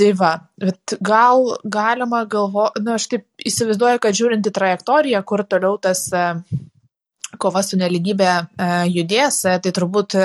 [0.00, 5.20] Tai va, bet gal galima galvoti, na, nu, aš taip įsivaizduoju, kad žiūrint į trajektoriją,
[5.28, 6.24] kur toliau tas e,
[7.40, 10.16] kova su neligybė e, judės, e, tai turbūt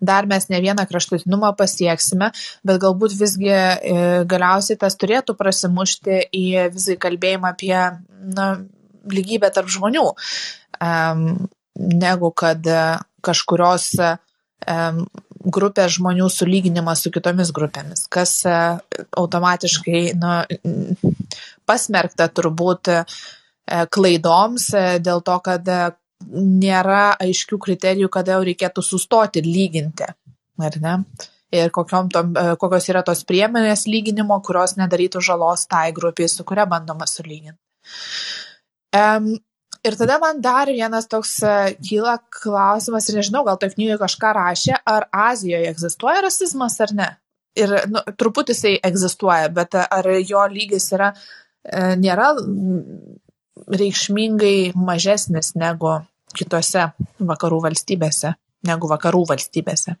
[0.00, 2.30] dar mes ne vieną kraštutinumą pasieksime,
[2.66, 3.94] bet galbūt visgi e,
[4.30, 7.76] galiausiai tas turėtų prasimušti į visai kalbėjimą apie
[8.36, 8.50] na,
[9.10, 10.04] lygybę tarp žmonių,
[12.00, 12.66] negu kad
[13.24, 13.86] kažkurios
[15.40, 18.34] grupės žmonių sulyginimas su kitomis grupėmis, kas
[19.16, 20.34] automatiškai nu,
[21.64, 22.92] pasmerkta turbūt
[23.96, 24.68] klaidoms
[25.00, 25.72] dėl to, kad
[26.28, 30.08] nėra aiškių kriterijų, kada jau reikėtų sustoti ir lyginti,
[30.60, 30.96] ar ne?
[31.50, 32.08] Ir tom,
[32.38, 37.58] e, kokios yra tos priemonės lyginimo, kurios nedarytų žalos tai grupiai, su kuria bandoma sulyginti.
[38.94, 39.32] Um,
[39.86, 44.32] ir tada man dar vienas toks uh, kyla klausimas, ir nežinau, gal toj knygoje kažką
[44.36, 47.10] rašė, ar Azijoje egzistuoja rasizmas ar ne.
[47.58, 52.30] Ir nu, truputį jisai egzistuoja, bet ar jo lygis yra, uh, nėra
[53.70, 55.98] reikšmingai mažesnis negu
[56.36, 58.34] kitose vakarų valstybėse,
[58.68, 59.96] negu vakarų valstybėse.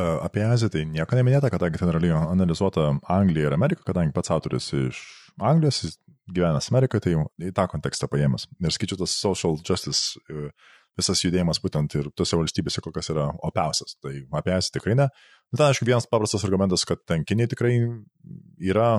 [0.00, 4.70] Apie Aziją tai nieko neminėta, kadangi ten yra analizuota Anglija ir Amerika, kadangi pats autorius
[4.76, 5.00] iš
[5.42, 5.96] Anglijos, jis
[6.30, 7.14] gyvenęs Amerikoje, tai
[7.48, 8.46] į tą kontekstą paėmęs.
[8.62, 10.50] Ir skaičiu tas social justice, e,
[10.98, 13.96] visas judėjimas būtent ir tose valstybėse kol kas yra opiausias.
[14.02, 15.08] Tai apie Aziją tikrai ne.
[15.50, 17.74] Bet ten, aišku, vienas paprastas argumentas, kad ten Kinė tikrai
[18.62, 18.90] yra,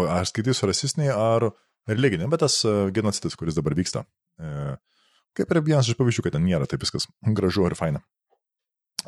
[0.00, 1.50] ar skaitysiu rasistiniai, ar
[1.90, 4.04] religinė, bet tas e, genocidas, kuris dabar vyksta.
[4.40, 4.74] E,
[5.36, 8.02] kaip ir vienas iš pavyzdžių, kad ten nėra taip viskas gražu ir faina.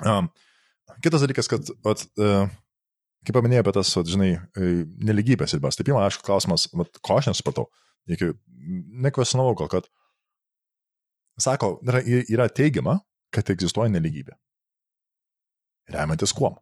[0.05, 0.29] Um,
[1.05, 2.51] kitas dalykas, kad, at, uh,
[3.25, 4.35] kaip paminėjau apie tas, at, žinai,
[5.09, 5.79] neligybės ribas.
[5.79, 7.71] Tai pirmas, aišku, klausimas, at, ko aš nesupratau.
[8.13, 8.35] Iki
[9.07, 9.89] nekvesinavau gal, kad,
[11.41, 12.99] sako, yra, yra teigiama,
[13.35, 14.37] kad egzistuoja neligybė.
[15.95, 16.59] Remiantis kuom?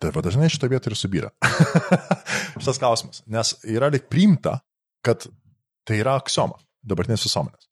[0.00, 1.30] Tai va dažnai šito vietoj ir subyra.
[2.60, 3.22] Šitas klausimas.
[3.30, 4.60] Nes yra lik priimta,
[5.06, 5.26] kad
[5.88, 7.70] tai yra aksioma dabartinės visuomenės.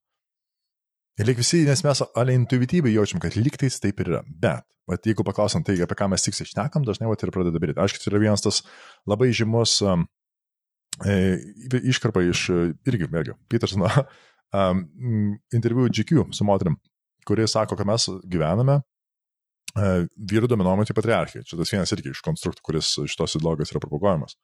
[1.18, 4.20] Ir lyg visi, nes mes ale intuityviai jaučiam, kad lygtais taip ir yra.
[4.28, 7.80] Bet, vat, jeigu paklausant tai, apie ką mes tik išnekam, dažnai vat, ir pradeda daryti.
[7.82, 8.60] Aišku, tai yra vienas tas
[9.08, 10.04] labai žymus um,
[11.02, 11.16] e,
[11.90, 12.44] iškarpa iš,
[12.86, 13.90] irgi, vėlgi, Petersono
[14.60, 14.84] um,
[15.54, 16.78] interviu GQ su moterim,
[17.26, 21.42] kuris sako, kad mes gyvename uh, vyrų dominuojantį patriarchiją.
[21.50, 24.38] Čia tas vienas irgi iš konstruktų, kuris šitos ideologijos yra propaguojamas.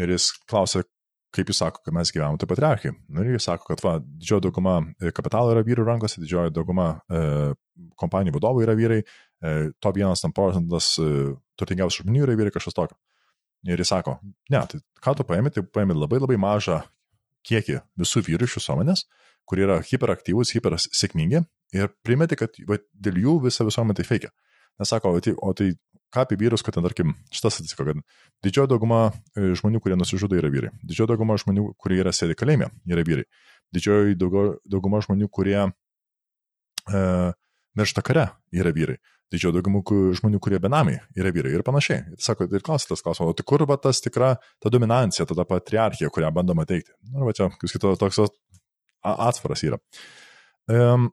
[0.00, 0.86] Ir jis klausė,
[1.32, 2.92] kaip jūs sako, kad mes gyvename tai patriarchai.
[3.08, 6.88] Nu, ir jis sako, kad va, didžioji dauguma e, kapitalo yra vyrų rankose, didžioji dauguma
[7.08, 7.22] e,
[8.00, 12.76] kompanijų vadovų yra vyrai, e, to vienas tam procentas e, turtingiausių žmonių yra vyrai kažkas
[12.76, 12.98] tokio.
[13.68, 14.18] Ir jis sako,
[14.50, 16.82] ne, tai ką tu paėmė, tai paėmė labai labai mažą
[17.46, 19.06] kiekį visų vyrų iš visuomenės,
[19.48, 21.42] kurie yra hiperaktyvūs, hipersėkmingi
[21.78, 24.32] ir primeti, kad va, dėl jų visa visuomenė tai feikia.
[24.80, 25.72] Nes sako, o tai, o tai
[26.12, 28.00] ką apie vyrus, kad ten, tarkim, šitas atsitiko, kad
[28.44, 30.72] didžioji dauguma e, žmonių, kurie nusižudo, yra vyrai.
[30.84, 33.24] Didžioji dauguma žmonių, kurie yra sėdi kalėjime, yra vyrai.
[33.72, 37.02] Didžioji dauguma žmonių, kurie e,
[37.78, 38.98] miršta kare, yra vyrai.
[39.32, 39.80] Didžioji dauguma
[40.18, 42.04] žmonių, kurie benamiai, yra vyrai ir panašiai.
[42.12, 46.12] Ir sako, ir klausimas, klausimas, o tai kur va tas tikra ta dominancija, ta patriarchija,
[46.12, 46.92] kurią bandoma teikti.
[47.08, 48.20] Na, nu, va čia, kaip skaito, toks
[49.02, 49.80] atsvaras yra.
[50.70, 51.08] Um,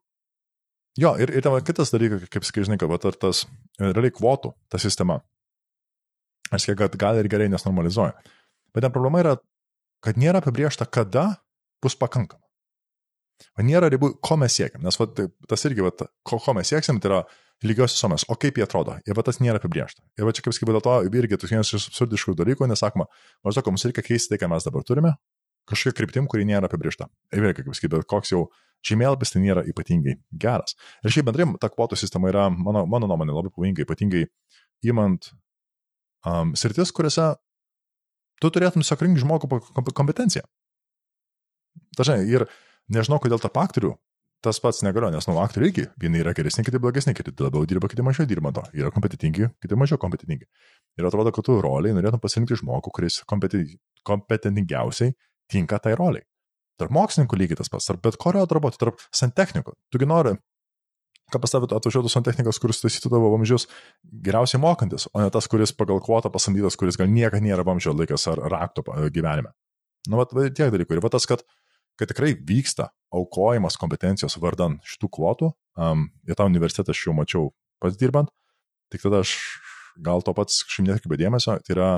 [0.98, 4.82] Jo, ir, ir kitas dalykas, kaip sakai, žinai, kad ar tas e, realiai kvotų, ta
[4.82, 5.20] sistema.
[6.49, 8.16] Aš sakai, kad gal ir gerai nesnormalizuoja.
[8.74, 9.36] Bet ten problema yra,
[10.06, 11.36] kad nėra apibriešta, kada
[11.84, 12.41] bus pakankama.
[13.56, 14.82] O nėra ribų, ko mes siekiam.
[14.84, 15.94] Nes va, tai, tas irgi, va,
[16.28, 17.20] ko, ko mes sieksim, tai yra
[17.64, 18.26] lygios visuomenės.
[18.32, 18.98] O kaip jie atrodo?
[19.07, 20.03] Ir va tas nėra apibriešta.
[20.20, 23.07] Ir va čia kaip sakyti, dėl to irgi tas vienas iš absurdiškų dalykų, nesakoma,
[23.48, 25.14] maždaug mums reikia keisti tai, ką mes dabar turime,
[25.70, 27.10] kažkokia kryptim, kuri nėra apibriešta.
[27.36, 28.45] Ir vėlgi, kaip sakyti, bet koks jau
[28.85, 30.76] žemėlapis tai nėra ypatingai geras.
[31.03, 34.26] Ir šiaip bendrai ta kvotų sistema yra, mano, mano nuomonė, labai pavojinga, ypatingai
[34.88, 35.31] įmant
[36.26, 37.34] um, sritis, kuriuose
[38.39, 39.61] tu turėtum tiesiog rinkti žmogų
[39.97, 40.45] kompetenciją.
[41.99, 42.47] Dažnai ir
[42.91, 43.95] nežinau, kodėl tarp aktorių
[44.39, 47.89] tas pats negalioja, nes, nu, aktoriai irgi, vieni yra geresni, kiti blogesni, kiti labiau dirba,
[47.91, 48.64] kiti mažiau dirba to.
[48.77, 50.47] Yra kompetitingi, kiti mažiau kompetitingi.
[50.99, 55.11] Ir atrodo, kad tu roliai norėtum pasirinkti žmogų, kuris kompetentingiausiai
[55.51, 56.23] tinka tai roliai.
[56.80, 59.73] Tarp mokslininkų lygiai tas pats, tarp bet kurio darbo, tarp santechnikų.
[59.91, 60.35] Tugi nori,
[61.34, 63.68] kad pas tavę atvažiuotų santechnikas, kuris taisytų tavo vamzdžius
[64.26, 68.27] geriausiai mokantis, o ne tas, kuris pagal kvotą pasamdytas, kuris gal niekada nėra vamzdžio laikas
[68.31, 69.51] ar rakto gyvenime.
[70.10, 70.95] Nu, va, tiek dalykų.
[70.95, 71.43] Ir va tas, kad,
[71.99, 77.51] kad tikrai vyksta aukojimas kompetencijos vardan šitų kvotų, um, ir tą universitetą aš jau mačiau
[77.84, 78.31] pats dirbant,
[78.93, 79.35] tik tada aš
[79.99, 81.89] gal to pats kažkaip netkreipiu dėmesio, tai yra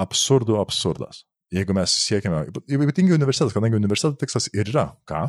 [0.00, 1.24] absurdų absurdas
[1.54, 5.26] jeigu mes siekiame, ypatingai universitetas, kadangi universiteto tikslas ir yra, ką?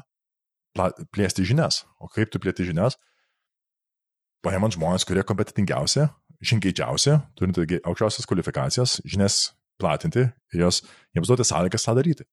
[1.14, 1.84] Plėsti žinias.
[2.02, 2.98] O kaip tu plėti žinias?
[4.46, 6.06] Paimant žmonės, kurie kompetitingiausi,
[6.46, 9.40] žingeidžiausi, turint aukščiausias kvalifikacijas, žinias
[9.82, 10.84] platinti ir jos,
[11.18, 12.28] jiems duoti sąlygas tą daryti.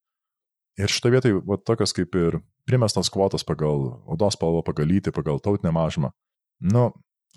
[0.81, 5.39] Ir šito vietoj, va, tokios kaip ir primestos kvotos pagal odos spalvą, pagal lytį, pagal
[5.43, 6.11] tautinę mažumą,
[6.73, 6.89] nu,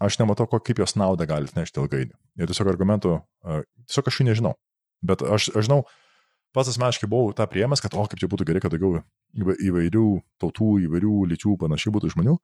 [0.02, 2.16] aš nematau, kaip jos naudą gali nešti ilgainiui.
[2.38, 3.14] Ir tiesiog argumentų,
[3.86, 4.54] tiesiog aš jų nežinau.
[5.06, 5.84] Bet aš, aš žinau,
[6.56, 9.02] pats asmeniškai buvau tą priemęs, kad o kaip čia būtų gerai, kad daugiau
[9.68, 10.06] įvairių
[10.42, 12.36] tautų, įvairių lyčių panašiai būtų žmonių,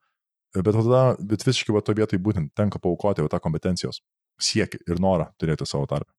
[0.59, 4.01] bet tada, bet visiškai va to vietai būtent tenka paukoti va tą kompetencijos
[4.41, 6.11] siekį ir norą turėti savo tarpę.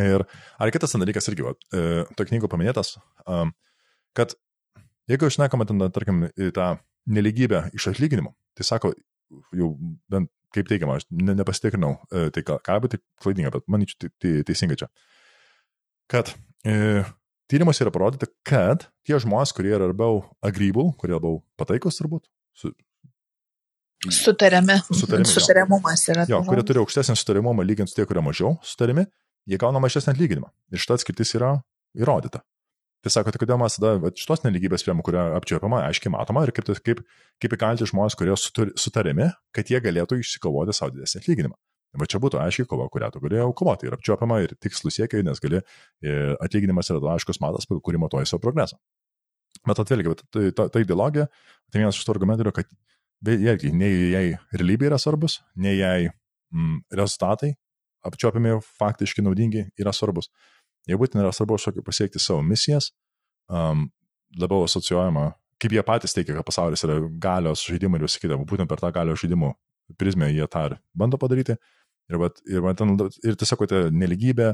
[0.00, 0.24] Ir
[0.58, 2.96] ar kitas dalykas irgi, va, e, to knygų paminėtas,
[4.16, 4.32] kad
[5.10, 6.24] jeigu išnekame ten, tarkim,
[6.56, 6.70] tą
[7.04, 8.94] neligybę iš atlyginimų, tai sako,
[9.54, 9.74] jau
[10.10, 14.10] bent kaip teigiama, aš ne, nepasitikrinau, e, tai ką, ką bet tai klaidinga, bet manyčiau,
[14.22, 14.88] tai, teisinga čia.
[16.10, 16.30] Kad
[16.64, 22.26] tyrimas yra parodyta, kad tie žmonės, kurie yra labiau agreeable, kurie labiau pataikus turbūt,
[22.56, 22.72] su,
[24.10, 24.74] Sutariami.
[24.92, 26.24] Sutarimi, Sutariamumas yra.
[26.28, 29.06] Jo, kurie turi aukštesnį sutarimumą lyginant su tie, kurie mažiau sutarimi,
[29.48, 30.50] jie gauna mažesnį atlyginimą.
[30.72, 31.54] Ir šita atskirtis yra
[31.96, 32.42] įrodyta.
[33.04, 36.70] Tai sako, tai kodėl mes tada šitos neligybės priemų, kurią apčiuopama, aiškiai matoma ir kaip,
[36.86, 37.02] kaip,
[37.42, 38.36] kaip įkalinti žmonės, kurie
[38.80, 41.58] sutarimi, kad jie galėtų išsikovoti savo didesnį atlyginimą.
[42.00, 45.38] Va čia būtų aiškiai kova, kurią tu galėjai kovoti ir apčiuopiama ir tikslų siekiai, nes
[45.42, 45.60] gali,
[46.02, 48.80] e, atlyginimas yra aiškus matas, kurį matuoji savo progresą.
[49.64, 51.28] Bet atvėlgi, tai, ta, ta ideologija,
[51.70, 52.72] tai vienas iš tų argumentų yra, kad
[53.24, 54.24] vėlgi, nei jai
[54.56, 57.54] realybė yra svarbus, nei jai mm, rezultatai
[58.04, 60.28] apčiuopiami faktiškai naudingi yra svarbus.
[60.88, 61.56] Jei būtent yra svarbu
[61.86, 62.90] pasiekti savo misijas,
[63.48, 63.86] um,
[64.36, 65.30] labiau asocijuojama,
[65.62, 68.90] kaip jie patys teikia, kad pasaulis yra galios žaidimai ir visi kiti, būtent per tą
[68.92, 69.54] galios žaidimų
[70.00, 71.56] prizmę jie tą ir bando padaryti.
[72.12, 72.80] Ir, vat, ir, vat,
[73.24, 74.52] ir tiesiog ta neligybė,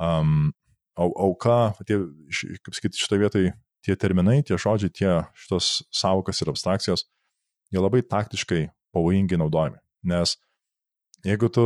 [0.00, 0.50] um,
[1.00, 1.96] au, auka, tie,
[2.60, 3.52] kaip sakyti, šitoje vietoje
[3.84, 7.06] tie terminai, tie žodžiai, tie šitos savokas ir abstrakcijos,
[7.72, 9.80] jie labai taktiškai pavojingai naudojami.
[10.10, 10.36] Nes
[11.24, 11.64] jeigu tu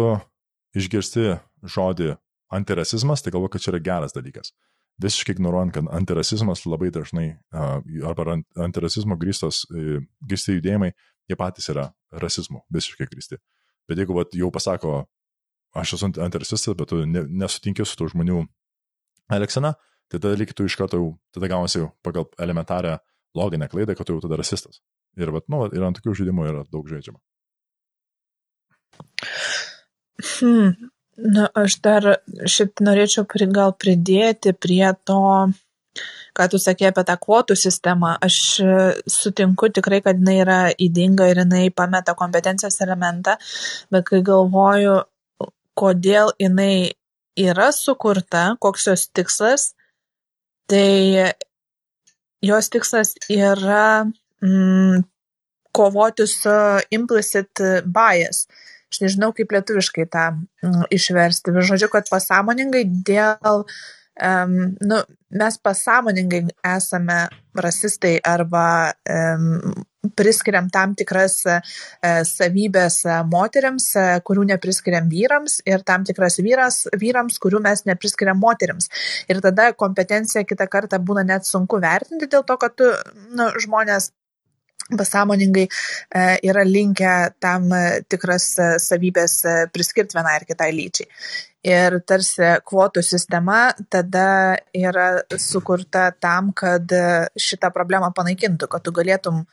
[0.78, 1.38] išgirsti
[1.74, 2.14] žodį
[2.54, 4.52] antirasizmas, tai galvo, kad čia yra geras dalykas.
[5.02, 7.32] Visiškai ignoruojant, kad antirasizmas labai dažnai,
[8.06, 10.92] arba antirasizmo grįstos, e, grįsti judėjimai,
[11.30, 11.88] jie patys yra
[12.22, 13.40] rasizmu visiškai grįsti.
[13.90, 15.00] Bet jeigu vat, jau pasako,
[15.74, 18.44] aš esu antirasistas, bet tu ne, nesutinki su tų žmonių
[19.34, 19.74] elgsena,
[20.10, 21.00] tai tada tu iš karto
[21.34, 22.98] tada gaunasi pagal elementarią
[23.34, 24.80] loginę klaidą, kad tu jau tada rasistas.
[25.18, 27.20] Ir, vat, nu, ir ant tokių žaidimų yra daug žaidžiama.
[30.38, 30.90] Hmm.
[31.14, 32.06] Na, aš dar
[32.50, 35.20] šiaip norėčiau pri, gal pridėti prie to,
[36.34, 38.16] ką tu sakė apie tą kvotų sistemą.
[38.26, 38.38] Aš
[39.16, 43.36] sutinku tikrai, kad jinai yra įdinga ir jinai pameta kompetencijos elementą,
[43.94, 44.96] bet kai galvoju,
[45.78, 46.94] kodėl jinai
[47.38, 49.72] yra sukurta, koks jos tikslas,
[50.70, 51.32] tai
[52.44, 54.04] jos tikslas yra
[54.44, 55.02] mm,
[55.74, 56.54] kovoti su
[56.94, 58.46] implicit bias.
[58.92, 61.54] Aš nežinau, kaip lietuviškai tą mm, išversti.
[61.70, 63.64] Žodžiu, kad pasąmoningai dėl,
[64.22, 65.00] um, nu,
[65.30, 66.46] mes pasąmoningai
[66.76, 69.84] esame rasistai arba um,
[70.14, 71.60] priskiriam tam tikras uh,
[72.28, 78.38] savybės uh, moteriams, uh, kurių nepriskiriam vyrams ir tam tikras vyras, vyrams, kurių mes nepriskiriam
[78.38, 78.90] moteriams.
[79.30, 82.90] Ir tada kompetencija kitą kartą būna net sunku vertinti dėl to, kad tu,
[83.34, 84.12] nu, žmonės
[84.90, 85.68] pasąmoningai
[86.14, 89.40] e, yra linkę tam e, tikras e, savybės
[89.72, 91.08] priskirti vienai ar kitai lyčiai.
[91.64, 96.92] Ir tarsi kvotų sistema tada yra sukurta tam, kad
[97.40, 99.46] šitą problemą panaikintų, kad tu galėtum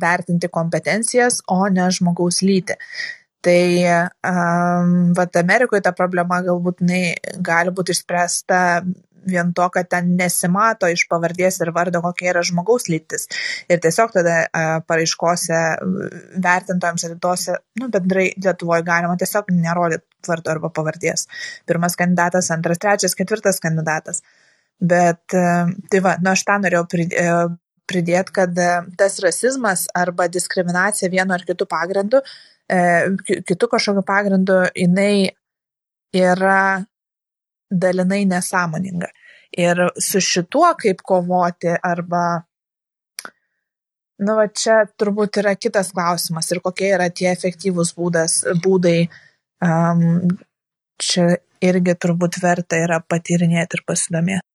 [0.00, 2.76] vertinti kompetencijas, o ne žmogaus lytį.
[3.40, 3.64] Tai
[4.28, 8.58] um, vat Amerikoje ta problema galbūt jinai gali būti išspręsta
[9.26, 13.26] vien to, kad ten nesimato iš pavardės ir vardo, kokia yra žmogaus lytis.
[13.70, 14.36] Ir tiesiog tada
[14.88, 15.62] paraiškose
[16.42, 21.26] vertintojams ir tose, nu, bendrai Lietuvoje galima tiesiog nerodyti vardo arba pavardės.
[21.68, 24.22] Pirmas kandidatas, antras, trečias, ketvirtas kandidatas.
[24.80, 26.86] Bet tai va, nu aš tą norėjau
[27.90, 28.54] pridėti, kad
[28.96, 32.22] tas rasizmas arba diskriminacija vienu ar kitu pagrindu,
[32.70, 35.34] kitų kažkokiu pagrindu, jinai
[36.16, 36.86] yra
[37.70, 39.08] dalinai nesąmoninga.
[39.58, 42.42] Ir su šituo kaip kovoti arba,
[44.22, 49.08] nu, va čia turbūt yra kitas klausimas ir kokie yra tie efektyvūs būdas, būdai.
[49.60, 50.30] Um,
[51.00, 54.46] čia irgi turbūt verta yra patyrinėti ir pasidomėti.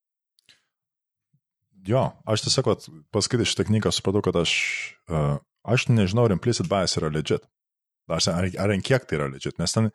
[1.86, 2.72] Jo, aš tiesiog
[3.14, 4.54] paskaitęs šitą knygą supratau, kad aš,
[5.12, 5.38] uh,
[5.70, 7.46] aš nežinau, ar implicit bias yra legit.
[8.10, 9.92] Ar, ar, ar kiek tai yra legit, nes ten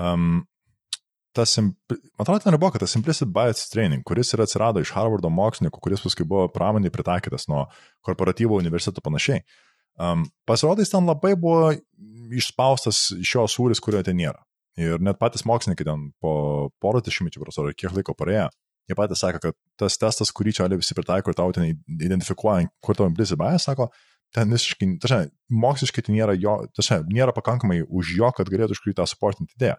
[0.00, 0.44] um,
[1.34, 1.74] tas, man
[2.22, 5.82] atrodo, ten ir buvo, kad tas implicit bias training, kuris ir atsirado iš Harvardo mokslininkų,
[5.82, 7.66] kuris paskui buvo pramoniai pritaikytas nuo
[8.06, 9.42] korporatyvo universiteto panašiai,
[9.98, 11.72] um, pasirodo, jis ten labai buvo
[12.34, 14.40] išspaustas iš jo sūris, kurio ten nėra.
[14.80, 16.34] Ir net patys mokslininkai ten po
[16.82, 18.48] porą dešimtmečių, ar kiek laiko praėjo,
[18.90, 22.98] jie patys sakė, kad tas testas, kurį čia visi pritaiko ir tau ten identifikuoja, kur
[22.98, 23.90] tavo implicit bias, sako,
[24.34, 25.28] ten visiškai, tačiau,
[25.62, 29.78] moksliškai tai nėra jo, tačiau, nėra pakankamai už jo, kad galėtų iškryti tą supportinti idėją.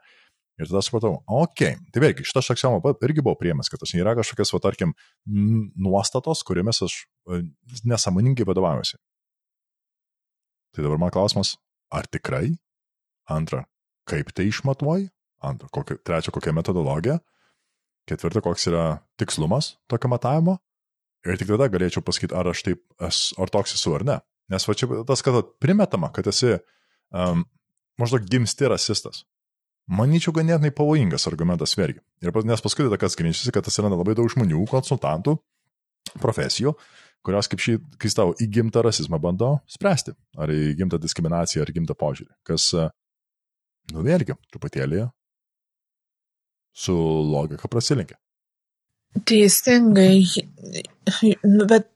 [0.56, 1.90] Ir tada supratau, okei, okay.
[1.92, 4.94] tai vėlgi, šitas aksioma irgi buvo priemęs, kad tas yra kažkokios, va, tarkim,
[5.28, 7.42] nuostatos, kuriomis aš e,
[7.92, 8.96] nesąmoningai vadovaujuosi.
[10.76, 11.58] Tai dabar man klausimas,
[11.92, 12.54] ar tikrai?
[13.32, 13.66] Antra,
[14.08, 15.10] kaip tai išmatuoji?
[15.44, 17.20] Antra, kokia, trečia, kokia metodologija?
[18.08, 18.86] Ketvirta, koks yra
[19.20, 20.60] tikslumas tokio matavimo?
[21.26, 24.20] Ir tik tada galėčiau pasakyti, ar aš taip, esu, ar toks esu ar ne.
[24.54, 27.48] Nes va čia tas, kad primetama, kad esi um,
[28.00, 29.26] maždaug gimsti rasistas.
[29.86, 32.00] Manyčiau, ganėtinai pavojingas argumentas vėlgi.
[32.26, 35.36] Ir nes paskui tada kas ginčiasi, kad atsiranda labai daug žmonių, konsultantų,
[36.22, 36.74] profesijų,
[37.26, 40.16] kurios kaip šį, kai tau įgimtą rasizmą bando spręsti.
[40.42, 42.34] Ar įgimtą diskriminaciją, ar įgimtą požiūrį.
[42.50, 42.72] Kas,
[43.94, 45.06] nu vėlgi, truputėlį
[46.76, 46.96] su
[47.30, 48.18] logika prasilinkia.
[49.24, 50.24] Teisingai,
[51.46, 51.88] nu, bet.
[51.88, 51.95] E,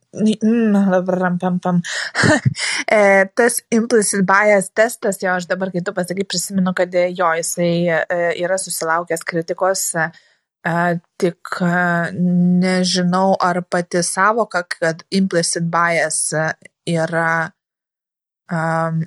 [3.37, 7.99] tas implicit bias testas, jo, aš dabar, kai tu pasakai, prisimenu, kad jo, jisai e,
[8.41, 10.07] yra susilaukęs kritikos, e,
[11.21, 11.61] tik
[12.17, 16.25] nežinau, ar pati savoka, kad implicit bias
[16.89, 17.29] yra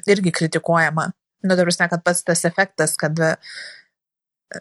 [0.07, 1.11] irgi kritikuojama.
[1.43, 3.19] Nu, dabar, kad pats tas efektas, kad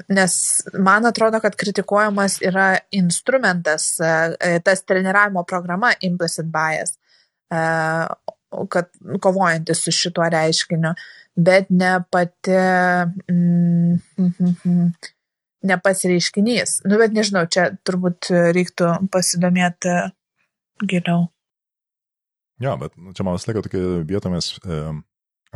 [0.09, 0.33] nes
[0.79, 6.95] man atrodo, kad kritikuojamas yra instrumentas, e, tas treniravimo programa implicit bias,
[7.51, 7.63] e,
[8.69, 8.89] kad
[9.21, 10.93] kovojantis su šituo reiškiniu,
[11.35, 12.57] bet ne pati,
[13.31, 14.89] mm,
[15.69, 16.81] ne pats reiškinys.
[16.85, 19.95] Nu, bet nežinau, čia turbūt reiktų pasidomėti
[20.87, 21.29] giliau.
[22.61, 24.81] Jo, bet čia man visą laiką tokia vietomis, e,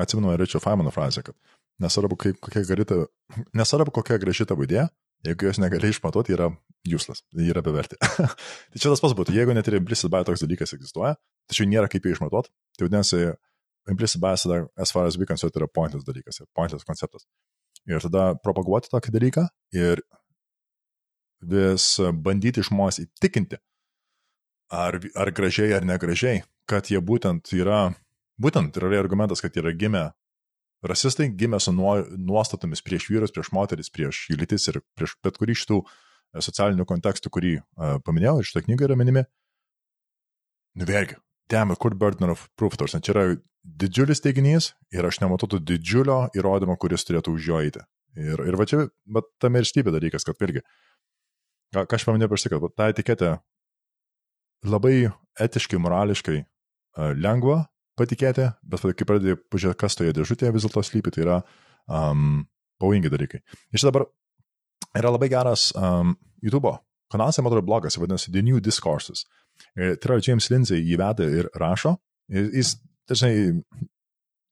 [0.02, 1.36] atsimenu Ričio Faimano frazę, kad
[1.84, 3.02] Nesvarbu, kaip, kokia, garita,
[3.58, 4.88] nesvarbu, kokia graži tavo idėja,
[5.28, 6.48] jeigu jos negali išmatuoti, yra
[6.88, 7.98] useless, yra bevertė.
[8.72, 11.16] tai čia tas pats būtų, jeigu net ir implicit bias toks dalykas egzistuoja,
[11.52, 13.22] tačiau nėra kaip jį išmatuoti, tai vadinasi,
[13.92, 17.28] implicit bias, as far as we concerned, yra pointless dalykas, pointless konceptas.
[17.86, 19.46] Ir tada propaguoti tokį dalyką
[19.76, 20.02] ir
[21.46, 21.96] vis
[22.26, 23.60] bandyti žmonės įtikinti,
[24.74, 27.92] ar, ar gražiai ar negražiai, kad jie būtent yra,
[28.42, 30.08] būtent yra argumentas, kad yra gimę
[30.90, 35.40] rasistai gimė su nuo, nuostatomis prieš vyrus, prieš moteris, prieš jų lytis ir prieš bet
[35.41, 39.26] kurį iš tų e, socialinių kontekstų, kurį uh, paminėjau ir šitą knygą yra minimi.
[40.76, 41.18] Nuvergi,
[41.52, 43.26] damn it, kur burden of proof, tarsi čia yra
[43.66, 47.86] didžiulis teiginys ir aš nematau to didžiulio įrodymo, kuris turėtų už jo eiti.
[48.16, 50.64] Ir, ir va čia, bet tame ir stybė dalykas, kad irgi,
[51.76, 53.32] ką, aš paminėjau prieš tai, kad ta etiketė
[54.66, 54.95] labai
[55.41, 57.66] etiškai, morališkai uh, lengva
[58.00, 61.38] patikėti, bet kai pradedi pažiūrėti, kas toje dėžutėje vis dėlto slypi, tai yra
[61.88, 62.44] um,
[62.82, 63.42] pavojingi dalykai.
[63.76, 64.08] Čia dabar
[64.96, 66.76] yra labai geras um, YouTube
[67.12, 69.26] kanalas, man atrodo, blogas, vadinasi The New Discourses.
[69.78, 71.96] Ir tai yra James Lindsay įveda ir rašo.
[72.32, 72.76] Ir jis
[73.10, 73.34] dažnai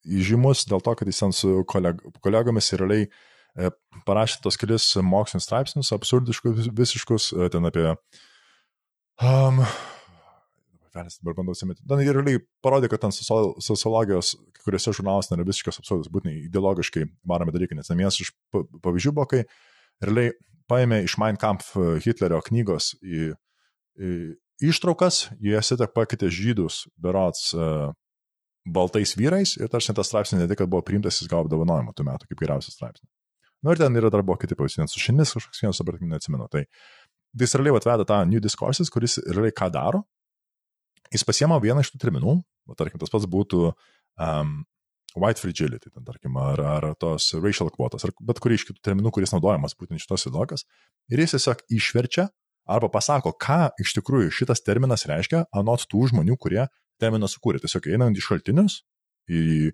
[0.04, 3.72] žymus dėl to, kad jis ten su koleg kolegomis ir realiai e,
[4.08, 7.88] parašė tos kelis mokslinius straipsnius, absurdiškus, visiškus, e, ten apie
[9.24, 9.64] um,
[10.96, 11.84] velnis dabar bandau atsiminti.
[11.90, 14.34] Dan ir realiai parodė, kad ten sociologijos,
[14.64, 19.44] kuriuose žurnaluose yra visiškas absurdas, būtent ideologiškai varomi dalykai, nes vienas iš pavyzdžių buvo, kai
[20.04, 20.36] realiai
[20.72, 23.34] paėmė iš Mein Kampf e, Hitlerio knygos į,
[24.00, 24.14] į
[24.70, 27.92] ištraukas, juose tik pakeitė žydus, berots, uh,
[28.64, 32.06] baltais vyrais ir tarsi tas straipsnis ne tik, kad buvo priimtas, jis gavo apdovanojimą tų
[32.08, 33.10] metų kaip geriausias straipsnis.
[33.64, 36.48] Na nu, ir ten yra dar buvo kiti pavyzdžiai, su šinimis kažkoks vienas, dabar neatsimenu.
[36.52, 36.64] Tai
[37.44, 40.04] jis realiai atveda tą New Discourses, kuris realiai ką daro,
[41.12, 42.38] jis pasiema vieną iš tų terminų,
[42.70, 44.62] o tarkim, tas pats būtų um,
[45.16, 49.12] white fragility, ten, tarkim, ar, ar tos racial quotas, ar bet kurį iš kitų terminų,
[49.14, 50.66] kuris naudojamas būtent šitos įdokas,
[51.12, 52.30] ir jis tiesiog išverčia
[52.70, 56.64] arba pasako, ką iš tikrųjų šitas terminas reiškia, anot tų žmonių, kurie
[57.02, 57.60] terminą sukūrė.
[57.64, 58.80] Tiesiog einant į šaltinius,
[59.28, 59.74] į,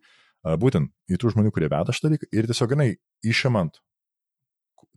[0.61, 2.89] būtent į tų žmonių, kurie veda šitą dalyką, ir tiesiog, jinai,
[3.21, 3.79] išimant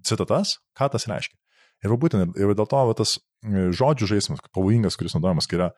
[0.06, 1.36] citatas, ką tas reiškia.
[1.82, 5.72] Ir būtent, ir dėl to va, tas žodžių žaidimas, pavojingas, kuris naudojamas, kai yra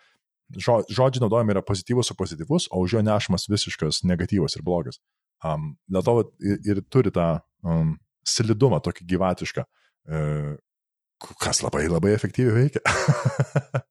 [0.58, 5.00] žodžiai naudojami yra pozityvus su pozityvus, o už jo nešamas visiškas negatyvas ir blogas.
[5.44, 7.28] Um, dėl to ir, ir turi tą
[7.66, 10.54] um, slidumą, tokį gyvatišką, uh,
[11.42, 12.84] kas labai labai efektyviai veikia.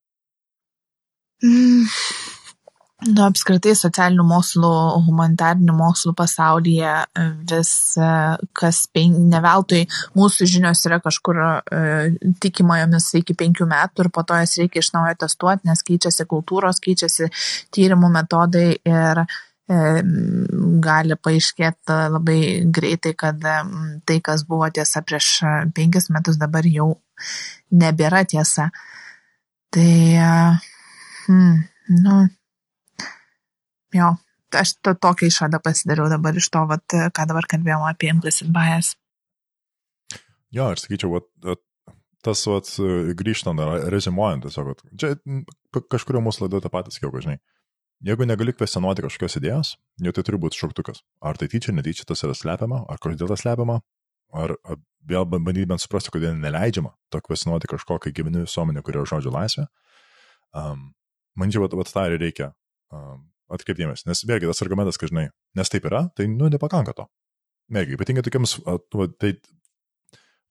[1.46, 2.23] mm.
[3.04, 4.72] Nu, apskritai socialinių mokslų,
[5.08, 8.10] humanitarinių mokslų pasaulyje e, vis e,
[8.56, 9.82] kas pen, ne veltui
[10.16, 11.82] mūsų žinios yra kažkur e,
[12.44, 16.28] tikima jomis iki penkių metų ir po to jas reikia iš naujo testuoti, nes keičiasi
[16.32, 17.28] kultūros, keičiasi
[17.76, 19.26] tyrimų metodai ir
[20.84, 22.40] gali paaiškėti labai
[22.76, 25.30] greitai, kad tai, kas buvo tiesa prieš
[25.74, 26.90] penkis metus, dabar jau
[27.72, 28.68] nebėra tiesa.
[29.74, 29.88] Tai,
[31.30, 31.64] hmm,
[32.04, 32.18] nu,
[33.98, 34.14] jo,
[34.60, 38.94] aš to, tokią išvadą pasidariau dabar iš to, vat, ką dabar kalbėjome apie implicit bias.
[40.54, 41.60] Jo, aš sakyčiau, vat,
[42.24, 42.70] tas vat,
[43.20, 43.64] grįžtant,
[43.94, 45.16] rezimuojant, tiesiog, vat, čia
[45.92, 47.40] kažkurio mūsų laidoje tą patį sakiau, žinai.
[48.04, 49.70] Jeigu negali kvestionuoti kažkokios idėjos,
[50.04, 51.06] jau tai turi būti šauktukas.
[51.24, 53.78] Ar tai tyčia, netyčia tas yra slepiama, ar kodėl tas slepiama,
[54.36, 54.58] ar
[55.08, 59.70] vėl bandyti bent suprasti, kodėl neleidžiama to kvestionuoti kažko, kai gyveni visuomenė, kurioje žodžio laisvė.
[60.52, 60.92] Um,
[61.40, 62.52] Manyčiau, kad tą ir reikia
[62.94, 64.06] um, atkreipdėmės.
[64.08, 67.08] Nes vėlgi tas argumentas, kad žinai, nes taip yra, tai nu nepakanka to.
[67.74, 69.34] Vėlgi, ypatingai tokiams, nu, tai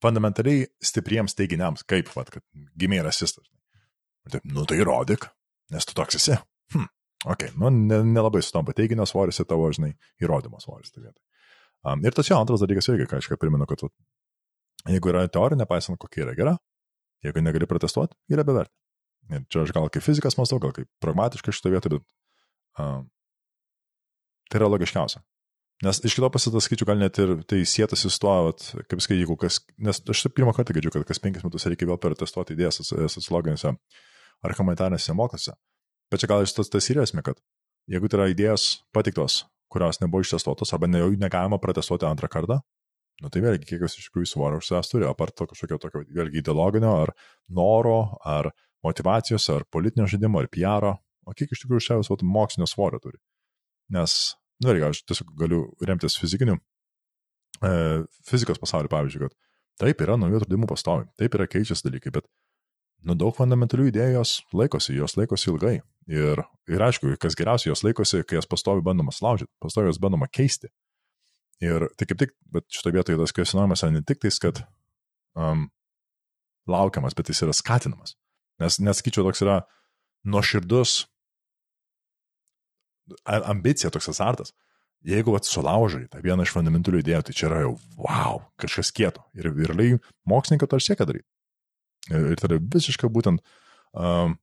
[0.03, 2.43] fundamentaliai stipriems teiginiams, kaip, vat, kad
[2.79, 3.47] gimė rasistas.
[4.31, 5.27] Taip, nu tai įrodyk,
[5.73, 6.37] nes tu toks esi.
[6.73, 6.89] Hm,
[7.33, 9.93] ok, nu nelabai ne sutampa teiginio svoris ir tavo, žinai,
[10.23, 10.93] įrodymo svoris.
[10.95, 13.93] Tai um, ir tas jo antras dalykas irgi, ką aš ką primenu, kad vat,
[14.89, 16.55] jeigu yra teorija, nepaisant kokia yra gera,
[17.23, 18.75] jeigu negali protestuoti, yra bevertė.
[19.31, 22.03] Ir čia aš gal kaip fizikas mąstau, gal kaip pragmatiškai šitą vietą, bet
[22.77, 25.21] tai yra logiškiausia.
[25.83, 29.17] Nes iš kito pasitas skaičiu, gal net ir tai sėtasi su tuo, vat, kaip sakai,
[29.19, 32.55] jeigu kas, nes aš taip pirmą kartą girdžiu, kad kas penkis metus reikia vėl protestuoti
[32.55, 35.57] idėjas sociologinėse ar humanitarėse mokymuose.
[36.13, 37.41] Bet čia gal iš tas tas ir esmė, kad
[37.91, 39.41] jeigu tai yra idėjos patiktos,
[39.73, 42.61] kurios nebuvo ištestuotos arba ne, negalima protestuoti antrą kartą,
[43.23, 46.03] nu tai vėlgi kiek jos iš tikrųjų svorio už savęs turi, apart to kažkokio tokio
[46.15, 47.13] vėlgi ideologinio ar
[47.49, 48.53] noro, ar
[48.85, 50.93] motivacijos, ar politinio žaidimo, ar PR, o
[51.37, 53.19] kiek iš tikrųjų šiaurės vat, mokslinio svorio turi.
[53.93, 56.57] Nes, nu, reikia, aš tiesiog galiu remtis fizikiniu,
[57.63, 57.73] e,
[58.27, 59.37] fizikos pasauliu, pavyzdžiui, kad
[59.83, 62.27] taip yra naujų atradimų pastovi, taip yra keičiasi dalykai, bet,
[63.07, 65.77] nu, daug fundamentalių idėjų jos laikosi, jos laikosi ilgai.
[66.11, 70.27] Ir, ir aišku, kas geriausia, jos laikosi, kai jas pastovi bandoma slaužyti, pastovi jas bandoma
[70.27, 70.67] keisti.
[71.63, 74.59] Ir tai kaip tik, bet šitoje vietoje tas kvestionavimas yra ne tik tais, kad
[75.39, 75.69] um,
[76.67, 78.17] laukiamas, bet jis yra skatinamas.
[78.59, 79.61] Nes, nesakyčiau, toks yra
[80.27, 81.05] nuoširdus
[83.25, 84.53] ambicija, toks azartas.
[85.03, 89.25] Jeigu vat, sulaužai tą vieną iš fundamentalių idėjų, tai čia yra jau wow, kažkas kieto.
[89.35, 89.97] Ir realiai
[90.29, 91.27] mokslininkai to ir siekia daryti.
[92.11, 93.43] Ir, ir tada visiškai būtent
[93.91, 94.37] um,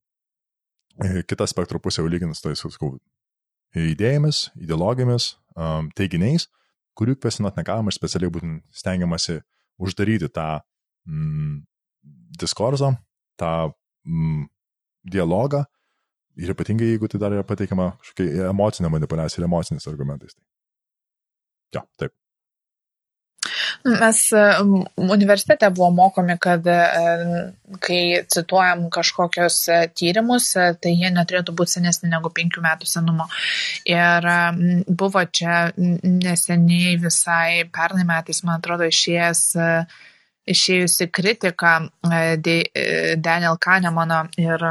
[1.01, 2.99] kita spektro pusė jau lyginant, tai sakau,
[3.77, 6.51] idėjomis, ideologijomis, um, teiginiais,
[6.99, 9.41] kurių kvestionuoti negalima ir specialiai būtent stengiamasi
[9.81, 10.49] uždaryti tą
[11.09, 11.63] mm,
[12.41, 12.93] diskursą,
[13.41, 13.53] tą
[14.05, 14.45] mm,
[15.09, 15.65] dialogą
[16.37, 20.37] ir ypatingai jeigu tai dar yra pateikiama kažkokia emocinė manipulacija ir emociniais argumentais.
[20.37, 20.47] Tai.
[21.77, 22.15] Jo, taip.
[23.85, 24.19] Mes
[24.97, 26.81] universitete buvo mokomi, kad e,
[27.81, 28.01] kai
[28.35, 33.29] cituojam kažkokios e, tyrimus, e, tai jie neturėtų būti senesni negu penkių metų senumo.
[33.89, 34.29] Ir
[35.03, 39.45] buvo čia neseniai visai pernai metais, man atrodo, išėjęs
[40.55, 44.65] išėjusi kritika Daniel Kahnemano ir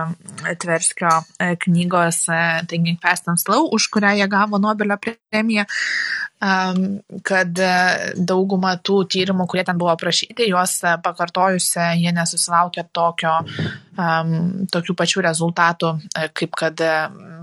[0.60, 1.12] Tverskio
[1.66, 2.26] knygos
[2.68, 5.66] Thinking Fast and Slow, už kurią jie gavo Nobelio premiją
[6.40, 7.72] kad e,
[8.16, 13.34] dauguma tų tyrimų, kurie ten buvo aprašyti, juos e, pakartojusi, jie nesusilaukė tokio,
[14.00, 14.32] um,
[14.72, 16.84] tokių pačių rezultatų, e, kaip kad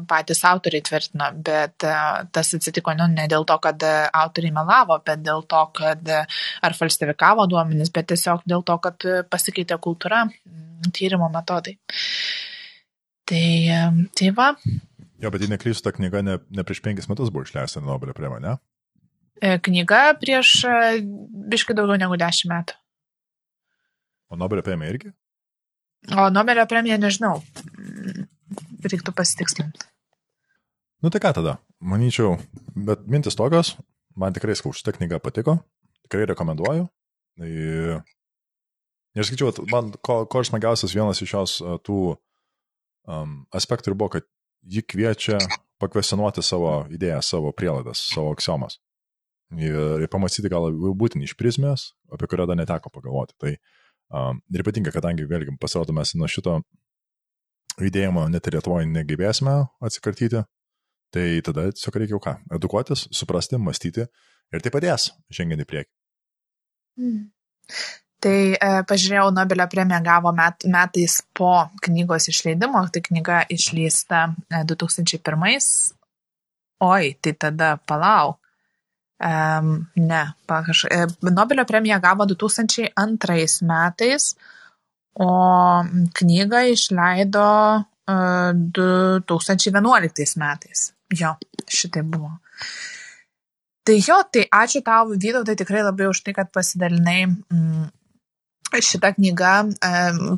[0.09, 1.85] patys autoriai tvirtino, bet
[2.33, 7.49] tas atsitiko nu, ne dėl to, kad autoriai melavo, bet dėl to, kad ar falsifikavo
[7.51, 10.25] duomenis, bet tiesiog dėl to, kad pasikeitė kultūra,
[10.95, 11.75] tyrimo metodai.
[13.27, 13.47] Tai,
[14.15, 14.53] tai va.
[15.23, 18.43] Jo, bet jei neklystu, ta knyga ne, ne prieš penkis metus buvo išleista Nobelio premija,
[18.45, 18.57] ne?
[19.41, 20.75] E, knyga prieš e,
[21.53, 22.77] biškai daugiau negu dešimt metų.
[24.33, 25.13] O Nobelio premija irgi?
[26.17, 27.41] O Nobelio premija nežinau.
[28.87, 29.89] Reiktų pasitikslinti.
[31.03, 31.57] Nu tai ką tada?
[31.83, 32.37] Manyčiau,
[32.89, 33.75] bet mintis tokios,
[34.17, 35.59] man tikrai skau, šitą knygą patiko,
[36.07, 36.87] tikrai rekomenduoju.
[39.17, 44.27] Aš skaičiau, man ko, ko smagiausias vienas iš jos tų um, aspektų ir buvo, kad
[44.67, 45.41] ji kviečia
[45.83, 48.79] pakvesionuoti savo idėjas, savo prielaidas, savo aksiomas
[49.55, 53.37] ir, ir pamastyti gal būtent iš prizmės, apie kurią dar neteko pagalvoti.
[53.41, 53.53] Tai
[54.11, 56.61] um, ir ypatingai, kadangi vėlgi pasirodo mes nuo šito
[57.81, 60.43] judėjimo net ir Lietuvoje negebėsime atsikartyti,
[61.15, 65.93] tai tada tiesiog reikia jau ką- edukuotis, suprasti, mąstyti ir tai padės žengiant į priekį.
[67.01, 67.23] Mm.
[68.27, 74.63] Tai e, pažiūrėjau, Nobelio premiją gavo met, metais po knygos išleidimo, tai knyga išleista e,
[74.65, 75.93] 2001.
[76.87, 78.41] Oi, tai tada palauk.
[79.17, 80.85] Um, ne, pakaž...
[80.91, 84.35] E, Nobelio premiją gavo 2002 metais,
[85.15, 85.31] o
[86.13, 87.47] knygą išleido
[87.81, 90.93] uh, e, 2011 metais.
[91.17, 91.33] Jo,
[91.65, 92.35] šitai buvo.
[93.87, 97.87] Tai jo, tai ačiū tau, Vytautai, tikrai labai už tai, kad pasidalinai mm,
[98.83, 99.53] šita knyga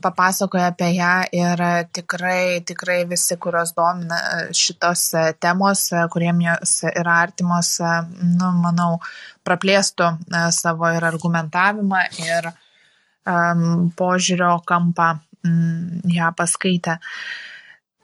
[0.02, 1.62] papasakoja apie ją ir
[1.94, 7.76] tikrai, tikrai visi, kurios domina e, šitos e, temos, e, kuriem jos yra artimos,
[8.22, 8.98] nu, manau,
[9.46, 10.10] praplėstų
[10.54, 15.14] savo ir argumentavimą, ir um, požiūrio kampą
[15.46, 16.98] um, ją paskaitę.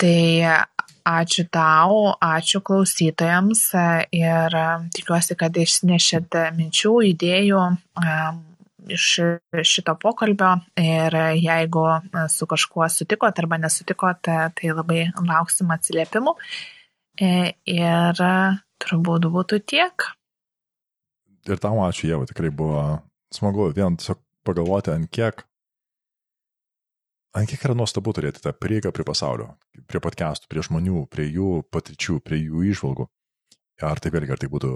[0.01, 0.21] Tai
[1.05, 3.67] ačiū tau, ačiū klausytojams
[4.17, 4.59] ir
[4.97, 7.63] tikiuosi, kad išnešėt minčių, idėjų.
[8.01, 8.43] Um,
[8.89, 9.07] iš
[9.65, 11.85] šito pokalbio ir jeigu
[12.31, 16.35] su kažkuo sutikot arba nesutikot, tai labai lauksim atsiliepimų.
[17.23, 18.21] E, ir
[18.83, 20.07] turbūt būtų tiek.
[21.47, 22.81] Ir tau ačiū, Jeva, tikrai buvo
[23.35, 25.45] smagu vien tiesiog pagalvoti, ant kiek,
[27.37, 29.53] ant kiek yra nuostabu turėti tą prieigą prie pasaulio,
[29.91, 33.09] prie podcastų, prie žmonių, prie jų patirčių, prie jų išvalgų.
[33.85, 34.73] Ar tai vėlgi, ar tai būtų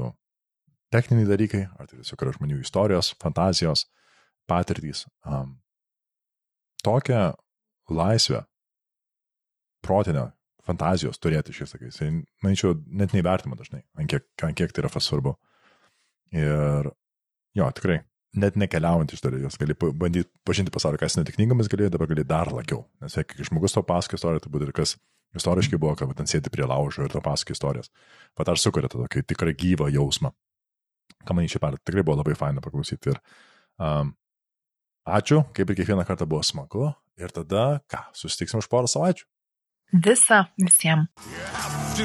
[0.95, 3.87] techniniai dalykai, ar tai tiesiog yra žmonių istorijos, fantazijos,
[4.49, 5.05] patirtys.
[5.27, 5.59] Um,
[6.85, 7.33] tokią
[7.93, 8.43] laisvę,
[9.85, 10.29] protinę,
[10.69, 12.01] fantazijos turėti šiais laikais.
[12.01, 12.11] Tai,
[12.45, 15.35] manyčiau, net neįvertima dažnai, ant kiek, ant kiek tai yra svarbu.
[16.37, 16.91] Ir
[17.57, 18.03] jo, tikrai,
[18.39, 22.27] net nekeliaujant iš dalies, gali bandyti pažinti pasaulį, kas ne tik knygomis galėjo, dabar gali
[22.29, 22.85] dar labiau.
[23.03, 24.99] Nes jeigu žmogus to pasako istoriją, tai būtų ir kas
[25.39, 27.91] istoriškai buvo, kad ten sėdi prie laužo ir to pasako istorijas.
[28.37, 30.33] Pat ar sukuria tą tokį tikrą gyvą jausmą.
[31.25, 33.15] Ką man išė per, tikrai buvo labai faina paklausyti.
[33.15, 33.21] Ir
[33.81, 34.13] um,
[35.09, 36.91] Ačiū, kaip ir kiekvieną kartą buvo smagu.
[37.19, 39.25] Ir tada, ką, susitiksim už porą savaičių.
[40.05, 41.09] Visa visiems.
[41.97, 42.05] To